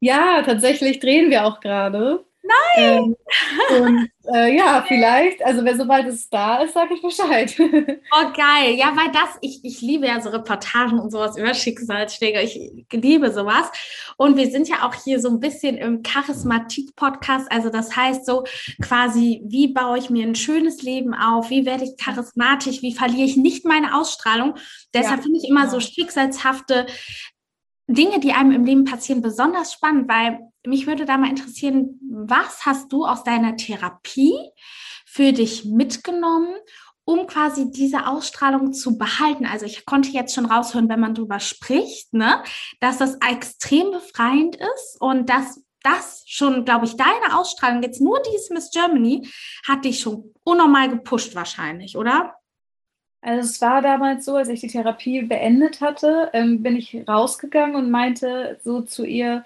Ja, 0.00 0.42
tatsächlich 0.42 0.98
drehen 0.98 1.30
wir 1.30 1.44
auch 1.44 1.60
gerade. 1.60 2.24
Nein! 2.42 3.14
Ähm, 3.70 3.82
und 3.82 4.10
äh, 4.34 4.56
ja, 4.56 4.84
vielleicht, 4.86 5.44
also 5.44 5.64
wenn 5.64 5.78
sobald 5.78 6.06
es 6.08 6.28
da 6.28 6.62
ist, 6.62 6.74
sage 6.74 6.94
ich 6.94 7.02
Bescheid. 7.02 7.54
Oh, 8.14 8.30
geil. 8.36 8.74
Ja, 8.74 8.94
weil 8.94 9.10
das, 9.10 9.38
ich, 9.40 9.64
ich 9.64 9.80
liebe 9.80 10.06
ja 10.06 10.20
so 10.20 10.28
Reportagen 10.28 10.98
und 10.98 11.10
sowas 11.10 11.36
über 11.36 11.54
Schicksalsschläge. 11.54 12.42
Ich 12.42 12.58
liebe 12.92 13.32
sowas. 13.32 13.70
Und 14.16 14.36
wir 14.36 14.50
sind 14.50 14.68
ja 14.68 14.86
auch 14.86 14.94
hier 14.94 15.18
so 15.18 15.30
ein 15.30 15.40
bisschen 15.40 15.78
im 15.78 16.02
Charismatik-Podcast. 16.02 17.50
Also 17.50 17.70
das 17.70 17.96
heißt 17.96 18.26
so 18.26 18.44
quasi, 18.82 19.40
wie 19.44 19.68
baue 19.68 19.98
ich 19.98 20.10
mir 20.10 20.26
ein 20.26 20.34
schönes 20.34 20.82
Leben 20.82 21.14
auf? 21.14 21.48
Wie 21.48 21.64
werde 21.64 21.84
ich 21.84 21.96
charismatisch? 21.96 22.82
Wie 22.82 22.94
verliere 22.94 23.24
ich 23.26 23.36
nicht 23.36 23.64
meine 23.64 23.96
Ausstrahlung? 23.96 24.56
Deshalb 24.92 25.18
ja, 25.18 25.22
finde 25.22 25.38
ich 25.38 25.48
immer 25.48 25.70
so 25.70 25.80
schicksalshafte 25.80 26.86
Dinge, 27.86 28.20
die 28.20 28.32
einem 28.32 28.52
im 28.52 28.64
Leben 28.64 28.84
passieren, 28.84 29.22
besonders 29.22 29.72
spannend, 29.72 30.08
weil 30.08 30.51
mich 30.66 30.86
würde 30.86 31.04
da 31.04 31.16
mal 31.16 31.30
interessieren, 31.30 31.98
was 32.10 32.64
hast 32.66 32.92
du 32.92 33.04
aus 33.04 33.24
deiner 33.24 33.56
Therapie 33.56 34.34
für 35.04 35.32
dich 35.32 35.64
mitgenommen, 35.64 36.54
um 37.04 37.26
quasi 37.26 37.70
diese 37.70 38.06
Ausstrahlung 38.06 38.72
zu 38.72 38.96
behalten? 38.96 39.46
Also 39.46 39.66
ich 39.66 39.84
konnte 39.84 40.10
jetzt 40.10 40.34
schon 40.34 40.46
raushören, 40.46 40.88
wenn 40.88 41.00
man 41.00 41.14
darüber 41.14 41.40
spricht, 41.40 42.12
ne, 42.14 42.42
dass 42.80 42.98
das 42.98 43.18
extrem 43.28 43.90
befreiend 43.90 44.56
ist 44.56 45.00
und 45.00 45.28
dass 45.28 45.62
das 45.82 46.22
schon, 46.26 46.64
glaube 46.64 46.86
ich, 46.86 46.96
deine 46.96 47.36
Ausstrahlung, 47.36 47.82
jetzt 47.82 48.00
nur 48.00 48.20
dieses 48.22 48.50
Miss 48.50 48.70
Germany, 48.70 49.28
hat 49.66 49.84
dich 49.84 50.00
schon 50.00 50.32
unnormal 50.44 50.88
gepusht 50.88 51.34
wahrscheinlich, 51.34 51.96
oder? 51.96 52.36
Also 53.20 53.48
es 53.48 53.60
war 53.60 53.82
damals 53.82 54.24
so, 54.24 54.36
als 54.36 54.48
ich 54.48 54.60
die 54.60 54.68
Therapie 54.68 55.22
beendet 55.22 55.80
hatte, 55.80 56.30
ähm, 56.32 56.62
bin 56.62 56.76
ich 56.76 57.04
rausgegangen 57.06 57.76
und 57.76 57.90
meinte 57.90 58.58
so 58.62 58.82
zu 58.82 59.04
ihr, 59.04 59.44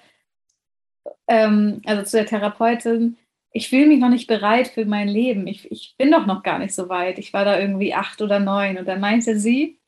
ähm, 1.28 1.82
also 1.86 2.02
zu 2.02 2.16
der 2.18 2.26
Therapeutin, 2.26 3.16
ich 3.52 3.68
fühle 3.70 3.86
mich 3.86 4.00
noch 4.00 4.10
nicht 4.10 4.26
bereit 4.26 4.68
für 4.68 4.84
mein 4.84 5.08
Leben. 5.08 5.46
Ich, 5.46 5.70
ich 5.70 5.94
bin 5.96 6.10
doch 6.10 6.26
noch 6.26 6.42
gar 6.42 6.58
nicht 6.58 6.74
so 6.74 6.88
weit. 6.88 7.18
Ich 7.18 7.32
war 7.32 7.44
da 7.44 7.58
irgendwie 7.58 7.94
acht 7.94 8.20
oder 8.20 8.38
neun. 8.38 8.76
Und 8.76 8.86
dann 8.86 9.00
meinte 9.00 9.38
sie, 9.38 9.78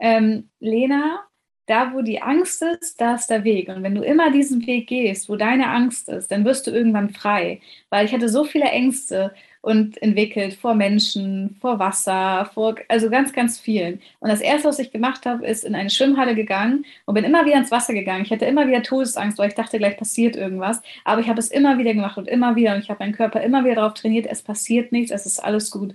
ähm, 0.00 0.50
Lena, 0.58 1.20
da 1.66 1.92
wo 1.92 2.02
die 2.02 2.22
Angst 2.22 2.62
ist, 2.62 3.00
da 3.00 3.14
ist 3.14 3.28
der 3.28 3.44
Weg. 3.44 3.68
Und 3.68 3.82
wenn 3.82 3.94
du 3.94 4.02
immer 4.02 4.30
diesen 4.30 4.66
Weg 4.66 4.88
gehst, 4.88 5.28
wo 5.28 5.36
deine 5.36 5.68
Angst 5.68 6.08
ist, 6.08 6.30
dann 6.30 6.44
wirst 6.44 6.66
du 6.66 6.70
irgendwann 6.70 7.10
frei. 7.10 7.60
Weil 7.90 8.06
ich 8.06 8.12
hatte 8.12 8.28
so 8.28 8.44
viele 8.44 8.66
Ängste 8.66 9.32
und 9.66 10.00
entwickelt 10.00 10.54
vor 10.54 10.76
Menschen, 10.76 11.56
vor 11.60 11.80
Wasser, 11.80 12.48
vor, 12.54 12.76
also 12.86 13.10
ganz, 13.10 13.32
ganz 13.32 13.58
vielen. 13.58 14.00
Und 14.20 14.28
das 14.28 14.40
erste, 14.40 14.68
was 14.68 14.78
ich 14.78 14.92
gemacht 14.92 15.26
habe, 15.26 15.44
ist 15.44 15.64
in 15.64 15.74
eine 15.74 15.90
Schwimmhalle 15.90 16.36
gegangen 16.36 16.86
und 17.04 17.14
bin 17.14 17.24
immer 17.24 17.44
wieder 17.44 17.56
ins 17.56 17.72
Wasser 17.72 17.92
gegangen. 17.92 18.22
Ich 18.22 18.30
hatte 18.30 18.44
immer 18.44 18.68
wieder 18.68 18.84
Todesangst, 18.84 19.38
weil 19.38 19.48
ich 19.48 19.56
dachte, 19.56 19.78
gleich 19.78 19.96
passiert 19.96 20.36
irgendwas. 20.36 20.82
Aber 21.04 21.20
ich 21.20 21.28
habe 21.28 21.40
es 21.40 21.50
immer 21.50 21.78
wieder 21.78 21.94
gemacht 21.94 22.16
und 22.16 22.28
immer 22.28 22.54
wieder 22.54 22.76
und 22.76 22.80
ich 22.80 22.90
habe 22.90 23.02
meinen 23.02 23.12
Körper 23.12 23.40
immer 23.40 23.64
wieder 23.64 23.74
darauf 23.74 23.94
trainiert, 23.94 24.28
es 24.30 24.40
passiert 24.40 24.92
nichts, 24.92 25.10
es 25.10 25.26
ist 25.26 25.40
alles 25.40 25.72
gut. 25.72 25.94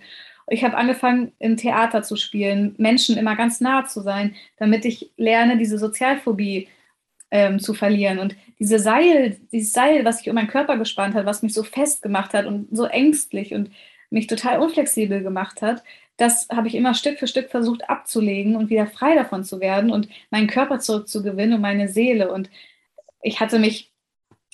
Ich 0.49 0.65
habe 0.65 0.75
angefangen, 0.75 1.31
im 1.39 1.55
Theater 1.55 2.03
zu 2.03 2.17
spielen, 2.17 2.75
Menschen 2.77 3.15
immer 3.15 3.37
ganz 3.37 3.61
nah 3.61 3.85
zu 3.85 4.01
sein, 4.01 4.35
damit 4.57 4.83
ich 4.83 5.11
lerne, 5.15 5.55
diese 5.55 5.77
Sozialphobie 5.77 6.67
ähm, 7.31 7.59
zu 7.59 7.73
verlieren. 7.73 8.19
Und 8.19 8.35
diese 8.59 8.77
Seil, 8.79 9.37
dieses 9.51 9.73
Seil, 9.73 10.05
was 10.05 10.19
sich 10.19 10.29
um 10.29 10.35
meinen 10.35 10.47
Körper 10.47 10.77
gespannt 10.77 11.15
hat, 11.15 11.25
was 11.25 11.41
mich 11.41 11.53
so 11.53 11.63
fest 11.63 12.01
gemacht 12.01 12.33
hat 12.33 12.45
und 12.45 12.67
so 12.71 12.85
ängstlich 12.85 13.53
und 13.53 13.71
mich 14.09 14.27
total 14.27 14.59
unflexibel 14.59 15.23
gemacht 15.23 15.61
hat, 15.61 15.83
das 16.17 16.47
habe 16.49 16.67
ich 16.67 16.75
immer 16.75 16.93
Stück 16.93 17.17
für 17.17 17.27
Stück 17.27 17.49
versucht 17.49 17.89
abzulegen 17.89 18.55
und 18.55 18.69
wieder 18.69 18.85
frei 18.85 19.15
davon 19.15 19.43
zu 19.43 19.59
werden 19.59 19.91
und 19.91 20.07
meinen 20.29 20.47
Körper 20.47 20.79
zurückzugewinnen 20.79 21.55
und 21.55 21.61
meine 21.61 21.87
Seele. 21.87 22.31
Und 22.31 22.49
ich 23.23 23.39
hatte 23.39 23.57
mich 23.57 23.91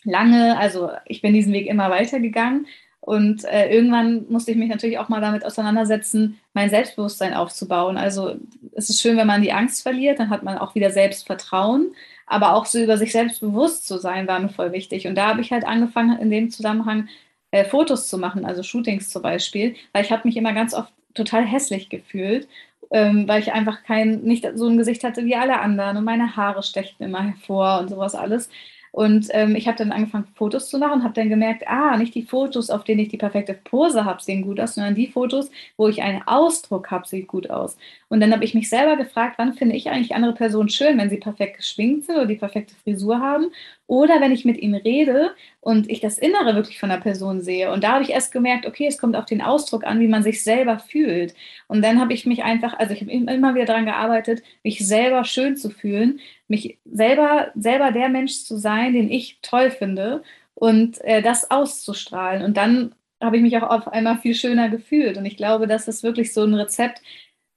lange, 0.03 0.57
also 0.57 0.91
ich 1.05 1.21
bin 1.21 1.33
diesen 1.33 1.53
Weg 1.53 1.67
immer 1.67 1.89
weitergegangen. 1.89 2.67
Und 3.01 3.45
äh, 3.45 3.69
irgendwann 3.73 4.25
musste 4.29 4.51
ich 4.51 4.57
mich 4.57 4.69
natürlich 4.69 4.99
auch 4.99 5.09
mal 5.09 5.21
damit 5.21 5.45
auseinandersetzen, 5.45 6.39
mein 6.53 6.69
Selbstbewusstsein 6.69 7.33
aufzubauen. 7.33 7.97
Also 7.97 8.35
es 8.73 8.89
ist 8.89 9.01
schön, 9.01 9.17
wenn 9.17 9.27
man 9.27 9.41
die 9.41 9.53
Angst 9.53 9.81
verliert, 9.81 10.19
dann 10.19 10.29
hat 10.29 10.43
man 10.43 10.57
auch 10.57 10.75
wieder 10.75 10.91
Selbstvertrauen 10.91 11.93
aber 12.27 12.53
auch 12.53 12.65
so 12.65 12.79
über 12.79 12.97
sich 12.97 13.11
selbst 13.13 13.39
bewusst 13.41 13.87
zu 13.87 13.97
sein, 13.99 14.27
war 14.27 14.39
mir 14.39 14.49
voll 14.49 14.71
wichtig. 14.73 15.07
Und 15.07 15.15
da 15.15 15.27
habe 15.29 15.41
ich 15.41 15.51
halt 15.51 15.65
angefangen, 15.65 16.19
in 16.19 16.29
dem 16.29 16.51
Zusammenhang 16.51 17.09
äh, 17.51 17.65
Fotos 17.65 18.07
zu 18.09 18.17
machen, 18.17 18.45
also 18.45 18.63
Shootings 18.63 19.09
zum 19.09 19.21
Beispiel, 19.23 19.75
weil 19.93 20.03
ich 20.03 20.11
habe 20.11 20.27
mich 20.27 20.37
immer 20.37 20.53
ganz 20.53 20.73
oft 20.73 20.93
total 21.15 21.45
hässlich 21.45 21.89
gefühlt, 21.89 22.47
ähm, 22.91 23.27
weil 23.27 23.41
ich 23.41 23.53
einfach 23.53 23.83
kein, 23.83 24.21
nicht 24.21 24.47
so 24.55 24.67
ein 24.67 24.77
Gesicht 24.77 25.03
hatte 25.03 25.25
wie 25.25 25.35
alle 25.35 25.59
anderen 25.59 25.97
und 25.97 26.03
meine 26.05 26.35
Haare 26.35 26.63
stechten 26.63 27.03
immer 27.03 27.23
hervor 27.23 27.79
und 27.79 27.89
sowas 27.89 28.15
alles. 28.15 28.49
Und 28.97 29.27
ähm, 29.29 29.55
ich 29.55 29.67
habe 29.67 29.77
dann 29.77 29.91
angefangen, 29.91 30.25
Fotos 30.33 30.71
zu 30.71 30.79
machen, 30.79 31.03
habe 31.03 31.13
dann 31.13 31.29
gemerkt, 31.29 31.67
ah, 31.67 31.95
nicht 31.97 32.15
die 32.15 32.23
Fotos, 32.23 32.71
auf 32.71 32.83
denen 32.83 33.01
ich 33.01 33.09
die 33.09 33.17
perfekte 33.17 33.53
Pose 33.53 34.05
habe, 34.05 34.23
sehen 34.23 34.41
gut 34.41 34.59
aus, 34.59 34.73
sondern 34.73 34.95
die 34.95 35.05
Fotos, 35.05 35.51
wo 35.77 35.87
ich 35.87 36.01
einen 36.01 36.23
Ausdruck 36.25 36.89
habe, 36.89 37.07
sieht 37.07 37.27
gut 37.27 37.47
aus. 37.51 37.77
Und 38.09 38.21
dann 38.21 38.31
habe 38.31 38.43
ich 38.43 38.55
mich 38.55 38.69
selber 38.69 38.97
gefragt, 38.97 39.35
wann 39.37 39.53
finde 39.53 39.75
ich 39.75 39.91
eigentlich 39.91 40.15
andere 40.15 40.33
Personen 40.33 40.69
schön, 40.69 40.97
wenn 40.97 41.11
sie 41.11 41.17
perfekt 41.17 41.57
geschminkt 41.57 42.07
sind 42.07 42.15
oder 42.15 42.25
die 42.25 42.37
perfekte 42.37 42.73
Frisur 42.73 43.19
haben 43.19 43.51
oder 43.85 44.19
wenn 44.19 44.31
ich 44.31 44.45
mit 44.45 44.57
ihnen 44.57 44.73
rede 44.73 45.29
und 45.61 45.89
ich 45.91 45.99
das 45.99 46.17
Innere 46.17 46.55
wirklich 46.55 46.79
von 46.79 46.89
der 46.89 46.97
Person 46.97 47.41
sehe. 47.41 47.71
Und 47.71 47.83
da 47.83 47.93
habe 47.93 48.03
ich 48.03 48.09
erst 48.09 48.31
gemerkt, 48.31 48.65
okay, 48.65 48.87
es 48.87 48.97
kommt 48.97 49.15
auf 49.15 49.25
den 49.25 49.43
Ausdruck 49.43 49.85
an, 49.85 49.99
wie 49.99 50.07
man 50.07 50.23
sich 50.23 50.43
selber 50.43 50.79
fühlt. 50.79 51.35
Und 51.67 51.83
dann 51.83 51.99
habe 51.99 52.13
ich 52.13 52.25
mich 52.25 52.43
einfach, 52.43 52.77
also 52.79 52.93
ich 52.93 53.01
habe 53.01 53.11
immer 53.11 53.53
wieder 53.53 53.65
daran 53.65 53.85
gearbeitet, 53.85 54.41
mich 54.63 54.85
selber 54.87 55.23
schön 55.23 55.55
zu 55.55 55.69
fühlen, 55.69 56.19
mich 56.47 56.79
selber, 56.85 57.51
selber 57.55 57.91
der 57.91 58.09
Mensch 58.09 58.43
zu 58.43 58.57
sein, 58.57 58.93
den 58.93 59.11
ich 59.11 59.39
toll 59.41 59.71
finde 59.71 60.23
und 60.53 61.01
äh, 61.01 61.21
das 61.21 61.51
auszustrahlen. 61.51 62.43
Und 62.43 62.57
dann 62.57 62.95
habe 63.21 63.37
ich 63.37 63.43
mich 63.43 63.57
auch 63.57 63.69
auf 63.69 63.87
einmal 63.87 64.17
viel 64.19 64.35
schöner 64.35 64.69
gefühlt. 64.69 65.17
Und 65.17 65.25
ich 65.25 65.37
glaube, 65.37 65.67
das 65.67 65.87
ist 65.87 66.03
wirklich 66.03 66.33
so 66.33 66.43
ein 66.43 66.53
Rezept. 66.53 67.01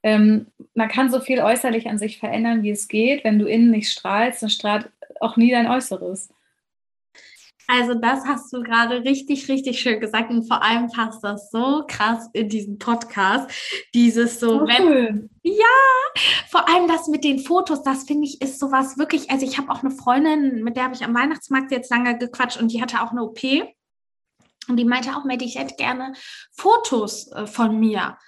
Ähm, 0.02 0.46
man 0.74 0.88
kann 0.88 1.10
so 1.10 1.20
viel 1.20 1.40
äußerlich 1.40 1.88
an 1.88 1.98
sich 1.98 2.18
verändern, 2.18 2.62
wie 2.62 2.70
es 2.70 2.88
geht. 2.88 3.24
Wenn 3.24 3.38
du 3.38 3.46
innen 3.46 3.70
nicht 3.70 3.90
strahlst, 3.90 4.42
dann 4.42 4.50
strahlt 4.50 4.90
auch 5.20 5.36
nie 5.36 5.50
dein 5.50 5.66
Äußeres. 5.68 6.30
Also 7.72 7.94
das 7.94 8.24
hast 8.26 8.52
du 8.52 8.62
gerade 8.62 9.04
richtig, 9.04 9.48
richtig 9.48 9.80
schön 9.80 10.00
gesagt 10.00 10.28
und 10.30 10.48
vor 10.48 10.60
allem 10.60 10.88
passt 10.88 11.22
das 11.22 11.52
so 11.52 11.84
krass 11.86 12.28
in 12.32 12.48
diesen 12.48 12.78
Podcast. 12.78 13.48
Dieses 13.94 14.40
so, 14.40 14.62
oh, 14.62 14.66
wenn, 14.66 15.30
ja, 15.42 15.54
vor 16.48 16.68
allem 16.68 16.88
das 16.88 17.06
mit 17.06 17.22
den 17.22 17.38
Fotos, 17.38 17.84
das 17.84 18.04
finde 18.04 18.26
ich 18.26 18.42
ist 18.42 18.58
sowas 18.58 18.98
wirklich, 18.98 19.30
also 19.30 19.46
ich 19.46 19.56
habe 19.56 19.70
auch 19.70 19.84
eine 19.84 19.92
Freundin, 19.92 20.64
mit 20.64 20.76
der 20.76 20.84
habe 20.84 20.94
ich 20.94 21.04
am 21.04 21.14
Weihnachtsmarkt 21.14 21.70
jetzt 21.70 21.92
lange 21.92 22.18
gequatscht 22.18 22.60
und 22.60 22.72
die 22.72 22.82
hatte 22.82 23.02
auch 23.02 23.12
eine 23.12 23.22
OP. 23.22 23.38
Und 24.68 24.76
die 24.76 24.84
meinte 24.84 25.16
auch, 25.16 25.24
Maddie, 25.24 25.46
ich 25.46 25.58
hätte 25.58 25.76
gerne 25.76 26.12
Fotos 26.52 27.30
äh, 27.32 27.46
von 27.46 27.78
mir. 27.78 28.18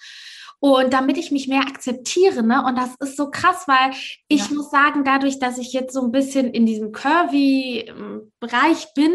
Und 0.65 0.93
damit 0.93 1.19
ich 1.19 1.33
mich 1.33 1.49
mehr 1.49 1.63
akzeptiere, 1.63 2.45
ne? 2.45 2.65
Und 2.65 2.79
das 2.79 2.91
ist 3.01 3.17
so 3.17 3.33
krass, 3.33 3.67
weil 3.67 3.91
ich 4.29 4.49
ja. 4.49 4.55
muss 4.55 4.71
sagen, 4.71 5.03
dadurch, 5.03 5.41
dass 5.41 5.59
ich 5.59 5.73
jetzt 5.73 5.93
so 5.93 6.03
ein 6.03 6.13
bisschen 6.13 6.53
in 6.53 6.67
diesem 6.67 6.93
Curvy-Bereich 6.93 8.95
bin, 8.95 9.11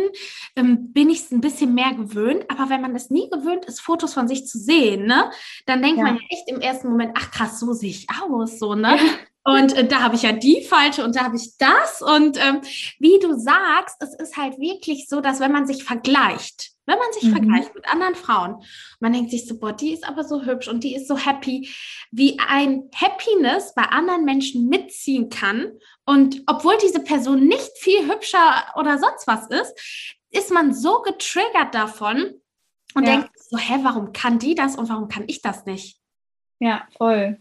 ähm, 0.57 0.91
bin 0.91 1.09
ich 1.09 1.19
es 1.19 1.31
ein 1.31 1.39
bisschen 1.39 1.73
mehr 1.73 1.93
gewöhnt. 1.93 2.43
Aber 2.49 2.69
wenn 2.69 2.81
man 2.81 2.93
es 2.97 3.09
nie 3.09 3.29
gewöhnt 3.29 3.63
ist, 3.63 3.79
Fotos 3.79 4.13
von 4.13 4.27
sich 4.27 4.45
zu 4.45 4.59
sehen, 4.59 5.05
ne, 5.05 5.31
dann 5.65 5.81
denkt 5.81 5.99
ja. 5.99 6.03
man 6.03 6.15
ja 6.15 6.21
echt 6.31 6.49
im 6.49 6.59
ersten 6.59 6.89
Moment, 6.89 7.13
ach 7.17 7.31
krass, 7.31 7.61
so 7.61 7.71
sehe 7.71 7.91
ich 7.91 8.07
aus, 8.21 8.59
so, 8.59 8.75
ne? 8.75 8.97
Ja. 8.97 9.53
Und 9.53 9.73
äh, 9.77 9.87
da 9.87 10.01
habe 10.01 10.15
ich 10.15 10.23
ja 10.23 10.33
die 10.33 10.63
falsche 10.63 11.05
und 11.05 11.15
da 11.15 11.23
habe 11.23 11.37
ich 11.37 11.55
das. 11.57 12.01
Und 12.01 12.37
ähm, 12.45 12.59
wie 12.99 13.19
du 13.19 13.39
sagst, 13.39 13.95
es 14.01 14.13
ist 14.15 14.35
halt 14.35 14.59
wirklich 14.59 15.07
so, 15.07 15.21
dass 15.21 15.39
wenn 15.39 15.53
man 15.53 15.65
sich 15.65 15.85
vergleicht, 15.85 16.73
wenn 16.87 16.97
man 16.97 17.11
sich 17.13 17.23
mhm. 17.23 17.31
vergleicht 17.33 17.75
mit 17.75 17.87
anderen 17.87 18.15
Frauen. 18.15 18.63
Man 18.99 19.13
denkt 19.13 19.29
sich 19.29 19.45
so, 19.45 19.59
boah, 19.59 19.73
die 19.73 19.93
ist 19.93 20.07
aber 20.07 20.23
so 20.23 20.43
hübsch 20.43 20.67
und 20.67 20.83
die 20.83 20.95
ist 20.95 21.07
so 21.07 21.17
happy, 21.17 21.69
wie 22.11 22.39
ein 22.39 22.89
Happiness 22.95 23.73
bei 23.75 23.83
anderen 23.83 24.25
Menschen 24.25 24.67
mitziehen 24.67 25.29
kann. 25.29 25.73
Und 26.05 26.41
obwohl 26.47 26.77
diese 26.81 27.03
Person 27.03 27.45
nicht 27.45 27.77
viel 27.77 28.09
hübscher 28.09 28.73
oder 28.75 28.97
sonst 28.97 29.27
was 29.27 29.47
ist, 29.49 30.17
ist 30.31 30.51
man 30.51 30.73
so 30.73 31.01
getriggert 31.01 31.75
davon 31.75 32.41
und 32.95 33.05
ja. 33.05 33.17
denkt 33.17 33.31
so, 33.35 33.57
hä, 33.57 33.79
warum 33.83 34.13
kann 34.13 34.39
die 34.39 34.55
das 34.55 34.75
und 34.77 34.89
warum 34.89 35.07
kann 35.09 35.25
ich 35.27 35.41
das 35.41 35.65
nicht? 35.65 35.99
Ja, 36.59 36.87
voll 36.97 37.37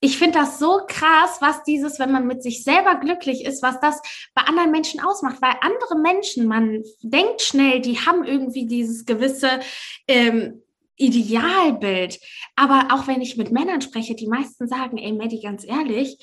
ich 0.00 0.18
finde 0.18 0.38
das 0.38 0.58
so 0.58 0.82
krass, 0.86 1.38
was 1.40 1.64
dieses, 1.64 1.98
wenn 1.98 2.12
man 2.12 2.26
mit 2.26 2.42
sich 2.42 2.62
selber 2.62 2.96
glücklich 2.96 3.44
ist, 3.44 3.62
was 3.62 3.80
das 3.80 4.00
bei 4.34 4.42
anderen 4.42 4.70
Menschen 4.70 5.00
ausmacht. 5.00 5.42
Weil 5.42 5.54
andere 5.60 5.98
Menschen, 5.98 6.46
man 6.46 6.82
denkt 7.02 7.42
schnell, 7.42 7.80
die 7.80 7.98
haben 7.98 8.24
irgendwie 8.24 8.66
dieses 8.66 9.06
gewisse 9.06 9.60
ähm, 10.06 10.62
Idealbild. 10.96 12.20
Aber 12.54 12.88
auch 12.92 13.06
wenn 13.06 13.20
ich 13.20 13.36
mit 13.36 13.50
Männern 13.50 13.80
spreche, 13.80 14.14
die 14.14 14.28
meisten 14.28 14.68
sagen, 14.68 14.98
ey, 14.98 15.12
Maddie, 15.12 15.40
ganz 15.40 15.64
ehrlich, 15.66 16.18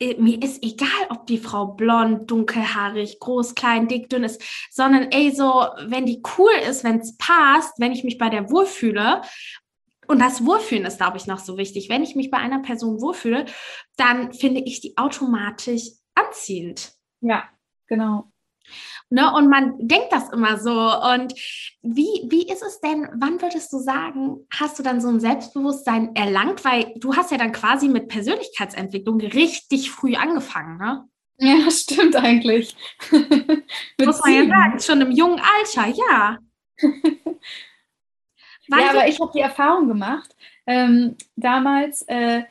äh, 0.00 0.14
mir 0.14 0.42
ist 0.42 0.64
egal, 0.64 0.88
ob 1.10 1.26
die 1.26 1.38
Frau 1.38 1.66
blond, 1.66 2.30
dunkelhaarig, 2.30 3.18
groß, 3.20 3.54
klein, 3.54 3.86
dick, 3.86 4.08
dünn 4.08 4.24
ist, 4.24 4.42
sondern 4.70 5.10
ey, 5.10 5.30
so, 5.30 5.66
wenn 5.86 6.06
die 6.06 6.22
cool 6.38 6.52
ist, 6.68 6.84
wenn 6.84 7.00
es 7.00 7.16
passt, 7.16 7.74
wenn 7.78 7.92
ich 7.92 8.02
mich 8.02 8.18
bei 8.18 8.28
der 8.28 8.50
wohlfühle 8.50 9.20
und 10.10 10.18
das 10.18 10.44
Wohlfühlen 10.44 10.86
ist, 10.86 10.96
glaube 10.96 11.18
ich, 11.18 11.28
noch 11.28 11.38
so 11.38 11.56
wichtig. 11.56 11.88
Wenn 11.88 12.02
ich 12.02 12.16
mich 12.16 12.32
bei 12.32 12.38
einer 12.38 12.58
Person 12.58 13.00
wohlfühle, 13.00 13.44
dann 13.96 14.32
finde 14.32 14.60
ich 14.60 14.80
die 14.80 14.96
automatisch 14.96 15.82
anziehend. 16.16 16.94
Ja, 17.20 17.44
genau. 17.86 18.32
Ne, 19.08 19.32
und 19.32 19.48
man 19.48 19.74
denkt 19.78 20.08
das 20.10 20.28
immer 20.30 20.58
so. 20.58 20.72
Und 20.72 21.32
wie, 21.82 22.26
wie 22.28 22.48
ist 22.48 22.62
es 22.62 22.80
denn, 22.80 23.08
wann 23.20 23.40
würdest 23.40 23.72
du 23.72 23.78
sagen, 23.78 24.48
hast 24.52 24.80
du 24.80 24.82
dann 24.82 25.00
so 25.00 25.06
ein 25.06 25.20
Selbstbewusstsein 25.20 26.16
erlangt? 26.16 26.64
Weil 26.64 26.92
du 26.96 27.14
hast 27.14 27.30
ja 27.30 27.38
dann 27.38 27.52
quasi 27.52 27.88
mit 27.88 28.08
Persönlichkeitsentwicklung 28.08 29.20
richtig 29.20 29.92
früh 29.92 30.16
angefangen, 30.16 30.76
ne? 30.78 31.04
Ja, 31.38 31.70
stimmt 31.70 32.16
eigentlich. 32.16 32.74
Muss 34.04 34.20
man 34.24 34.34
ja 34.34 34.46
sagen, 34.48 34.80
schon 34.80 35.00
im 35.02 35.12
jungen 35.12 35.40
Alter, 35.40 35.86
ja. 35.86 36.38
ja, 38.78 38.90
aber 38.90 39.08
ich 39.08 39.20
habe 39.20 39.32
die 39.34 39.40
Erfahrung 39.40 39.88
gemacht, 39.88 40.34
ähm, 40.66 41.16
damals, 41.36 42.02
äh, 42.02 42.42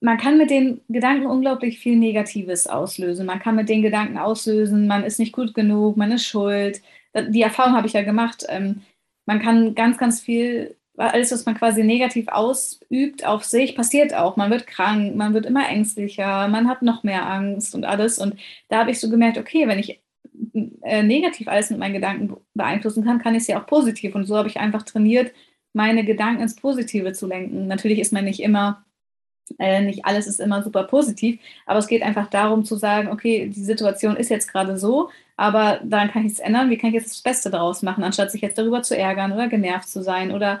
man 0.00 0.18
kann 0.18 0.36
mit 0.36 0.50
den 0.50 0.80
Gedanken 0.88 1.26
unglaublich 1.26 1.78
viel 1.78 1.96
Negatives 1.96 2.66
auslösen. 2.66 3.24
Man 3.24 3.38
kann 3.38 3.54
mit 3.54 3.68
den 3.68 3.82
Gedanken 3.82 4.18
auslösen, 4.18 4.88
man 4.88 5.04
ist 5.04 5.20
nicht 5.20 5.32
gut 5.32 5.54
genug, 5.54 5.96
man 5.96 6.10
ist 6.10 6.26
schuld. 6.26 6.82
Die 7.14 7.42
Erfahrung 7.42 7.74
habe 7.76 7.86
ich 7.86 7.92
ja 7.92 8.02
gemacht. 8.02 8.44
Ähm, 8.48 8.82
man 9.26 9.40
kann 9.40 9.74
ganz, 9.76 9.98
ganz 9.98 10.20
viel, 10.20 10.76
alles, 10.96 11.30
was 11.30 11.46
man 11.46 11.56
quasi 11.56 11.84
negativ 11.84 12.26
ausübt 12.28 13.24
auf 13.24 13.44
sich, 13.44 13.76
passiert 13.76 14.14
auch. 14.14 14.36
Man 14.36 14.50
wird 14.50 14.66
krank, 14.66 15.14
man 15.14 15.34
wird 15.34 15.46
immer 15.46 15.68
ängstlicher, 15.68 16.48
man 16.48 16.68
hat 16.68 16.82
noch 16.82 17.04
mehr 17.04 17.30
Angst 17.30 17.74
und 17.74 17.84
alles. 17.84 18.18
Und 18.18 18.36
da 18.68 18.78
habe 18.78 18.90
ich 18.90 19.00
so 19.00 19.08
gemerkt, 19.08 19.38
okay, 19.38 19.68
wenn 19.68 19.78
ich 19.78 20.00
äh, 20.82 21.02
negativ 21.02 21.48
alles 21.48 21.70
mit 21.70 21.78
meinen 21.78 21.94
Gedanken 21.94 22.36
beeinflussen 22.54 23.04
kann, 23.04 23.18
kann 23.18 23.34
ich 23.34 23.42
es 23.42 23.48
ja 23.48 23.60
auch 23.60 23.66
positiv. 23.66 24.14
Und 24.14 24.24
so 24.24 24.36
habe 24.36 24.48
ich 24.48 24.58
einfach 24.58 24.82
trainiert, 24.82 25.32
meine 25.72 26.04
Gedanken 26.04 26.42
ins 26.42 26.56
Positive 26.56 27.12
zu 27.12 27.26
lenken. 27.26 27.66
Natürlich 27.66 27.98
ist 27.98 28.12
man 28.12 28.24
nicht 28.24 28.40
immer, 28.40 28.84
äh, 29.58 29.82
nicht 29.82 30.04
alles 30.04 30.26
ist 30.26 30.40
immer 30.40 30.62
super 30.62 30.84
positiv, 30.84 31.40
aber 31.66 31.78
es 31.78 31.86
geht 31.86 32.02
einfach 32.02 32.28
darum 32.28 32.64
zu 32.64 32.76
sagen, 32.76 33.08
okay, 33.08 33.48
die 33.48 33.64
Situation 33.64 34.16
ist 34.16 34.30
jetzt 34.30 34.50
gerade 34.50 34.78
so, 34.78 35.10
aber 35.36 35.80
daran 35.84 36.10
kann 36.10 36.22
ich 36.22 36.32
nichts 36.32 36.40
ändern. 36.40 36.70
Wie 36.70 36.76
kann 36.76 36.90
ich 36.90 36.94
jetzt 36.94 37.10
das 37.10 37.22
Beste 37.22 37.50
daraus 37.50 37.82
machen, 37.82 38.04
anstatt 38.04 38.30
sich 38.30 38.42
jetzt 38.42 38.58
darüber 38.58 38.82
zu 38.82 38.96
ärgern 38.96 39.32
oder 39.32 39.48
genervt 39.48 39.88
zu 39.88 40.02
sein 40.02 40.32
oder 40.32 40.60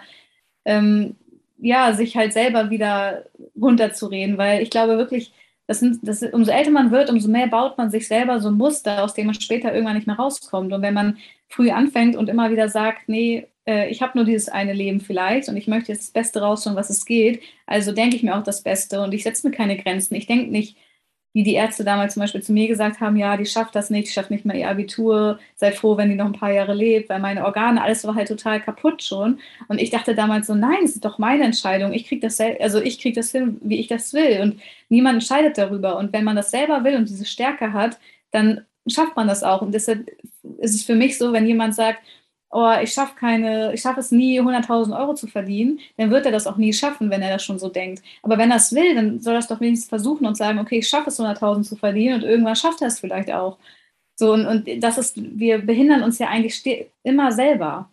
ähm, 0.64 1.16
ja, 1.58 1.92
sich 1.92 2.16
halt 2.16 2.32
selber 2.32 2.70
wieder 2.70 3.26
runterzureden, 3.60 4.38
weil 4.38 4.62
ich 4.62 4.70
glaube 4.70 4.98
wirklich, 4.98 5.32
das 5.66 5.80
sind, 5.80 6.06
das, 6.06 6.22
umso 6.22 6.50
älter 6.50 6.70
man 6.70 6.90
wird, 6.90 7.10
umso 7.10 7.28
mehr 7.28 7.46
baut 7.46 7.78
man 7.78 7.90
sich 7.90 8.08
selber 8.08 8.40
so 8.40 8.50
Muster, 8.50 9.04
aus 9.04 9.14
denen 9.14 9.28
man 9.28 9.40
später 9.40 9.72
irgendwann 9.72 9.96
nicht 9.96 10.06
mehr 10.06 10.16
rauskommt. 10.16 10.72
Und 10.72 10.82
wenn 10.82 10.94
man 10.94 11.18
früh 11.48 11.70
anfängt 11.70 12.16
und 12.16 12.28
immer 12.28 12.50
wieder 12.50 12.68
sagt, 12.68 13.08
nee, 13.08 13.46
äh, 13.66 13.88
ich 13.90 14.02
habe 14.02 14.18
nur 14.18 14.24
dieses 14.24 14.48
eine 14.48 14.72
Leben 14.72 15.00
vielleicht 15.00 15.48
und 15.48 15.56
ich 15.56 15.68
möchte 15.68 15.92
jetzt 15.92 16.02
das 16.02 16.10
Beste 16.10 16.40
rausholen, 16.40 16.76
was 16.76 16.90
es 16.90 17.04
geht, 17.04 17.42
also 17.66 17.92
denke 17.92 18.16
ich 18.16 18.22
mir 18.22 18.36
auch 18.36 18.42
das 18.42 18.62
Beste 18.62 19.02
und 19.02 19.14
ich 19.14 19.22
setze 19.22 19.48
mir 19.48 19.54
keine 19.54 19.76
Grenzen. 19.76 20.14
Ich 20.14 20.26
denke 20.26 20.50
nicht, 20.50 20.76
wie 21.32 21.42
die 21.42 21.54
Ärzte 21.54 21.84
damals 21.84 22.14
zum 22.14 22.20
Beispiel 22.20 22.42
zu 22.42 22.52
mir 22.52 22.68
gesagt 22.68 23.00
haben, 23.00 23.16
ja, 23.16 23.36
die 23.36 23.46
schafft 23.46 23.74
das 23.74 23.88
nicht, 23.90 24.08
die 24.08 24.12
schafft 24.12 24.30
nicht 24.30 24.44
mal 24.44 24.56
ihr 24.56 24.68
Abitur, 24.68 25.38
sei 25.56 25.72
froh, 25.72 25.96
wenn 25.96 26.10
die 26.10 26.14
noch 26.14 26.26
ein 26.26 26.32
paar 26.32 26.52
Jahre 26.52 26.74
lebt, 26.74 27.08
weil 27.08 27.20
meine 27.20 27.44
Organe, 27.44 27.82
alles 27.82 28.04
war 28.04 28.14
halt 28.14 28.28
total 28.28 28.60
kaputt 28.60 29.02
schon. 29.02 29.40
Und 29.68 29.80
ich 29.80 29.90
dachte 29.90 30.14
damals 30.14 30.46
so, 30.46 30.54
nein, 30.54 30.84
es 30.84 30.94
ist 30.94 31.04
doch 31.04 31.18
meine 31.18 31.44
Entscheidung. 31.44 31.92
Ich 31.92 32.06
kriege 32.06 32.20
das, 32.20 32.38
also 32.40 32.80
ich 32.80 33.00
kriege 33.00 33.14
das 33.14 33.30
hin, 33.30 33.58
wie 33.62 33.80
ich 33.80 33.86
das 33.88 34.12
will. 34.12 34.40
Und 34.42 34.60
niemand 34.90 35.14
entscheidet 35.14 35.56
darüber. 35.56 35.96
Und 35.96 36.12
wenn 36.12 36.24
man 36.24 36.36
das 36.36 36.50
selber 36.50 36.84
will 36.84 36.96
und 36.96 37.08
diese 37.08 37.24
Stärke 37.24 37.72
hat, 37.72 37.98
dann 38.30 38.62
schafft 38.86 39.16
man 39.16 39.28
das 39.28 39.42
auch. 39.42 39.62
Und 39.62 39.72
deshalb 39.72 40.10
ist 40.58 40.74
es 40.74 40.84
für 40.84 40.94
mich 40.94 41.16
so, 41.18 41.32
wenn 41.32 41.46
jemand 41.46 41.74
sagt, 41.74 42.00
oh, 42.52 42.72
ich 42.82 42.92
schaffe 42.92 43.14
keine, 43.18 43.72
ich 43.72 43.80
schaffe 43.80 44.00
es 44.00 44.10
nie, 44.10 44.40
100.000 44.40 44.96
Euro 44.98 45.14
zu 45.14 45.26
verdienen, 45.26 45.80
dann 45.96 46.10
wird 46.10 46.26
er 46.26 46.32
das 46.32 46.46
auch 46.46 46.58
nie 46.58 46.72
schaffen, 46.72 47.10
wenn 47.10 47.22
er 47.22 47.30
das 47.30 47.42
schon 47.42 47.58
so 47.58 47.68
denkt. 47.68 48.02
Aber 48.22 48.36
wenn 48.36 48.50
er 48.50 48.58
es 48.58 48.74
will, 48.74 48.94
dann 48.94 49.20
soll 49.20 49.34
er 49.34 49.40
es 49.40 49.48
doch 49.48 49.60
wenigstens 49.60 49.88
versuchen 49.88 50.26
und 50.26 50.36
sagen, 50.36 50.58
okay, 50.58 50.78
ich 50.78 50.88
schaffe 50.88 51.08
es, 51.08 51.18
100.000 51.18 51.62
zu 51.62 51.76
verdienen 51.76 52.16
und 52.16 52.28
irgendwann 52.28 52.54
schafft 52.54 52.82
er 52.82 52.88
es 52.88 53.00
vielleicht 53.00 53.32
auch. 53.32 53.58
So, 54.16 54.34
und, 54.34 54.46
und 54.46 54.68
das 54.82 54.98
ist, 54.98 55.14
wir 55.16 55.58
behindern 55.58 56.02
uns 56.02 56.18
ja 56.18 56.28
eigentlich 56.28 56.86
immer 57.02 57.32
selber. 57.32 57.90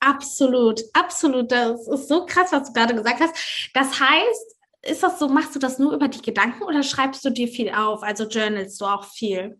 Absolut, 0.00 0.82
absolut. 0.92 1.50
Das 1.50 1.88
ist 1.88 2.08
so 2.08 2.26
krass, 2.26 2.52
was 2.52 2.68
du 2.68 2.72
gerade 2.74 2.94
gesagt 2.94 3.20
hast. 3.20 3.70
Das 3.72 3.98
heißt, 3.98 4.56
ist 4.82 5.02
das 5.02 5.18
so, 5.18 5.28
machst 5.28 5.54
du 5.54 5.58
das 5.58 5.78
nur 5.78 5.94
über 5.94 6.08
die 6.08 6.22
Gedanken 6.22 6.62
oder 6.62 6.82
schreibst 6.82 7.24
du 7.24 7.30
dir 7.30 7.48
viel 7.48 7.70
auf? 7.70 8.02
Also 8.02 8.24
journalst 8.28 8.80
du 8.80 8.84
auch 8.84 9.04
viel? 9.04 9.58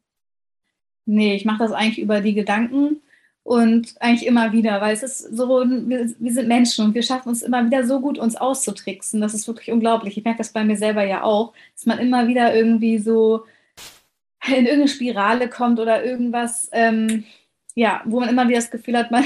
Nee, 1.07 1.35
ich 1.35 1.47
mache 1.47 1.59
das 1.59 1.72
eigentlich 1.72 1.99
über 1.99 2.20
die 2.20 2.35
Gedanken 2.35 3.01
und 3.49 3.94
eigentlich 4.01 4.26
immer 4.26 4.53
wieder, 4.53 4.82
weil 4.82 4.92
es 4.92 5.03
ist 5.03 5.20
so, 5.34 5.49
wir, 5.49 6.12
wir, 6.18 6.32
sind 6.34 6.49
Menschen 6.49 6.84
und 6.84 6.94
wir 6.94 7.03
schaffen 7.03 7.30
uns 7.30 7.40
immer 7.40 7.64
wieder 7.64 7.86
so 7.86 7.99
gut, 7.99 8.18
uns 8.18 8.36
auszutricksen. 8.36 9.22
Das 9.22 9.32
ist 9.32 9.49
wirklich 9.49 9.72
unglaublich. 9.72 10.18
Ich 10.18 10.24
merke 10.24 10.36
das 10.36 10.53
bei 10.53 10.64
mir 10.64 10.76
selber 10.76 11.03
ja 11.03 11.22
auch, 11.22 11.55
dass 11.72 11.86
man 11.86 11.99
immer 11.99 12.28
wieder 12.28 12.55
irgendwie 12.55 12.99
so 12.99 13.46
in 14.46 14.66
irgendeine 14.66 14.88
Spirale 14.88 15.49
kommt 15.49 15.80
oder 15.80 16.05
irgendwas, 16.05 16.68
ähm, 16.72 17.24
ja, 17.74 18.03
wo 18.05 18.20
man 18.20 18.28
immer 18.28 18.46
wieder 18.49 18.59
das 18.59 18.70
Gefühl 18.70 18.99
hat, 18.99 19.11
man, 19.11 19.24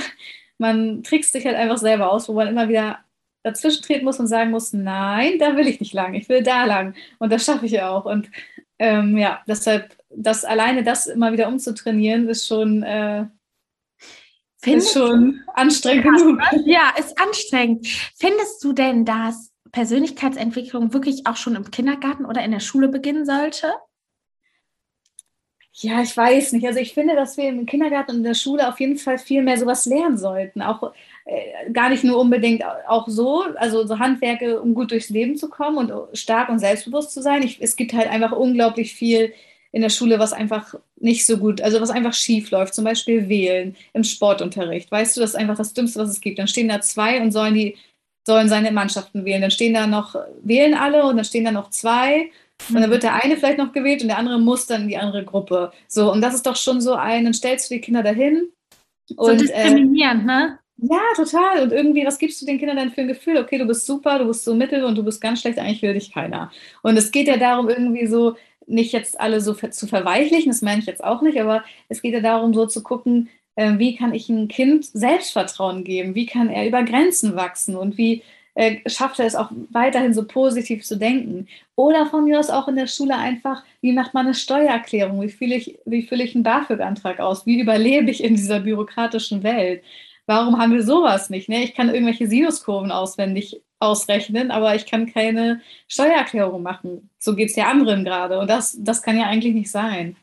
man 0.57 1.03
trickst 1.03 1.33
sich 1.33 1.45
halt 1.45 1.57
einfach 1.57 1.79
selber 1.79 2.13
aus, 2.13 2.29
wo 2.29 2.35
man 2.35 2.47
immer 2.47 2.69
wieder 2.69 3.01
dazwischen 3.43 3.83
treten 3.83 4.05
muss 4.05 4.21
und 4.21 4.29
sagen 4.29 4.53
muss, 4.53 4.73
nein, 4.73 5.41
da 5.41 5.57
will 5.57 5.67
ich 5.67 5.81
nicht 5.81 5.95
lang, 5.95 6.15
ich 6.15 6.29
will 6.29 6.45
da 6.45 6.65
lang. 6.65 6.95
Und 7.19 7.33
das 7.33 7.45
schaffe 7.45 7.67
ich 7.67 7.73
ja 7.73 7.91
auch. 7.91 8.05
Und 8.05 8.31
ähm, 8.79 9.19
ja, 9.19 9.43
deshalb, 9.49 9.97
das 10.11 10.45
alleine 10.45 10.85
das 10.85 11.09
immer 11.09 11.33
wieder 11.33 11.49
umzutrainieren, 11.49 12.29
ist 12.29 12.47
schon 12.47 12.85
äh, 12.85 13.27
Findest 14.63 14.89
ist 14.89 14.93
schon 14.95 15.41
anstrengend 15.55 16.05
genug. 16.05 16.41
Ja, 16.65 16.95
ist 16.97 17.21
anstrengend. 17.21 17.87
Findest 18.17 18.63
du 18.63 18.73
denn, 18.73 19.05
dass 19.05 19.51
Persönlichkeitsentwicklung 19.73 20.93
wirklich 20.93 21.27
auch 21.27 21.37
schon 21.37 21.57
im 21.57 21.71
Kindergarten 21.71 22.25
oder 22.25 22.45
in 22.45 22.53
der 22.53 22.61
Schule 22.61 22.89
beginnen 22.89 23.27
sollte? 23.27 23.73
Ja, 25.75 26.03
ich 26.03 26.17
weiß 26.17 26.53
nicht. 26.53 26.67
Also 26.67 26.79
ich 26.79 26.93
finde, 26.93 27.17
dass 27.17 27.37
wir 27.37 27.49
im 27.49 27.67
Kindergarten 27.67 28.13
und 28.13 28.19
in 28.19 28.25
der 28.25 28.35
Schule 28.35 28.69
auf 28.69 28.79
jeden 28.79 28.99
Fall 28.99 29.19
viel 29.19 29.43
mehr 29.43 29.59
sowas 29.59 29.87
lernen 29.87 30.19
sollten. 30.19 30.63
Auch 30.63 30.93
äh, 31.25 31.71
gar 31.73 31.89
nicht 31.89 32.05
nur 32.05 32.19
unbedingt 32.19 32.63
auch 32.87 33.09
so, 33.09 33.43
also 33.57 33.85
so 33.87 33.99
Handwerke, 33.99 34.61
um 34.61 34.75
gut 34.75 34.93
durchs 34.93 35.09
Leben 35.09 35.37
zu 35.37 35.49
kommen 35.49 35.79
und 35.79 36.17
stark 36.17 36.51
und 36.51 36.59
selbstbewusst 36.59 37.11
zu 37.13 37.23
sein. 37.23 37.43
Ich, 37.43 37.61
es 37.61 37.75
gibt 37.75 37.95
halt 37.95 38.09
einfach 38.09 38.33
unglaublich 38.33 38.95
viel 38.95 39.33
in 39.73 39.83
der 39.83 39.89
Schule, 39.89 40.19
was 40.19 40.33
einfach 40.33 40.75
nicht 41.01 41.27
so 41.27 41.39
gut, 41.39 41.61
also 41.63 41.81
was 41.81 41.91
einfach 41.91 42.13
schief 42.15 42.51
läuft, 42.51 42.75
zum 42.75 42.85
Beispiel 42.85 43.29
wählen 43.29 43.75
im 43.95 44.05
Sportunterricht. 44.05 44.91
Weißt 44.91 45.17
du, 45.17 45.21
das 45.21 45.31
ist 45.31 45.37
einfach 45.37 45.57
das 45.57 45.73
Dümmste, 45.73 46.01
was 46.01 46.11
es 46.11 46.21
gibt. 46.21 46.39
Dann 46.39 46.49
stehen 46.49 46.69
da 46.69 46.81
zwei 46.81 47.21
und 47.21 47.33
sollen 47.33 47.55
die 47.55 47.77
sollen 48.25 48.49
seine 48.49 48.71
Mannschaften 48.71 49.25
wählen. 49.25 49.43
Dann 49.43 49.51
stehen 49.51 49.75
da 49.75 49.87
noch, 49.87 50.15
wählen 50.43 50.75
alle 50.75 51.05
und 51.05 51.17
dann 51.17 51.25
stehen 51.25 51.45
da 51.45 51.51
noch 51.51 51.71
zwei 51.71 52.31
und 52.69 52.81
dann 52.81 52.91
wird 52.91 53.03
der 53.03 53.23
eine 53.23 53.37
vielleicht 53.37 53.59
noch 53.59 53.73
gewählt 53.73 54.03
und 54.03 54.09
der 54.09 54.19
andere 54.19 54.39
muss 54.39 54.67
dann 54.67 54.83
in 54.83 54.89
die 54.89 54.99
andere 54.99 55.25
Gruppe. 55.25 55.73
So, 55.89 56.13
und 56.13 56.21
das 56.21 56.35
ist 56.35 56.47
doch 56.47 56.57
schon 56.57 56.81
so 56.81 56.95
ein, 56.95 57.25
dann 57.25 57.35
stellst 57.35 57.71
du 57.71 57.75
die 57.75 57.81
Kinder 57.81 58.03
dahin. 58.03 58.49
Und, 59.17 59.39
so 59.39 59.45
diskriminierend, 59.45 60.23
äh, 60.23 60.27
ne? 60.27 60.59
Ja, 60.79 61.01
total. 61.17 61.63
Und 61.63 61.73
irgendwie, 61.73 62.05
was 62.05 62.19
gibst 62.19 62.41
du 62.41 62.47
den 62.47 62.59
Kindern 62.59 62.77
denn 62.77 62.91
für 62.91 63.03
ein 63.03 63.09
Gefühl? 63.09 63.39
Okay, 63.39 63.59
du 63.59 63.67
bist 63.67 63.87
super, 63.87 64.19
du 64.19 64.27
bist 64.27 64.45
so 64.45 64.55
mittel 64.55 64.85
und 64.85 64.97
du 64.97 65.05
bist 65.05 65.21
ganz 65.21 65.41
schlecht, 65.41 65.59
eigentlich 65.59 65.83
will 65.83 65.95
dich 65.95 66.13
keiner. 66.13 66.51
Und 66.83 66.97
es 66.97 67.11
geht 67.11 67.29
ja 67.29 67.37
darum, 67.37 67.69
irgendwie 67.69 68.07
so, 68.07 68.37
nicht 68.67 68.93
jetzt 68.93 69.21
alle 69.21 69.41
so 69.41 69.55
zu 69.55 69.87
verweichlichen, 69.87 70.51
das 70.51 70.63
meine 70.63 70.81
ich 70.81 70.87
jetzt 70.87 71.05
auch 71.05 71.23
nicht, 71.23 71.41
aber 71.41 71.65
es 71.89 72.03
geht 72.03 72.15
ja 72.15 72.21
darum, 72.21 72.55
so 72.55 72.67
zu 72.67 72.83
gucken, 72.83 73.29
äh, 73.57 73.79
wie 73.79 73.97
kann 73.97 74.15
ich 74.15 74.29
ein 74.29 74.49
Kind 74.49 74.85
Selbstvertrauen 74.85 75.85
geben, 75.85 76.15
wie 76.15 76.27
kann 76.27 76.49
er 76.51 76.67
über 76.67 76.83
Grenzen 76.83 77.37
wachsen 77.37 77.77
und 77.77 77.99
wie 77.99 78.23
äh, 78.55 78.79
schafft 78.87 79.19
er 79.19 79.27
es 79.27 79.35
auch 79.35 79.51
weiterhin 79.71 80.15
so 80.15 80.27
positiv 80.27 80.85
zu 80.85 80.97
denken. 80.97 81.49
Oder 81.75 82.07
von 82.07 82.25
mir 82.25 82.39
aus 82.39 82.51
auch 82.51 82.69
in 82.69 82.77
der 82.77 82.87
Schule 82.87 83.17
einfach, 83.17 83.65
wie 83.81 83.93
macht 83.93 84.15
man 84.15 84.27
eine 84.27 84.35
Steuererklärung, 84.35 85.23
wie 85.23 85.29
fülle 85.29 85.57
ich, 85.57 85.79
wie 85.87 86.03
fülle 86.03 86.25
ich 86.25 86.35
einen 86.35 86.45
BAföG-Antrag 86.45 87.21
aus, 87.21 87.47
wie 87.47 87.61
überlebe 87.61 88.11
ich 88.11 88.23
in 88.23 88.37
dieser 88.37 88.61
bürokratischen 88.61 89.43
Welt. 89.43 89.83
warum 90.27 90.59
haben 90.59 90.73
wir 90.73 90.85
sowas 90.85 91.31
nicht? 91.31 91.49
Ne? 91.49 91.65
Ich 91.65 91.75
kann 91.75 91.89
irgendwelche 91.93 92.27
Sinuskurven 92.29 92.93
auswendig 92.93 93.61
ausrechnen, 93.83 94.51
aber 94.51 94.75
ich 94.75 94.87
kann 94.87 95.13
keine 95.13 95.61
Steuererklärung 95.89 96.63
machen. 96.63 97.11
So 97.19 97.35
geht 97.35 97.51
es 97.51 97.57
ja 97.57 97.69
anderen 97.69 98.05
gerade. 98.05 98.39
Und 98.39 98.49
das, 98.49 98.77
das 98.81 99.03
kann 99.03 99.19
ja 99.19 99.27
eigentlich 99.27 99.55
nicht 99.55 99.71
sein. 99.71 100.17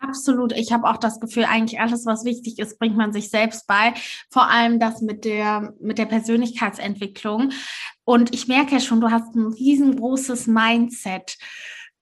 Absolut. 0.00 0.52
Ich 0.52 0.72
habe 0.72 0.88
auch 0.88 0.98
das 0.98 1.20
Gefühl, 1.20 1.44
eigentlich 1.44 1.80
alles, 1.80 2.04
was 2.04 2.24
wichtig 2.24 2.58
ist, 2.58 2.78
bringt 2.78 2.96
man 2.96 3.12
sich 3.12 3.30
selbst 3.30 3.66
bei. 3.66 3.94
Vor 4.28 4.50
allem 4.50 4.78
das 4.78 5.00
mit 5.00 5.24
der, 5.24 5.72
mit 5.80 5.98
der 5.98 6.04
Persönlichkeitsentwicklung. 6.04 7.52
Und 8.04 8.34
ich 8.34 8.48
merke 8.48 8.72
ja 8.72 8.80
schon, 8.80 9.00
du 9.00 9.10
hast 9.10 9.34
ein 9.34 9.46
riesengroßes 9.46 10.46
Mindset. 10.46 11.38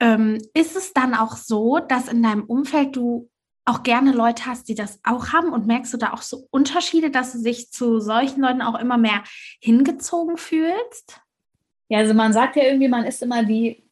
Ähm, 0.01 0.39
ist 0.55 0.75
es 0.75 0.93
dann 0.93 1.15
auch 1.15 1.37
so, 1.37 1.79
dass 1.79 2.09
in 2.09 2.23
deinem 2.23 2.43
Umfeld 2.43 2.97
du 2.97 3.31
auch 3.65 3.83
gerne 3.83 4.13
Leute 4.13 4.47
hast, 4.47 4.69
die 4.69 4.75
das 4.75 4.99
auch 5.05 5.33
haben 5.33 5.53
und 5.53 5.67
merkst 5.67 5.93
du 5.93 5.97
da 5.97 6.13
auch 6.13 6.23
so 6.23 6.49
Unterschiede, 6.51 7.11
dass 7.11 7.33
du 7.33 7.43
dich 7.43 7.71
zu 7.71 8.01
solchen 8.01 8.41
Leuten 8.41 8.63
auch 8.63 8.79
immer 8.79 8.99
mehr 8.99 9.23
hingezogen 9.61 10.37
fühlst? 10.37 11.21
Ja, 11.89 11.99
also 11.99 12.15
man 12.15 12.33
sagt 12.33 12.57
ja 12.57 12.65
irgendwie, 12.65 12.89
man 12.89 13.05
ist 13.05 13.23
immer 13.23 13.45
die 13.45 13.83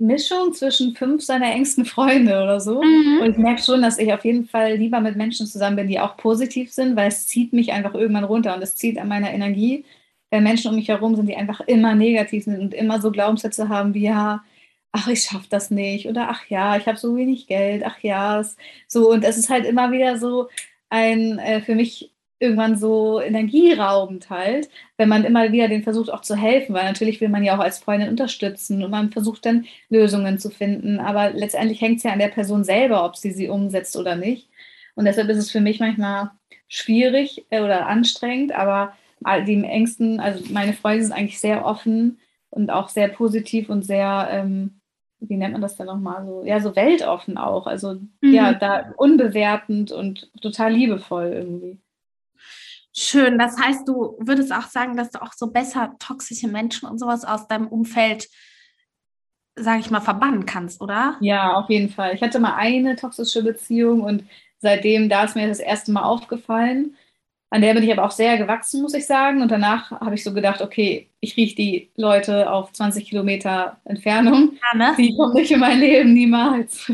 Mischung 0.00 0.54
zwischen 0.54 0.94
fünf 0.94 1.22
seiner 1.22 1.52
engsten 1.52 1.84
Freunde 1.84 2.42
oder 2.42 2.58
so. 2.60 2.82
Mhm. 2.82 3.20
Und 3.22 3.30
ich 3.32 3.36
merke 3.36 3.62
schon, 3.62 3.82
dass 3.82 3.98
ich 3.98 4.12
auf 4.12 4.24
jeden 4.24 4.46
Fall 4.46 4.76
lieber 4.76 5.00
mit 5.00 5.16
Menschen 5.16 5.46
zusammen 5.46 5.76
bin, 5.76 5.88
die 5.88 6.00
auch 6.00 6.16
positiv 6.16 6.72
sind, 6.72 6.96
weil 6.96 7.08
es 7.08 7.26
zieht 7.26 7.52
mich 7.52 7.72
einfach 7.72 7.94
irgendwann 7.94 8.24
runter 8.24 8.54
und 8.56 8.62
es 8.62 8.76
zieht 8.76 8.98
an 8.98 9.08
meiner 9.08 9.30
Energie. 9.30 9.84
Wenn 10.30 10.44
Menschen 10.44 10.70
um 10.70 10.76
mich 10.76 10.88
herum 10.88 11.16
sind, 11.16 11.28
die 11.28 11.36
einfach 11.36 11.60
immer 11.60 11.94
negativ 11.94 12.44
sind 12.44 12.58
und 12.58 12.72
immer 12.72 13.02
so 13.02 13.10
Glaubenssätze 13.10 13.68
haben 13.68 13.92
wie, 13.92 14.04
ja, 14.04 14.42
ach, 14.92 15.08
ich 15.08 15.22
schaffe 15.22 15.46
das 15.50 15.70
nicht 15.70 16.06
oder 16.08 16.28
ach 16.30 16.46
ja, 16.48 16.76
ich 16.76 16.86
habe 16.86 16.98
so 16.98 17.16
wenig 17.16 17.46
Geld, 17.46 17.84
ach 17.84 17.98
ja, 18.02 18.44
so 18.88 19.10
und 19.10 19.24
es 19.24 19.38
ist 19.38 19.50
halt 19.50 19.64
immer 19.66 19.92
wieder 19.92 20.18
so 20.18 20.48
ein 20.88 21.38
äh, 21.38 21.60
für 21.62 21.74
mich 21.74 22.12
irgendwann 22.40 22.76
so 22.78 23.20
energieraubend 23.20 24.30
halt, 24.30 24.70
wenn 24.96 25.08
man 25.10 25.24
immer 25.24 25.52
wieder 25.52 25.68
den 25.68 25.82
versucht 25.82 26.10
auch 26.10 26.22
zu 26.22 26.36
helfen, 26.36 26.74
weil 26.74 26.84
natürlich 26.84 27.20
will 27.20 27.28
man 27.28 27.44
ja 27.44 27.54
auch 27.56 27.60
als 27.62 27.78
Freundin 27.78 28.08
unterstützen 28.08 28.82
und 28.82 28.90
man 28.90 29.12
versucht 29.12 29.44
dann 29.44 29.66
Lösungen 29.90 30.38
zu 30.38 30.50
finden, 30.50 30.98
aber 31.00 31.30
letztendlich 31.30 31.80
hängt 31.82 31.98
es 31.98 32.04
ja 32.04 32.12
an 32.12 32.18
der 32.18 32.28
Person 32.28 32.64
selber, 32.64 33.04
ob 33.04 33.16
sie 33.16 33.30
sie 33.32 33.48
umsetzt 33.48 33.96
oder 33.96 34.16
nicht. 34.16 34.48
Und 34.94 35.04
deshalb 35.04 35.28
ist 35.28 35.38
es 35.38 35.50
für 35.50 35.60
mich 35.60 35.80
manchmal 35.80 36.30
schwierig 36.68 37.44
äh, 37.50 37.60
oder 37.60 37.86
anstrengend, 37.86 38.52
aber 38.52 38.94
die 39.46 39.62
engsten, 39.64 40.18
also 40.18 40.42
meine 40.50 40.72
Freunde 40.72 41.04
sind 41.04 41.12
eigentlich 41.12 41.40
sehr 41.40 41.66
offen 41.66 42.18
und 42.48 42.70
auch 42.70 42.88
sehr 42.88 43.08
positiv 43.08 43.68
und 43.68 43.82
sehr 43.82 44.28
ähm, 44.30 44.79
wie 45.20 45.36
nennt 45.36 45.52
man 45.52 45.60
das 45.60 45.76
denn 45.76 45.86
nochmal 45.86 46.24
so, 46.24 46.44
ja, 46.44 46.60
so 46.60 46.74
weltoffen 46.74 47.36
auch. 47.36 47.66
Also 47.66 47.94
mhm. 48.20 48.34
ja, 48.34 48.54
da 48.54 48.92
unbewertend 48.96 49.92
und 49.92 50.30
total 50.40 50.72
liebevoll 50.72 51.32
irgendwie. 51.32 51.78
Schön. 52.92 53.38
Das 53.38 53.56
heißt, 53.60 53.86
du 53.86 54.16
würdest 54.18 54.52
auch 54.52 54.66
sagen, 54.66 54.96
dass 54.96 55.10
du 55.10 55.22
auch 55.22 55.32
so 55.32 55.48
besser 55.48 55.94
toxische 55.98 56.48
Menschen 56.48 56.88
und 56.88 56.98
sowas 56.98 57.24
aus 57.24 57.46
deinem 57.46 57.68
Umfeld, 57.68 58.28
sage 59.54 59.80
ich 59.80 59.90
mal, 59.90 60.00
verbannen 60.00 60.46
kannst, 60.46 60.80
oder? 60.80 61.16
Ja, 61.20 61.54
auf 61.54 61.70
jeden 61.70 61.90
Fall. 61.90 62.14
Ich 62.14 62.22
hatte 62.22 62.40
mal 62.40 62.56
eine 62.56 62.96
toxische 62.96 63.42
Beziehung 63.44 64.00
und 64.00 64.24
seitdem, 64.58 65.08
da 65.08 65.24
ist 65.24 65.36
mir 65.36 65.46
das 65.46 65.60
erste 65.60 65.92
Mal 65.92 66.02
aufgefallen. 66.02 66.96
An 67.50 67.62
der 67.62 67.74
bin 67.74 67.82
ich 67.82 67.92
aber 67.92 68.04
auch 68.04 68.10
sehr 68.10 68.38
gewachsen, 68.38 68.82
muss 68.82 68.94
ich 68.94 69.06
sagen. 69.06 69.42
Und 69.42 69.50
danach 69.50 69.90
habe 69.92 70.14
ich 70.14 70.24
so 70.24 70.32
gedacht, 70.32 70.60
okay, 70.60 71.09
ich 71.22 71.36
rieche 71.36 71.54
die 71.54 71.90
Leute 71.96 72.50
auf 72.50 72.72
20 72.72 73.06
Kilometer 73.06 73.78
Entfernung. 73.84 74.52
Ja, 74.72 74.78
ne? 74.78 74.94
Die 74.96 75.14
kommen 75.14 75.34
nicht 75.34 75.50
in 75.50 75.60
mein 75.60 75.78
Leben, 75.78 76.14
niemals. 76.14 76.90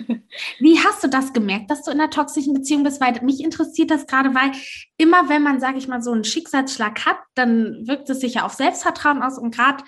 Wie 0.58 0.78
hast 0.80 1.04
du 1.04 1.08
das 1.08 1.32
gemerkt, 1.32 1.70
dass 1.70 1.84
du 1.84 1.92
in 1.92 2.00
einer 2.00 2.10
toxischen 2.10 2.52
Beziehung 2.52 2.82
bist? 2.82 3.00
Weil 3.00 3.20
mich 3.22 3.42
interessiert 3.42 3.90
das 3.90 4.06
gerade, 4.06 4.34
weil 4.34 4.50
immer 4.96 5.28
wenn 5.28 5.42
man, 5.42 5.60
sage 5.60 5.78
ich 5.78 5.86
mal, 5.86 6.02
so 6.02 6.10
einen 6.10 6.24
Schicksalsschlag 6.24 7.06
hat, 7.06 7.18
dann 7.34 7.86
wirkt 7.86 8.10
es 8.10 8.20
sich 8.20 8.34
ja 8.34 8.44
auf 8.44 8.54
Selbstvertrauen 8.54 9.22
aus. 9.22 9.38
Und 9.38 9.54
gerade 9.54 9.84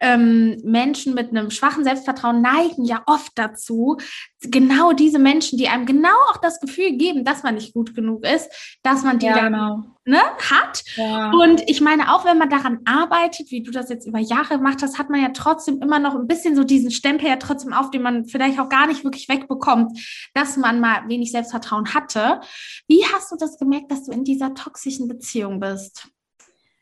ähm, 0.00 0.60
Menschen 0.64 1.14
mit 1.14 1.30
einem 1.30 1.50
schwachen 1.50 1.84
Selbstvertrauen 1.84 2.42
neigen 2.42 2.84
ja 2.84 3.02
oft 3.06 3.32
dazu, 3.36 3.98
genau 4.40 4.92
diese 4.92 5.18
Menschen, 5.18 5.58
die 5.58 5.68
einem 5.68 5.86
genau 5.86 6.16
auch 6.30 6.36
das 6.38 6.60
Gefühl 6.60 6.92
geben, 6.96 7.24
dass 7.24 7.42
man 7.42 7.54
nicht 7.54 7.72
gut 7.72 7.94
genug 7.94 8.24
ist, 8.24 8.78
dass 8.82 9.02
man 9.04 9.18
die 9.18 9.26
ja, 9.26 9.34
dann 9.34 9.52
genau. 9.52 9.84
ne, 10.04 10.20
hat. 10.50 10.82
Ja. 10.96 11.30
Und 11.30 11.62
ich 11.68 11.80
meine, 11.80 12.14
auch 12.14 12.24
wenn 12.24 12.38
man 12.38 12.50
daran 12.50 12.80
arbeitet, 12.84 13.50
wie 13.50 13.62
du 13.62 13.70
das 13.76 13.88
jetzt 13.88 14.06
über 14.06 14.18
Jahre 14.18 14.56
gemacht 14.56 14.82
hast, 14.82 14.98
hat 14.98 15.10
man 15.10 15.22
ja 15.22 15.28
trotzdem 15.28 15.80
immer 15.80 15.98
noch 15.98 16.14
ein 16.14 16.26
bisschen 16.26 16.56
so 16.56 16.64
diesen 16.64 16.90
Stempel 16.90 17.28
ja 17.28 17.36
trotzdem 17.36 17.72
auf, 17.72 17.90
den 17.90 18.02
man 18.02 18.24
vielleicht 18.24 18.58
auch 18.58 18.68
gar 18.68 18.86
nicht 18.86 19.04
wirklich 19.04 19.28
wegbekommt, 19.28 19.98
dass 20.34 20.56
man 20.56 20.80
mal 20.80 21.08
wenig 21.08 21.30
Selbstvertrauen 21.30 21.94
hatte. 21.94 22.40
Wie 22.88 23.04
hast 23.14 23.30
du 23.30 23.36
das 23.36 23.58
gemerkt, 23.58 23.90
dass 23.90 24.04
du 24.04 24.12
in 24.12 24.24
dieser 24.24 24.54
toxischen 24.54 25.08
Beziehung 25.08 25.60
bist? 25.60 26.08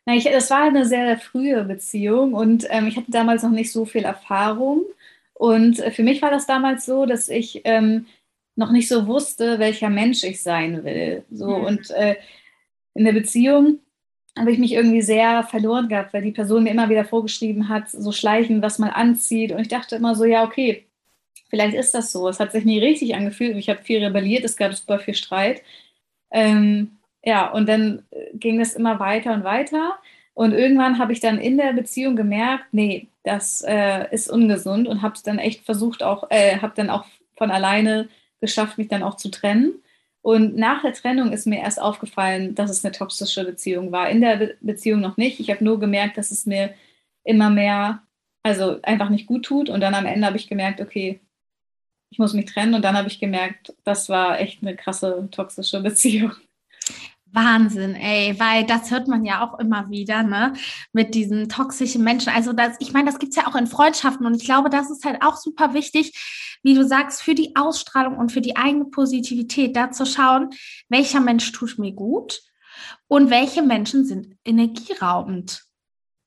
Na, 0.05 0.15
ich, 0.15 0.25
das 0.25 0.49
war 0.49 0.63
eine 0.63 0.85
sehr 0.85 1.17
frühe 1.17 1.63
Beziehung 1.63 2.33
und 2.33 2.65
ähm, 2.69 2.87
ich 2.87 2.97
hatte 2.97 3.11
damals 3.11 3.43
noch 3.43 3.51
nicht 3.51 3.71
so 3.71 3.85
viel 3.85 4.03
Erfahrung. 4.03 4.83
Und 5.33 5.79
äh, 5.79 5.91
für 5.91 6.03
mich 6.03 6.21
war 6.21 6.31
das 6.31 6.45
damals 6.45 6.85
so, 6.85 7.05
dass 7.05 7.27
ich 7.27 7.61
ähm, 7.65 8.05
noch 8.55 8.71
nicht 8.71 8.87
so 8.87 9.07
wusste, 9.07 9.59
welcher 9.59 9.89
Mensch 9.89 10.23
ich 10.23 10.41
sein 10.41 10.83
will. 10.83 11.23
So 11.31 11.47
mhm. 11.47 11.65
und 11.65 11.89
äh, 11.91 12.15
in 12.93 13.05
der 13.05 13.13
Beziehung 13.13 13.79
habe 14.37 14.51
ich 14.51 14.59
mich 14.59 14.73
irgendwie 14.73 15.01
sehr 15.01 15.43
verloren 15.43 15.87
gehabt, 15.87 16.13
weil 16.13 16.21
die 16.21 16.31
Person 16.31 16.63
mir 16.63 16.71
immer 16.71 16.89
wieder 16.89 17.05
vorgeschrieben 17.05 17.69
hat, 17.69 17.89
so 17.89 18.11
schleichen, 18.11 18.61
was 18.61 18.79
man 18.79 18.89
anzieht. 18.89 19.51
Und 19.51 19.59
ich 19.59 19.69
dachte 19.69 19.95
immer 19.95 20.15
so, 20.15 20.25
ja, 20.25 20.43
okay, 20.43 20.85
vielleicht 21.49 21.75
ist 21.75 21.93
das 21.93 22.11
so. 22.11 22.27
Es 22.27 22.39
hat 22.39 22.51
sich 22.51 22.65
nie 22.65 22.79
richtig 22.79 23.15
angefühlt. 23.15 23.55
Ich 23.57 23.69
habe 23.69 23.81
viel 23.81 24.03
rebelliert, 24.03 24.43
es 24.43 24.57
gab 24.57 24.73
super 24.73 24.99
viel 24.99 25.15
Streit. 25.15 25.61
Ähm, 26.31 26.97
ja, 27.23 27.49
und 27.51 27.67
dann 27.69 28.03
äh, 28.11 28.37
ging 28.37 28.59
es 28.59 28.73
immer 28.75 28.99
weiter 28.99 29.33
und 29.33 29.43
weiter. 29.43 29.95
Und 30.33 30.51
irgendwann 30.51 30.99
habe 30.99 31.13
ich 31.13 31.21
dann 31.21 31.39
in 31.39 31.57
der 31.57 31.73
Beziehung 31.73 32.15
gemerkt, 32.17 32.65
nee, 32.73 33.07
das 33.23 33.61
äh, 33.61 34.13
ist 34.13 34.29
ungesund 34.29 34.87
und 34.87 35.01
habe 35.01 35.15
es 35.15 35.23
dann 35.23 35.39
echt 35.39 35.65
versucht, 35.65 36.03
auch, 36.03 36.29
äh, 36.29 36.57
habe 36.57 36.73
dann 36.75 36.89
auch 36.89 37.05
von 37.37 37.51
alleine 37.51 38.09
geschafft, 38.41 38.77
mich 38.77 38.89
dann 38.89 39.01
auch 39.01 39.15
zu 39.15 39.31
trennen. 39.31 39.81
Und 40.25 40.55
nach 40.57 40.81
der 40.81 40.93
Trennung 40.93 41.31
ist 41.31 41.45
mir 41.45 41.59
erst 41.59 41.79
aufgefallen, 41.79 42.55
dass 42.55 42.71
es 42.71 42.83
eine 42.83 42.91
toxische 42.91 43.45
Beziehung 43.45 43.91
war. 43.91 44.09
In 44.09 44.21
der 44.21 44.37
Be 44.37 44.57
Beziehung 44.59 44.99
noch 44.99 45.17
nicht. 45.17 45.39
Ich 45.39 45.51
habe 45.51 45.63
nur 45.63 45.79
gemerkt, 45.79 46.17
dass 46.17 46.31
es 46.31 46.47
mir 46.47 46.73
immer 47.23 47.51
mehr, 47.51 48.01
also 48.41 48.79
einfach 48.81 49.09
nicht 49.09 49.27
gut 49.27 49.45
tut. 49.45 49.69
Und 49.69 49.81
dann 49.81 49.93
am 49.93 50.07
Ende 50.07 50.25
habe 50.25 50.37
ich 50.37 50.47
gemerkt, 50.47 50.81
okay, 50.81 51.19
ich 52.09 52.17
muss 52.17 52.33
mich 52.33 52.45
trennen. 52.45 52.73
Und 52.73 52.81
dann 52.83 52.97
habe 52.97 53.07
ich 53.07 53.19
gemerkt, 53.19 53.75
das 53.83 54.09
war 54.09 54.39
echt 54.39 54.63
eine 54.63 54.75
krasse 54.75 55.27
toxische 55.29 55.79
Beziehung. 55.81 56.31
Wahnsinn, 57.31 57.93
ey, 57.95 58.39
weil 58.39 58.65
das 58.65 58.89
hört 58.89 59.07
man 59.07 59.25
ja 59.25 59.45
auch 59.45 59.59
immer 59.59 59.89
wieder, 59.91 60.23
ne, 60.23 60.53
mit 60.93 61.13
diesen 61.13 61.49
toxischen 61.49 62.03
Menschen. 62.03 62.31
Also 62.33 62.53
das, 62.53 62.77
ich 62.79 62.93
meine, 62.93 63.11
das 63.11 63.19
gibt's 63.19 63.35
ja 63.35 63.45
auch 63.45 63.55
in 63.55 63.67
Freundschaften 63.67 64.25
und 64.25 64.35
ich 64.35 64.45
glaube, 64.45 64.69
das 64.69 64.89
ist 64.89 65.05
halt 65.05 65.21
auch 65.21 65.35
super 65.35 65.73
wichtig, 65.73 66.13
wie 66.65 66.73
du 66.73 66.83
sagst, 66.83 67.21
für 67.21 67.35
die 67.35 67.55
Ausstrahlung 67.55 68.17
und 68.17 68.31
für 68.31 68.41
die 68.41 68.57
eigene 68.57 68.85
Positivität, 68.85 69.75
da 69.75 69.91
zu 69.91 70.03
schauen, 70.03 70.49
welcher 70.89 71.19
Mensch 71.21 71.51
tut 71.51 71.77
mir 71.77 71.91
gut 71.91 72.41
und 73.07 73.29
welche 73.29 73.61
Menschen 73.61 74.03
sind 74.03 74.35
energieraubend. 74.43 75.63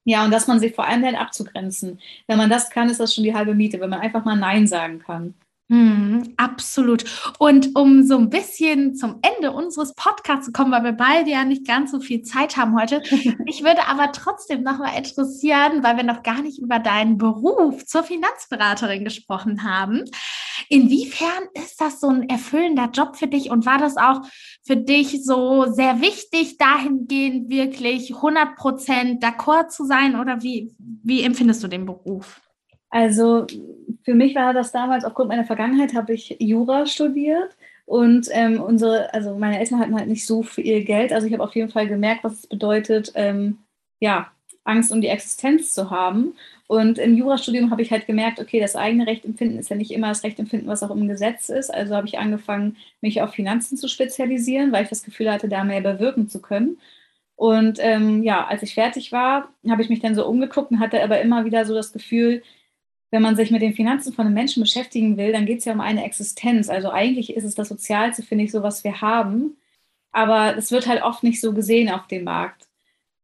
Ja, 0.04 0.24
und 0.24 0.30
dass 0.30 0.46
man 0.46 0.60
sie 0.60 0.70
vor 0.70 0.86
allem 0.86 1.02
dann 1.02 1.16
abzugrenzen. 1.16 1.98
Wenn 2.28 2.38
man 2.38 2.48
das 2.48 2.70
kann, 2.70 2.88
ist 2.88 3.00
das 3.00 3.12
schon 3.12 3.24
die 3.24 3.34
halbe 3.34 3.56
Miete, 3.56 3.80
wenn 3.80 3.90
man 3.90 3.98
einfach 3.98 4.24
mal 4.24 4.36
Nein 4.36 4.68
sagen 4.68 5.00
kann. 5.00 5.34
Hm, 5.70 6.32
absolut. 6.38 7.04
Und 7.38 7.76
um 7.76 8.02
so 8.02 8.16
ein 8.16 8.30
bisschen 8.30 8.94
zum 8.94 9.20
Ende 9.20 9.52
unseres 9.52 9.92
Podcasts 9.94 10.46
zu 10.46 10.52
kommen, 10.52 10.72
weil 10.72 10.82
wir 10.82 10.92
beide 10.92 11.30
ja 11.30 11.44
nicht 11.44 11.66
ganz 11.66 11.90
so 11.90 12.00
viel 12.00 12.22
Zeit 12.22 12.56
haben 12.56 12.74
heute, 12.74 13.02
ich 13.46 13.62
würde 13.62 13.86
aber 13.86 14.12
trotzdem 14.12 14.62
noch 14.62 14.78
mal 14.78 14.96
interessieren, 14.96 15.82
weil 15.82 15.98
wir 15.98 16.04
noch 16.04 16.22
gar 16.22 16.40
nicht 16.40 16.58
über 16.58 16.78
deinen 16.78 17.18
Beruf 17.18 17.84
zur 17.84 18.02
Finanzberaterin 18.02 19.04
gesprochen 19.04 19.62
haben. 19.62 20.04
Inwiefern 20.70 21.48
ist 21.52 21.78
das 21.82 22.00
so 22.00 22.08
ein 22.08 22.28
erfüllender 22.30 22.88
Job 22.90 23.16
für 23.16 23.26
dich 23.26 23.50
und 23.50 23.66
war 23.66 23.78
das 23.78 23.98
auch 23.98 24.22
für 24.66 24.76
dich 24.76 25.22
so 25.22 25.66
sehr 25.70 26.00
wichtig, 26.00 26.56
dahingehend 26.56 27.50
wirklich 27.50 28.14
100 28.14 28.56
Prozent 28.56 29.22
d'accord 29.22 29.68
zu 29.68 29.84
sein 29.84 30.18
oder 30.18 30.42
wie, 30.42 30.74
wie 30.78 31.22
empfindest 31.22 31.62
du 31.62 31.68
den 31.68 31.84
Beruf? 31.84 32.40
Also 32.90 33.46
für 34.04 34.14
mich 34.14 34.34
war 34.34 34.54
das 34.54 34.72
damals, 34.72 35.04
aufgrund 35.04 35.28
meiner 35.28 35.44
Vergangenheit, 35.44 35.94
habe 35.94 36.14
ich 36.14 36.36
Jura 36.38 36.86
studiert 36.86 37.56
und 37.86 38.28
ähm, 38.32 38.60
unsere, 38.60 39.12
also 39.14 39.34
meine 39.36 39.58
Eltern 39.58 39.80
hatten 39.80 39.96
halt 39.96 40.08
nicht 40.08 40.26
so 40.26 40.42
viel 40.42 40.84
Geld. 40.84 41.12
Also 41.12 41.26
ich 41.26 41.32
habe 41.32 41.44
auf 41.44 41.54
jeden 41.54 41.70
Fall 41.70 41.88
gemerkt, 41.88 42.24
was 42.24 42.34
es 42.34 42.46
bedeutet, 42.46 43.12
ähm, 43.14 43.58
ja, 44.00 44.30
Angst 44.64 44.92
um 44.92 45.00
die 45.00 45.08
Existenz 45.08 45.72
zu 45.72 45.90
haben. 45.90 46.34
Und 46.66 46.98
im 46.98 47.14
Jurastudium 47.16 47.70
habe 47.70 47.80
ich 47.80 47.90
halt 47.90 48.06
gemerkt, 48.06 48.40
okay, 48.40 48.60
das 48.60 48.76
eigene 48.76 49.06
Recht 49.06 49.24
empfinden 49.24 49.58
ist 49.58 49.70
ja 49.70 49.76
nicht 49.76 49.90
immer 49.90 50.08
das 50.08 50.22
Recht 50.22 50.38
empfinden, 50.38 50.66
was 50.66 50.82
auch 50.82 50.90
im 50.90 51.08
Gesetz 51.08 51.48
ist. 51.48 51.72
Also 51.72 51.96
habe 51.96 52.06
ich 52.06 52.18
angefangen, 52.18 52.76
mich 53.00 53.22
auf 53.22 53.32
Finanzen 53.32 53.78
zu 53.78 53.88
spezialisieren, 53.88 54.70
weil 54.70 54.84
ich 54.84 54.90
das 54.90 55.02
Gefühl 55.02 55.32
hatte, 55.32 55.48
da 55.48 55.64
mehr 55.64 55.80
bewirken 55.80 56.28
zu 56.28 56.40
können. 56.42 56.78
Und 57.36 57.78
ähm, 57.80 58.22
ja, 58.22 58.46
als 58.46 58.62
ich 58.62 58.74
fertig 58.74 59.12
war, 59.12 59.48
habe 59.68 59.80
ich 59.82 59.88
mich 59.88 60.00
dann 60.00 60.14
so 60.14 60.26
umgeguckt 60.26 60.70
und 60.72 60.80
hatte 60.80 61.02
aber 61.02 61.20
immer 61.20 61.44
wieder 61.46 61.64
so 61.64 61.74
das 61.74 61.92
Gefühl, 61.92 62.42
wenn 63.10 63.22
man 63.22 63.36
sich 63.36 63.50
mit 63.50 63.62
den 63.62 63.74
Finanzen 63.74 64.12
von 64.12 64.26
einem 64.26 64.34
Menschen 64.34 64.62
beschäftigen 64.62 65.16
will, 65.16 65.32
dann 65.32 65.46
geht 65.46 65.60
es 65.60 65.64
ja 65.64 65.72
um 65.72 65.80
eine 65.80 66.04
Existenz. 66.04 66.68
Also 66.68 66.90
eigentlich 66.90 67.34
ist 67.34 67.44
es 67.44 67.54
das 67.54 67.68
Sozialste, 67.68 68.22
finde 68.22 68.44
ich, 68.44 68.52
so 68.52 68.62
was 68.62 68.84
wir 68.84 69.00
haben. 69.00 69.56
aber 70.12 70.56
es 70.56 70.70
wird 70.72 70.86
halt 70.88 71.02
oft 71.02 71.22
nicht 71.22 71.40
so 71.40 71.52
gesehen 71.54 71.90
auf 71.90 72.06
dem 72.08 72.24
Markt. 72.24 72.68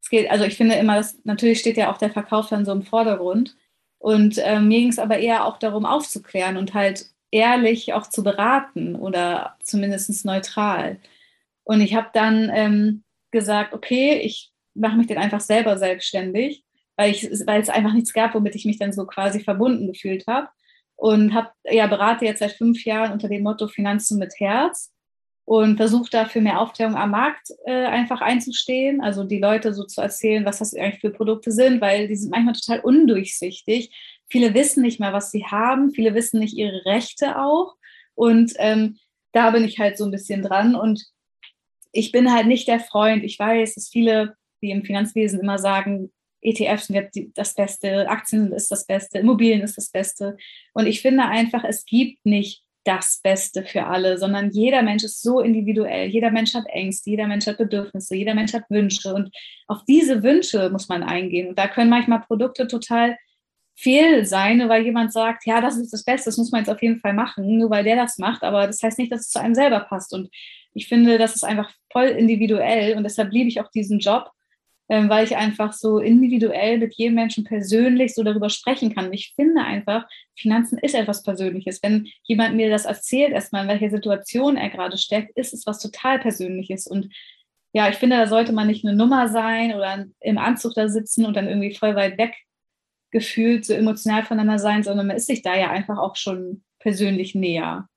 Es 0.03 0.11
geht, 0.11 0.31
also 0.31 0.45
ich 0.45 0.57
finde 0.57 0.77
immer, 0.77 0.97
dass, 0.97 1.19
natürlich 1.25 1.61
steht 1.61 1.77
ja 1.79 1.93
auch 1.93 1.99
der 1.99 2.11
Verkauf 2.11 2.49
dann 2.51 2.65
so 2.67 2.73
im 2.73 2.83
Vordergrund. 2.83 3.57
Und 3.99 4.39
äh, 4.39 4.61
mir 4.61 4.81
ging 4.81 4.91
es 4.91 4.99
aber 4.99 5.19
eher 5.19 5.47
auch 5.47 5.59
darum, 5.59 5.87
aufzuklären 5.87 6.57
und 6.59 6.75
halt 6.75 7.07
ehrlich 7.31 7.95
auch 7.95 8.07
zu 8.09 8.23
beraten 8.23 8.97
oder 8.97 9.57
zumindest 9.63 10.25
neutral. 10.27 11.01
Und 11.65 11.81
ich 11.81 11.95
habe 11.95 12.11
dann 12.13 12.51
ähm, 12.55 13.05
gesagt, 13.31 13.75
okay, 13.75 14.21
ich 14.21 14.53
mache 14.75 14.97
mich 14.97 15.07
dann 15.07 15.19
einfach 15.19 15.41
selber 15.41 15.79
selbstständig, 15.79 16.65
weil, 16.97 17.11
ich, 17.11 17.25
weil 17.47 17.61
es 17.61 17.69
einfach 17.69 17.93
nichts 17.93 18.13
gab, 18.13 18.35
womit 18.35 18.55
ich 18.55 18.65
mich 18.65 18.79
dann 18.79 18.93
so 18.93 19.07
quasi 19.07 19.41
verbunden 19.41 19.87
gefühlt 19.87 20.27
habe. 20.27 20.49
Und 20.97 21.35
habe 21.35 21.51
ja 21.69 21.87
berate 21.87 22.25
jetzt 22.25 22.39
seit 22.39 22.53
fünf 22.53 22.85
Jahren 22.85 23.13
unter 23.13 23.29
dem 23.29 23.43
Motto 23.43 23.67
Finanzen 23.67 24.19
mit 24.19 24.35
Herz 24.39 24.93
und 25.45 25.77
versuche 25.77 26.09
dafür 26.11 26.41
mehr 26.41 26.61
Aufklärung 26.61 26.95
am 26.95 27.11
Markt 27.11 27.49
äh, 27.67 27.87
einfach 27.87 28.21
einzustehen, 28.21 29.03
also 29.03 29.25
die 29.25 29.39
Leute 29.39 29.75
so 29.75 29.85
zu 29.85 30.01
erzählen, 30.01 30.45
was 30.45 30.61
das 30.61 30.75
eigentlich 30.75 31.01
für 31.01 31.11
Produkte 31.11 31.53
sind, 31.53 31.81
weil 31.81 32.09
die 32.09 32.17
sind 32.17 32.31
manchmal 32.31 32.55
total 32.55 32.81
undurchsichtig. 32.81 33.95
Viele 34.31 34.55
wissen 34.55 34.83
nicht 34.83 35.01
mal, 35.01 35.13
was 35.13 35.31
sie 35.31 35.45
haben, 35.45 35.91
viele 35.91 36.15
wissen 36.15 36.41
nicht 36.41 36.57
ihre 36.57 36.85
Rechte 36.87 37.39
auch 37.39 37.75
und 38.15 38.53
ähm, 38.57 38.99
da 39.33 39.51
bin 39.51 39.65
ich 39.65 39.79
halt 39.79 39.99
so 39.99 40.05
ein 40.05 40.11
bisschen 40.11 40.43
dran 40.43 40.75
und 40.75 41.05
ich 41.93 42.11
bin 42.11 42.33
halt 42.33 42.47
nicht 42.47 42.67
der 42.67 42.81
Freund. 42.81 43.23
Ich 43.23 43.39
weiß, 43.39 43.75
dass 43.75 43.89
viele, 43.89 44.37
die 44.63 44.71
im 44.71 44.85
Finanzwesen 44.85 45.41
immer 45.41 45.59
sagen, 45.59 46.11
ETFs 46.45 46.87
sind 46.87 47.09
das 47.35 47.55
Beste, 47.55 48.09
Aktien 48.09 48.53
ist 48.53 48.71
das 48.71 48.87
Beste, 48.87 49.19
Immobilien 49.19 49.63
ist 49.63 49.77
das 49.77 49.91
Beste. 49.91 50.37
Und 50.75 50.87
ich 50.87 51.01
finde 51.01 51.25
einfach, 51.25 51.65
es 51.65 51.85
gibt 51.85 52.25
nicht 52.25 52.63
das 52.85 53.21
Beste 53.23 53.65
für 53.65 53.87
alle, 53.87 54.19
sondern 54.19 54.51
jeder 54.51 54.83
Mensch 54.83 55.05
ist 55.05 55.23
so 55.23 55.41
individuell. 55.41 56.09
Jeder 56.09 56.31
Mensch 56.31 56.55
hat 56.55 56.67
Ängste, 56.69 57.11
jeder 57.11 57.27
Mensch 57.27 57.47
hat 57.47 57.57
Bedürfnisse, 57.57 58.15
jeder 58.15 58.35
Mensch 58.35 58.53
hat 58.53 58.65
Wünsche. 58.69 59.15
Und 59.15 59.35
auf 59.67 59.79
diese 59.89 60.23
Wünsche 60.23 60.69
muss 60.71 60.89
man 60.89 61.03
eingehen. 61.03 61.49
Und 61.49 61.59
da 61.59 61.67
können 61.67 61.89
manchmal 61.89 62.21
Produkte 62.21 62.69
total 62.69 63.17
fehl 63.75 64.25
sein, 64.25 64.69
weil 64.69 64.85
jemand 64.85 65.13
sagt, 65.13 65.47
ja, 65.47 65.61
das 65.61 65.79
ist 65.79 65.93
das 65.93 66.05
Beste, 66.05 66.29
das 66.29 66.37
muss 66.37 66.53
man 66.53 66.61
jetzt 66.61 66.71
auf 66.71 66.83
jeden 66.83 67.01
Fall 67.01 67.13
machen, 67.13 67.59
nur 67.59 67.71
weil 67.71 67.85
der 67.85 67.97
das 67.97 68.19
macht. 68.19 68.43
Aber 68.43 68.67
das 68.67 68.83
heißt 68.83 68.99
nicht, 68.99 69.11
dass 69.11 69.23
es 69.23 69.31
zu 69.31 69.41
einem 69.41 69.55
selber 69.55 69.81
passt. 69.81 70.13
Und 70.13 70.29
ich 70.75 70.87
finde, 70.87 71.17
das 71.19 71.35
ist 71.35 71.45
einfach 71.45 71.73
voll 71.91 72.09
individuell. 72.09 72.97
Und 72.97 73.05
deshalb 73.05 73.33
liebe 73.33 73.49
ich 73.49 73.61
auch 73.61 73.71
diesen 73.71 73.99
Job, 73.99 74.31
weil 74.89 75.25
ich 75.25 75.37
einfach 75.37 75.73
so 75.73 75.99
individuell 75.99 76.79
mit 76.79 76.95
jedem 76.95 77.15
Menschen 77.15 77.45
persönlich 77.45 78.15
so 78.15 78.23
darüber 78.23 78.51
sprechen 78.51 78.95
kann. 78.95 79.13
Ich 79.13 79.33
finde 79.35 79.63
einfach, 79.63 80.07
Finanzen 80.37 80.79
ist 80.79 80.95
etwas 80.95 81.23
Persönliches. 81.23 81.83
Wenn 81.83 82.09
jemand 82.25 82.55
mir 82.55 82.69
das 82.69 82.85
erzählt, 82.85 83.33
erstmal 83.33 83.63
in 83.63 83.69
welcher 83.69 83.91
Situation 83.91 84.57
er 84.57 84.71
gerade 84.71 84.99
steckt, 84.99 85.37
ist 85.37 85.55
es 85.55 85.67
was 85.67 85.79
total 85.79 86.19
Persönliches. 86.19 86.87
Und 86.87 87.09
ja, 87.73 87.89
ich 87.89 87.97
finde, 87.97 88.17
da 88.17 88.27
sollte 88.27 88.53
man 88.53 88.67
nicht 88.67 88.85
eine 88.85 88.95
Nummer 88.97 89.29
sein 89.29 89.75
oder 89.75 90.07
im 90.21 90.39
Anzug 90.39 90.75
da 90.75 90.89
sitzen 90.89 91.25
und 91.25 91.35
dann 91.35 91.49
irgendwie 91.49 91.75
voll 91.75 91.97
weit 91.97 92.19
weg 92.19 92.35
gefühlt 93.11 93.65
so 93.65 93.73
emotional 93.75 94.25
voneinander 94.25 94.59
sein, 94.59 94.83
sondern 94.83 95.07
man 95.07 95.17
ist 95.17 95.29
sich 95.29 95.41
da 95.41 95.57
ja 95.57 95.71
einfach 95.71 95.99
auch 95.99 96.17
schon 96.17 96.65
persönlich 96.81 97.35
näher. 97.35 97.89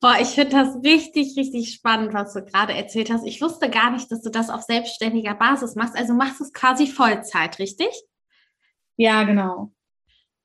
Boah, 0.00 0.16
ich 0.20 0.28
finde 0.28 0.56
das 0.56 0.76
richtig, 0.84 1.36
richtig 1.36 1.74
spannend, 1.74 2.14
was 2.14 2.32
du 2.32 2.44
gerade 2.44 2.74
erzählt 2.74 3.10
hast. 3.10 3.26
Ich 3.26 3.40
wusste 3.42 3.68
gar 3.70 3.90
nicht, 3.90 4.10
dass 4.10 4.22
du 4.22 4.30
das 4.30 4.50
auf 4.50 4.62
selbstständiger 4.62 5.34
Basis 5.34 5.74
machst. 5.74 5.96
Also 5.96 6.14
machst 6.14 6.40
du 6.40 6.44
es 6.44 6.52
quasi 6.52 6.86
Vollzeit, 6.86 7.58
richtig? 7.58 7.90
Ja, 8.96 9.24
genau. 9.24 9.72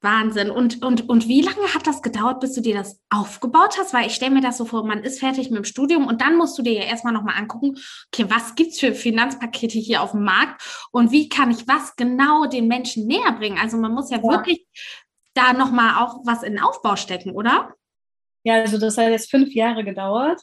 Wahnsinn. 0.01 0.51
Und, 0.51 0.81
und, 0.83 1.09
und 1.09 1.27
wie 1.27 1.41
lange 1.41 1.73
hat 1.73 1.87
das 1.87 2.01
gedauert, 2.01 2.39
bis 2.39 2.53
du 2.53 2.61
dir 2.61 2.75
das 2.75 3.01
aufgebaut 3.09 3.77
hast? 3.77 3.93
Weil 3.93 4.07
ich 4.07 4.15
stelle 4.15 4.33
mir 4.33 4.41
das 4.41 4.57
so 4.57 4.65
vor, 4.65 4.85
man 4.85 5.03
ist 5.03 5.19
fertig 5.19 5.49
mit 5.49 5.57
dem 5.57 5.65
Studium 5.65 6.07
und 6.07 6.21
dann 6.21 6.37
musst 6.37 6.57
du 6.57 6.61
dir 6.61 6.73
ja 6.73 6.83
erstmal 6.83 7.11
nochmal 7.11 7.35
angucken, 7.37 7.75
okay, 8.13 8.29
was 8.29 8.55
gibt 8.55 8.71
es 8.71 8.79
für 8.79 8.93
Finanzpakete 8.93 9.79
hier 9.79 10.01
auf 10.01 10.11
dem 10.11 10.23
Markt 10.23 10.61
und 10.91 11.11
wie 11.11 11.27
kann 11.27 11.51
ich 11.51 11.67
was 11.67 11.95
genau 11.95 12.45
den 12.45 12.67
Menschen 12.67 13.07
näher 13.07 13.33
bringen? 13.33 13.57
Also 13.57 13.77
man 13.77 13.93
muss 13.93 14.09
ja, 14.09 14.17
ja. 14.17 14.23
wirklich 14.23 14.65
da 15.33 15.53
nochmal 15.53 16.01
auch 16.03 16.21
was 16.23 16.43
in 16.43 16.53
den 16.53 16.63
Aufbau 16.63 16.95
stecken, 16.95 17.31
oder? 17.31 17.73
Ja, 18.45 18.61
also 18.61 18.77
das 18.77 18.97
hat 18.97 19.09
jetzt 19.09 19.31
fünf 19.31 19.53
Jahre 19.53 19.83
gedauert. 19.83 20.39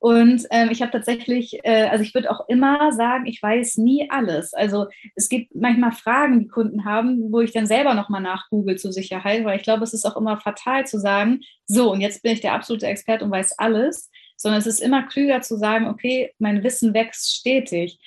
Und 0.00 0.44
ähm, 0.50 0.68
ich 0.70 0.82
habe 0.82 0.92
tatsächlich, 0.92 1.60
äh, 1.62 1.84
also 1.84 2.04
ich 2.04 2.12
würde 2.12 2.30
auch 2.30 2.46
immer 2.48 2.92
sagen, 2.92 3.24
ich 3.26 3.42
weiß 3.42 3.78
nie 3.78 4.10
alles. 4.10 4.52
Also 4.52 4.86
es 5.14 5.30
gibt 5.30 5.54
manchmal 5.54 5.92
Fragen, 5.92 6.40
die 6.40 6.48
Kunden 6.48 6.84
haben, 6.84 7.32
wo 7.32 7.40
ich 7.40 7.52
dann 7.52 7.66
selber 7.66 7.94
nochmal 7.94 8.20
nachgoogle 8.20 8.76
zur 8.76 8.92
Sicherheit, 8.92 9.44
weil 9.44 9.56
ich 9.56 9.62
glaube, 9.62 9.84
es 9.84 9.94
ist 9.94 10.04
auch 10.04 10.16
immer 10.18 10.36
fatal 10.38 10.86
zu 10.86 10.98
sagen, 10.98 11.40
so 11.66 11.90
und 11.92 12.02
jetzt 12.02 12.22
bin 12.22 12.32
ich 12.32 12.42
der 12.42 12.52
absolute 12.52 12.86
Experte 12.86 13.24
und 13.24 13.30
weiß 13.30 13.58
alles, 13.58 14.10
sondern 14.36 14.58
es 14.58 14.66
ist 14.66 14.80
immer 14.80 15.04
klüger 15.04 15.40
zu 15.40 15.56
sagen, 15.56 15.86
okay, 15.86 16.34
mein 16.38 16.62
Wissen 16.62 16.92
wächst 16.92 17.36
stetig. 17.36 17.98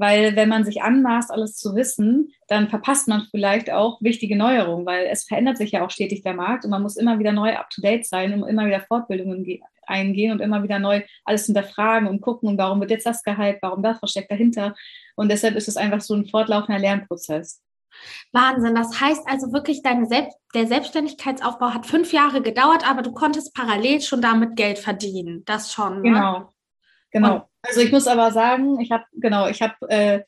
Weil 0.00 0.34
wenn 0.34 0.48
man 0.48 0.64
sich 0.64 0.82
anmaßt, 0.82 1.30
alles 1.30 1.56
zu 1.56 1.74
wissen, 1.74 2.32
dann 2.48 2.70
verpasst 2.70 3.06
man 3.06 3.26
vielleicht 3.30 3.70
auch 3.70 4.00
wichtige 4.00 4.34
Neuerungen, 4.34 4.86
weil 4.86 5.06
es 5.10 5.24
verändert 5.24 5.58
sich 5.58 5.72
ja 5.72 5.84
auch 5.84 5.90
stetig 5.90 6.22
der 6.22 6.32
Markt 6.32 6.64
und 6.64 6.70
man 6.70 6.80
muss 6.80 6.96
immer 6.96 7.18
wieder 7.18 7.32
neu 7.32 7.54
up-to-date 7.54 8.06
sein 8.06 8.32
und 8.32 8.48
immer 8.48 8.66
wieder 8.66 8.80
Fortbildungen 8.80 9.60
eingehen 9.86 10.32
und 10.32 10.40
immer 10.40 10.62
wieder 10.62 10.78
neu 10.78 11.02
alles 11.26 11.44
hinterfragen 11.44 12.08
und 12.08 12.22
gucken, 12.22 12.48
und 12.48 12.56
warum 12.56 12.80
wird 12.80 12.90
jetzt 12.90 13.04
das 13.04 13.22
gehypt, 13.22 13.58
warum 13.60 13.82
das, 13.82 14.00
was 14.00 14.12
steckt 14.12 14.30
dahinter. 14.30 14.74
Und 15.16 15.30
deshalb 15.30 15.54
ist 15.54 15.68
es 15.68 15.76
einfach 15.76 16.00
so 16.00 16.14
ein 16.14 16.24
fortlaufender 16.24 16.80
Lernprozess. 16.80 17.60
Wahnsinn. 18.32 18.74
Das 18.74 18.98
heißt 19.02 19.28
also 19.28 19.52
wirklich, 19.52 19.82
deine 19.82 20.06
Selbst 20.06 20.38
der 20.54 20.66
Selbstständigkeitsaufbau 20.66 21.74
hat 21.74 21.84
fünf 21.84 22.14
Jahre 22.14 22.40
gedauert, 22.40 22.88
aber 22.88 23.02
du 23.02 23.12
konntest 23.12 23.52
parallel 23.54 24.00
schon 24.00 24.22
damit 24.22 24.56
Geld 24.56 24.78
verdienen. 24.78 25.44
Das 25.44 25.74
schon. 25.74 25.96
Ne? 25.96 26.08
Genau. 26.08 26.48
Genau. 27.10 27.34
Und 27.34 27.42
also 27.62 27.80
ich 27.80 27.92
muss 27.92 28.06
aber 28.06 28.32
sagen, 28.32 28.80
ich 28.80 28.90
habe 28.90 29.04
genau, 29.12 29.48
ich 29.48 29.62
habe 29.62 29.74
äh, 29.88 30.22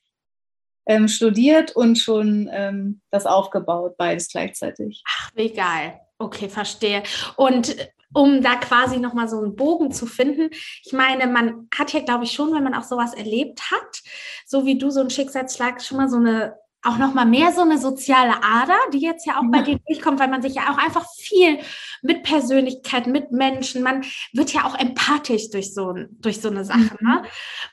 ähm, 0.86 1.08
studiert 1.08 1.74
und 1.76 1.96
schon 1.96 2.48
ähm, 2.52 3.00
das 3.10 3.26
aufgebaut, 3.26 3.96
beides 3.96 4.28
gleichzeitig. 4.28 5.02
Ach, 5.06 5.30
wie 5.34 5.52
geil. 5.52 6.00
Okay, 6.18 6.48
verstehe. 6.48 7.02
Und 7.36 7.76
um 8.14 8.42
da 8.42 8.56
quasi 8.56 8.98
nochmal 8.98 9.28
so 9.28 9.38
einen 9.38 9.56
Bogen 9.56 9.90
zu 9.90 10.06
finden. 10.06 10.50
Ich 10.84 10.92
meine, 10.92 11.26
man 11.26 11.68
hat 11.74 11.92
ja, 11.92 12.00
glaube 12.00 12.24
ich, 12.24 12.32
schon, 12.32 12.54
wenn 12.54 12.62
man 12.62 12.74
auch 12.74 12.82
sowas 12.82 13.14
erlebt 13.14 13.70
hat, 13.70 14.02
so 14.46 14.66
wie 14.66 14.76
du 14.76 14.90
so 14.90 15.00
einen 15.00 15.10
Schicksalsschlag, 15.10 15.82
schon 15.82 15.96
mal 15.96 16.08
so 16.08 16.18
eine 16.18 16.54
auch 16.82 16.98
noch 16.98 17.14
mal 17.14 17.24
mehr 17.24 17.52
so 17.52 17.62
eine 17.62 17.78
soziale 17.78 18.42
Ader, 18.42 18.78
die 18.92 19.00
jetzt 19.00 19.26
ja 19.26 19.38
auch 19.38 19.44
bei 19.50 19.62
dir 19.62 19.78
durchkommt, 19.86 20.18
weil 20.18 20.28
man 20.28 20.42
sich 20.42 20.54
ja 20.54 20.72
auch 20.72 20.78
einfach 20.78 21.06
viel 21.16 21.58
mit 22.02 22.24
Persönlichkeit, 22.24 23.06
mit 23.06 23.30
Menschen, 23.30 23.82
man 23.82 24.04
wird 24.32 24.52
ja 24.52 24.64
auch 24.64 24.76
empathisch 24.76 25.50
durch 25.50 25.72
so, 25.74 25.94
durch 26.18 26.40
so 26.40 26.48
eine 26.48 26.64
Sache. 26.64 26.96
Mhm. 27.00 27.08
Ne? 27.08 27.22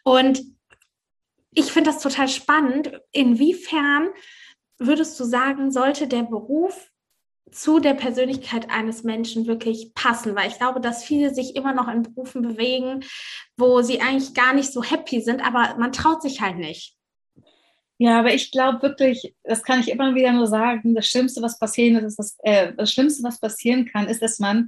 Und 0.03 0.41
ich 1.51 1.71
finde 1.71 1.91
das 1.91 2.01
total 2.01 2.27
spannend. 2.27 2.91
Inwiefern 3.11 4.09
würdest 4.77 5.19
du 5.19 5.23
sagen, 5.23 5.71
sollte 5.71 6.07
der 6.07 6.23
Beruf 6.23 6.89
zu 7.51 7.79
der 7.79 7.95
Persönlichkeit 7.95 8.69
eines 8.69 9.03
Menschen 9.03 9.47
wirklich 9.47 9.93
passen, 9.95 10.35
weil 10.35 10.49
ich 10.49 10.57
glaube, 10.57 10.79
dass 10.79 11.03
viele 11.03 11.33
sich 11.33 11.55
immer 11.55 11.73
noch 11.73 11.87
in 11.87 12.03
Berufen 12.03 12.43
bewegen, 12.43 13.03
wo 13.57 13.81
sie 13.81 14.01
eigentlich 14.01 14.35
gar 14.35 14.53
nicht 14.53 14.71
so 14.71 14.83
happy 14.83 15.21
sind, 15.21 15.41
aber 15.41 15.75
man 15.79 15.91
traut 15.91 16.21
sich 16.21 16.41
halt 16.41 16.57
nicht. 16.57 16.98
Ja, 18.01 18.17
aber 18.19 18.33
ich 18.33 18.49
glaube 18.51 18.81
wirklich, 18.81 19.35
das 19.43 19.61
kann 19.61 19.81
ich 19.81 19.91
immer 19.91 20.15
wieder 20.15 20.31
nur 20.31 20.47
sagen, 20.47 20.95
das 20.95 21.05
Schlimmste, 21.05 21.41
was 21.41 21.59
passieren 21.59 22.03
ist, 22.03 22.17
das, 22.17 22.37
äh, 22.43 22.71
das 22.73 22.93
Schlimmste, 22.93 23.23
was 23.23 23.41
passieren 23.41 23.85
kann, 23.85 24.07
ist, 24.07 24.21
dass 24.21 24.39
man 24.39 24.67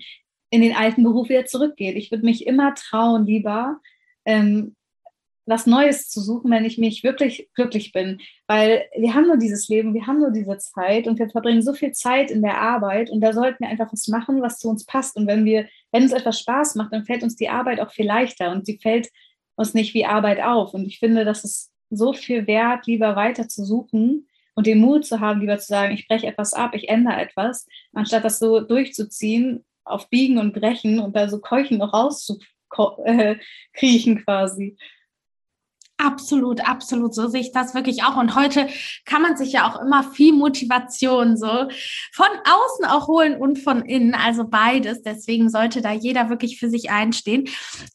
in 0.50 0.62
den 0.62 0.76
alten 0.76 1.02
Beruf 1.04 1.30
wieder 1.30 1.46
zurückgeht. 1.46 1.96
Ich 1.96 2.12
würde 2.12 2.26
mich 2.26 2.46
immer 2.46 2.76
trauen, 2.76 3.26
lieber 3.26 3.80
ähm, 4.26 4.76
was 5.46 5.66
Neues 5.66 6.10
zu 6.10 6.20
suchen, 6.20 6.52
wenn 6.52 6.66
ich 6.66 6.78
mich 6.78 7.04
wirklich 7.04 7.50
glücklich 7.56 7.94
bin. 7.94 8.20
Weil 8.48 8.84
wir 8.98 9.14
haben 9.14 9.28
nur 9.28 9.38
dieses 9.38 9.70
Leben, 9.70 9.94
wir 9.94 10.08
haben 10.08 10.20
nur 10.20 10.32
diese 10.32 10.58
Zeit 10.58 11.08
und 11.08 11.18
wir 11.18 11.30
verbringen 11.30 11.62
so 11.62 11.74
viel 11.74 11.94
Zeit 11.94 12.32
in 12.32 12.42
der 12.42 12.60
Arbeit 12.60 13.10
und 13.10 13.22
da 13.22 13.32
sollten 13.32 13.64
wir 13.64 13.70
einfach 13.70 13.94
was 13.94 14.10
machen, 14.10 14.42
was 14.42 14.60
zu 14.60 14.68
uns 14.68 14.86
passt. 14.86 15.16
Und 15.16 15.26
wenn 15.28 15.46
wir, 15.46 15.70
wenn 15.94 16.04
uns 16.04 16.12
etwas 16.12 16.38
Spaß 16.42 16.76
macht, 16.76 16.92
dann 16.92 17.06
fällt 17.06 17.24
uns 17.24 17.38
die 17.38 17.50
Arbeit 17.50 17.80
auch 17.80 17.92
viel 17.92 18.08
leichter 18.08 18.52
und 18.52 18.66
sie 18.66 18.78
fällt 18.78 19.10
uns 19.56 19.74
nicht 19.74 19.94
wie 19.94 20.06
Arbeit 20.06 20.42
auf. 20.42 20.74
Und 20.74 20.86
ich 20.86 21.00
finde, 21.00 21.24
das 21.24 21.46
ist 21.46 21.71
so 21.92 22.14
viel 22.14 22.48
wert, 22.48 22.88
lieber 22.88 23.16
weiter 23.16 23.48
zu 23.48 23.64
suchen 23.64 24.28
und 24.56 24.68
den 24.68 24.80
Mut 24.80 25.06
zu 25.06 25.20
haben, 25.20 25.42
lieber 25.42 25.60
zu 25.60 25.68
sagen, 25.68 25.94
ich 25.94 26.08
breche 26.08 26.28
etwas 26.28 26.54
ab, 26.54 26.74
ich 26.76 26.90
ändere 26.90 27.22
etwas, 27.22 27.68
anstatt 27.94 28.24
das 28.24 28.40
so 28.40 28.62
durchzuziehen, 28.62 29.66
auf 29.84 30.10
Biegen 30.10 30.38
und 30.38 30.54
Brechen 30.54 31.00
und 31.00 31.16
da 31.16 31.28
so 31.28 31.40
keuchen 31.40 31.80
noch 31.80 31.94
rauszukriechen 31.94 34.20
quasi. 34.26 34.78
Absolut, 36.04 36.68
absolut. 36.68 37.14
So 37.14 37.28
sehe 37.28 37.42
ich 37.42 37.52
das 37.52 37.76
wirklich 37.76 38.04
auch. 38.04 38.18
Und 38.18 38.36
heute 38.36 38.68
kann 39.06 39.22
man 39.22 39.38
sich 39.38 39.52
ja 39.52 39.70
auch 39.70 39.80
immer 39.80 40.02
viel 40.02 40.34
Motivation 40.34 41.38
so 41.38 41.48
von 42.12 42.26
außen 42.44 42.86
auch 42.86 43.08
holen 43.08 43.36
und 43.40 43.60
von 43.60 43.86
innen. 43.86 44.16
Also 44.16 44.48
beides. 44.48 45.04
Deswegen 45.04 45.50
sollte 45.50 45.82
da 45.84 45.92
jeder 45.92 46.30
wirklich 46.30 46.58
für 46.58 46.72
sich 46.72 46.90
einstehen. 46.90 47.48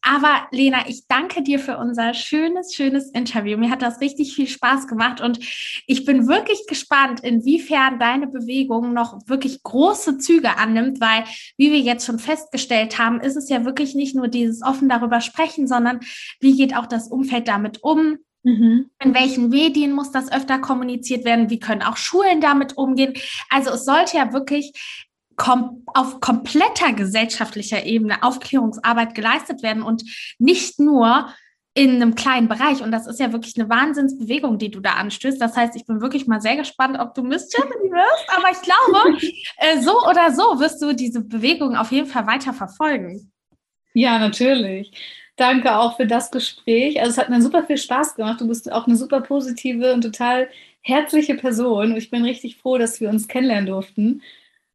Aber 0.02 0.46
Lena, 0.52 0.88
ich 0.88 1.08
danke 1.08 1.42
dir 1.42 1.58
für 1.58 1.78
unser 1.78 2.14
schönes, 2.14 2.74
schönes 2.74 3.10
Interview. 3.10 3.58
Mir 3.58 3.70
hat 3.70 3.82
das 3.82 4.00
richtig 4.00 4.36
viel 4.36 4.46
Spaß 4.46 4.86
gemacht 4.86 5.20
und 5.20 5.40
ich 5.88 6.04
bin 6.04 6.28
wirklich 6.28 6.64
gespannt, 6.68 7.20
inwiefern 7.20 7.98
deine 7.98 8.28
Bewegung 8.28 8.92
noch 8.92 9.18
wirklich 9.26 9.64
große 9.64 10.18
Züge 10.18 10.58
annimmt, 10.58 11.00
weil, 11.00 11.24
wie 11.56 11.72
wir 11.72 11.80
jetzt 11.80 12.06
schon 12.06 12.20
festgestellt 12.20 13.00
haben, 13.00 13.20
ist 13.20 13.36
es 13.36 13.48
ja 13.48 13.64
wirklich 13.64 13.96
nicht 13.96 14.14
nur 14.14 14.28
dieses 14.28 14.62
offen 14.62 14.88
darüber 14.88 15.20
sprechen, 15.20 15.66
sondern 15.66 16.00
wie 16.38 16.56
geht 16.56 16.76
auch 16.76 16.86
das 16.86 17.08
Umfeld 17.08 17.48
damit 17.48 17.82
um? 17.82 17.95
Um? 17.96 18.18
Mhm. 18.42 18.90
In 19.02 19.14
welchen 19.14 19.48
Medien 19.48 19.92
muss 19.92 20.12
das 20.12 20.30
öfter 20.30 20.58
kommuniziert 20.58 21.24
werden? 21.24 21.50
Wie 21.50 21.58
können 21.58 21.82
auch 21.82 21.96
Schulen 21.96 22.40
damit 22.40 22.76
umgehen? 22.76 23.14
Also 23.50 23.70
es 23.70 23.84
sollte 23.84 24.16
ja 24.16 24.32
wirklich 24.32 24.72
kom 25.36 25.82
auf 25.92 26.20
kompletter 26.20 26.92
gesellschaftlicher 26.92 27.84
Ebene 27.84 28.22
Aufklärungsarbeit 28.22 29.14
geleistet 29.14 29.62
werden 29.62 29.82
und 29.82 30.02
nicht 30.38 30.80
nur 30.80 31.28
in 31.74 31.96
einem 31.96 32.14
kleinen 32.14 32.48
Bereich. 32.48 32.82
Und 32.82 32.90
das 32.90 33.06
ist 33.06 33.20
ja 33.20 33.32
wirklich 33.32 33.54
eine 33.58 33.68
Wahnsinnsbewegung, 33.68 34.58
die 34.58 34.70
du 34.70 34.80
da 34.80 34.92
anstößt. 34.92 35.40
Das 35.40 35.56
heißt, 35.56 35.76
ich 35.76 35.84
bin 35.84 36.00
wirklich 36.00 36.26
mal 36.26 36.40
sehr 36.40 36.56
gespannt, 36.56 36.98
ob 36.98 37.14
du 37.14 37.22
Miss 37.22 37.50
Germany 37.54 37.90
wirst. 37.90 38.38
Aber 38.38 38.50
ich 38.50 38.62
glaube, 38.62 39.18
äh, 39.58 39.82
so 39.82 40.02
oder 40.08 40.32
so 40.32 40.58
wirst 40.58 40.80
du 40.80 40.94
diese 40.94 41.20
Bewegung 41.20 41.76
auf 41.76 41.92
jeden 41.92 42.06
Fall 42.06 42.26
weiter 42.26 42.54
verfolgen. 42.54 43.30
Ja, 43.92 44.18
natürlich. 44.18 44.90
Danke 45.36 45.76
auch 45.76 45.96
für 45.96 46.06
das 46.06 46.30
Gespräch. 46.30 46.98
Also 46.98 47.12
es 47.12 47.18
hat 47.18 47.28
mir 47.28 47.42
super 47.42 47.64
viel 47.64 47.76
Spaß 47.76 48.14
gemacht. 48.14 48.40
Du 48.40 48.48
bist 48.48 48.72
auch 48.72 48.86
eine 48.86 48.96
super 48.96 49.20
positive 49.20 49.92
und 49.92 50.00
total 50.02 50.48
herzliche 50.80 51.34
Person. 51.34 51.92
Und 51.92 51.96
ich 51.98 52.10
bin 52.10 52.24
richtig 52.24 52.56
froh, 52.56 52.78
dass 52.78 53.00
wir 53.00 53.10
uns 53.10 53.28
kennenlernen 53.28 53.66
durften. 53.66 54.22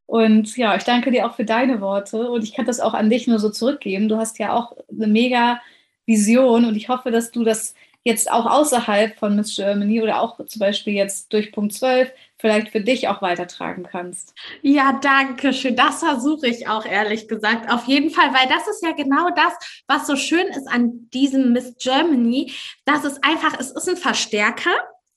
Und 0.05 0.55
ja, 0.57 0.75
ich 0.75 0.83
danke 0.83 1.09
dir 1.09 1.25
auch 1.25 1.35
für 1.35 1.45
deine 1.45 1.81
Worte. 1.81 2.29
Und 2.29 2.43
ich 2.43 2.53
kann 2.53 2.65
das 2.65 2.79
auch 2.79 2.93
an 2.93 3.09
dich 3.09 3.27
nur 3.27 3.39
so 3.39 3.49
zurückgeben. 3.49 4.07
Du 4.07 4.17
hast 4.17 4.37
ja 4.37 4.53
auch 4.53 4.75
eine 4.89 5.07
mega 5.07 5.61
Vision. 6.05 6.65
Und 6.65 6.75
ich 6.75 6.89
hoffe, 6.89 7.09
dass 7.09 7.31
du 7.31 7.43
das 7.43 7.73
jetzt 8.03 8.31
auch 8.31 8.45
außerhalb 8.45 9.17
von 9.17 9.35
Miss 9.35 9.55
Germany 9.55 10.01
oder 10.01 10.21
auch 10.21 10.43
zum 10.45 10.59
Beispiel 10.59 10.93
jetzt 10.93 11.31
durch 11.33 11.51
Punkt 11.51 11.73
12 11.73 12.11
vielleicht 12.37 12.69
für 12.69 12.81
dich 12.81 13.07
auch 13.07 13.21
weitertragen 13.21 13.83
kannst. 13.83 14.33
Ja, 14.63 14.99
danke 15.01 15.53
schön. 15.53 15.75
Das 15.75 15.99
versuche 15.99 16.47
ich 16.47 16.67
auch 16.67 16.85
ehrlich 16.85 17.27
gesagt. 17.27 17.71
Auf 17.71 17.85
jeden 17.85 18.09
Fall, 18.09 18.33
weil 18.33 18.49
das 18.49 18.67
ist 18.67 18.83
ja 18.83 18.93
genau 18.93 19.29
das, 19.35 19.53
was 19.87 20.07
so 20.07 20.15
schön 20.15 20.47
ist 20.47 20.67
an 20.67 21.09
diesem 21.13 21.53
Miss 21.53 21.75
Germany, 21.79 22.51
dass 22.85 23.03
es 23.03 23.21
einfach, 23.21 23.59
es 23.59 23.71
ist 23.71 23.87
ein 23.87 23.97
Verstärker 23.97 24.71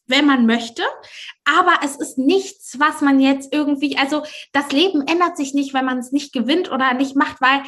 wenn 0.06 0.26
man 0.26 0.46
möchte, 0.46 0.82
aber 1.44 1.78
es 1.82 1.96
ist 1.96 2.18
nichts, 2.18 2.78
was 2.78 3.00
man 3.00 3.20
jetzt 3.20 3.54
irgendwie, 3.54 3.96
also 3.96 4.22
das 4.52 4.70
Leben 4.70 5.06
ändert 5.06 5.36
sich 5.36 5.54
nicht, 5.54 5.72
wenn 5.72 5.84
man 5.84 5.98
es 5.98 6.12
nicht 6.12 6.32
gewinnt 6.32 6.70
oder 6.70 6.94
nicht 6.94 7.16
macht, 7.16 7.40
weil 7.40 7.62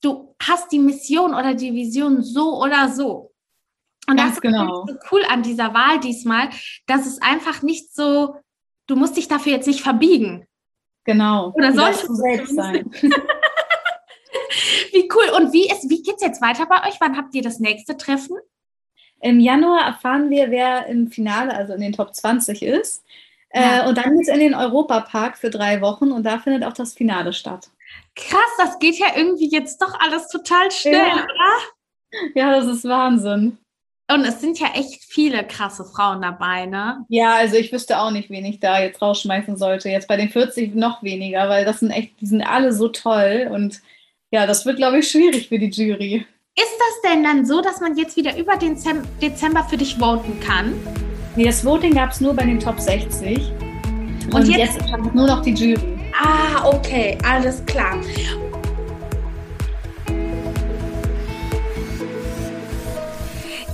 du 0.00 0.34
hast 0.42 0.72
die 0.72 0.78
Mission 0.78 1.34
oder 1.34 1.54
die 1.54 1.74
Vision 1.74 2.22
so 2.22 2.60
oder 2.60 2.88
so. 2.88 3.33
Und 4.06 4.16
Ganz 4.16 4.34
das 4.34 4.40
genau. 4.42 4.84
ist 4.84 4.92
so 4.92 4.98
cool 5.10 5.22
an 5.28 5.42
dieser 5.42 5.72
Wahl 5.74 6.00
diesmal, 6.00 6.50
dass 6.86 7.06
es 7.06 7.22
einfach 7.22 7.62
nicht 7.62 7.94
so, 7.94 8.36
du 8.86 8.96
musst 8.96 9.16
dich 9.16 9.28
dafür 9.28 9.52
jetzt 9.52 9.66
nicht 9.66 9.82
verbiegen. 9.82 10.46
Genau. 11.04 11.52
Oder 11.54 11.72
sollst 11.72 12.08
du 12.08 12.14
selbst 12.14 12.54
sein. 12.54 12.90
wie 14.92 15.08
cool. 15.14 15.30
Und 15.36 15.52
wie 15.52 15.66
ist, 15.70 15.88
wie 15.88 16.02
geht's 16.02 16.22
jetzt 16.22 16.42
weiter 16.42 16.66
bei 16.66 16.88
euch? 16.88 16.96
Wann 17.00 17.16
habt 17.16 17.34
ihr 17.34 17.42
das 17.42 17.60
nächste 17.60 17.96
Treffen? 17.96 18.36
Im 19.20 19.40
Januar 19.40 19.86
erfahren 19.86 20.28
wir, 20.30 20.50
wer 20.50 20.86
im 20.86 21.10
Finale, 21.10 21.54
also 21.54 21.74
in 21.74 21.80
den 21.80 21.92
Top 21.92 22.14
20 22.14 22.62
ist. 22.62 23.02
Äh, 23.50 23.62
ja. 23.62 23.84
Äh, 23.84 23.88
und 23.88 23.96
dann 23.96 24.16
geht 24.16 24.28
es 24.28 24.34
in 24.34 24.40
den 24.40 24.54
Europapark 24.54 25.38
für 25.38 25.50
drei 25.50 25.80
Wochen 25.80 26.12
und 26.12 26.24
da 26.24 26.38
findet 26.38 26.64
auch 26.64 26.72
das 26.72 26.94
Finale 26.94 27.32
statt. 27.32 27.70
Krass, 28.16 28.50
das 28.58 28.78
geht 28.78 28.98
ja 28.98 29.08
irgendwie 29.16 29.48
jetzt 29.48 29.80
doch 29.80 29.98
alles 30.00 30.28
total 30.28 30.70
schnell, 30.70 30.94
ja. 30.94 31.24
oder? 31.24 32.30
Ja, 32.34 32.50
das 32.52 32.66
ist 32.66 32.84
Wahnsinn. 32.84 33.58
Und 34.12 34.24
es 34.26 34.40
sind 34.40 34.60
ja 34.60 34.68
echt 34.74 35.02
viele 35.02 35.44
krasse 35.44 35.84
Frauen 35.84 36.20
dabei, 36.20 36.66
ne? 36.66 37.04
Ja, 37.08 37.36
also 37.36 37.56
ich 37.56 37.72
wüsste 37.72 37.98
auch 37.98 38.10
nicht, 38.10 38.28
wen 38.28 38.44
ich 38.44 38.60
da 38.60 38.80
jetzt 38.80 39.00
rausschmeißen 39.00 39.56
sollte. 39.56 39.88
Jetzt 39.88 40.08
bei 40.08 40.18
den 40.18 40.28
40 40.28 40.74
noch 40.74 41.02
weniger, 41.02 41.48
weil 41.48 41.64
das 41.64 41.80
sind 41.80 41.90
echt, 41.90 42.20
die 42.20 42.26
sind 42.26 42.42
alle 42.42 42.72
so 42.72 42.88
toll 42.88 43.48
und 43.50 43.80
ja, 44.30 44.46
das 44.46 44.66
wird, 44.66 44.76
glaube 44.76 44.98
ich, 44.98 45.08
schwierig 45.08 45.48
für 45.48 45.58
die 45.58 45.70
Jury. 45.70 46.26
Ist 46.56 46.76
das 46.78 47.10
denn 47.10 47.24
dann 47.24 47.46
so, 47.46 47.62
dass 47.62 47.80
man 47.80 47.96
jetzt 47.96 48.16
wieder 48.16 48.36
über 48.36 48.56
den 48.56 48.76
Dezember 49.22 49.64
für 49.64 49.76
dich 49.76 49.96
voten 49.96 50.38
kann? 50.40 50.74
Nee, 51.34 51.46
das 51.46 51.64
Voting 51.64 51.94
gab 51.94 52.10
es 52.10 52.20
nur 52.20 52.34
bei 52.34 52.44
den 52.44 52.60
Top 52.60 52.78
60. 52.78 53.38
Und, 54.26 54.34
und 54.34 54.48
jetzt, 54.48 54.76
jetzt 54.76 55.14
nur 55.14 55.26
noch 55.26 55.42
die 55.42 55.52
Jury. 55.52 55.80
Ah, 56.20 56.68
okay, 56.68 57.16
alles 57.24 57.64
klar. 57.66 57.98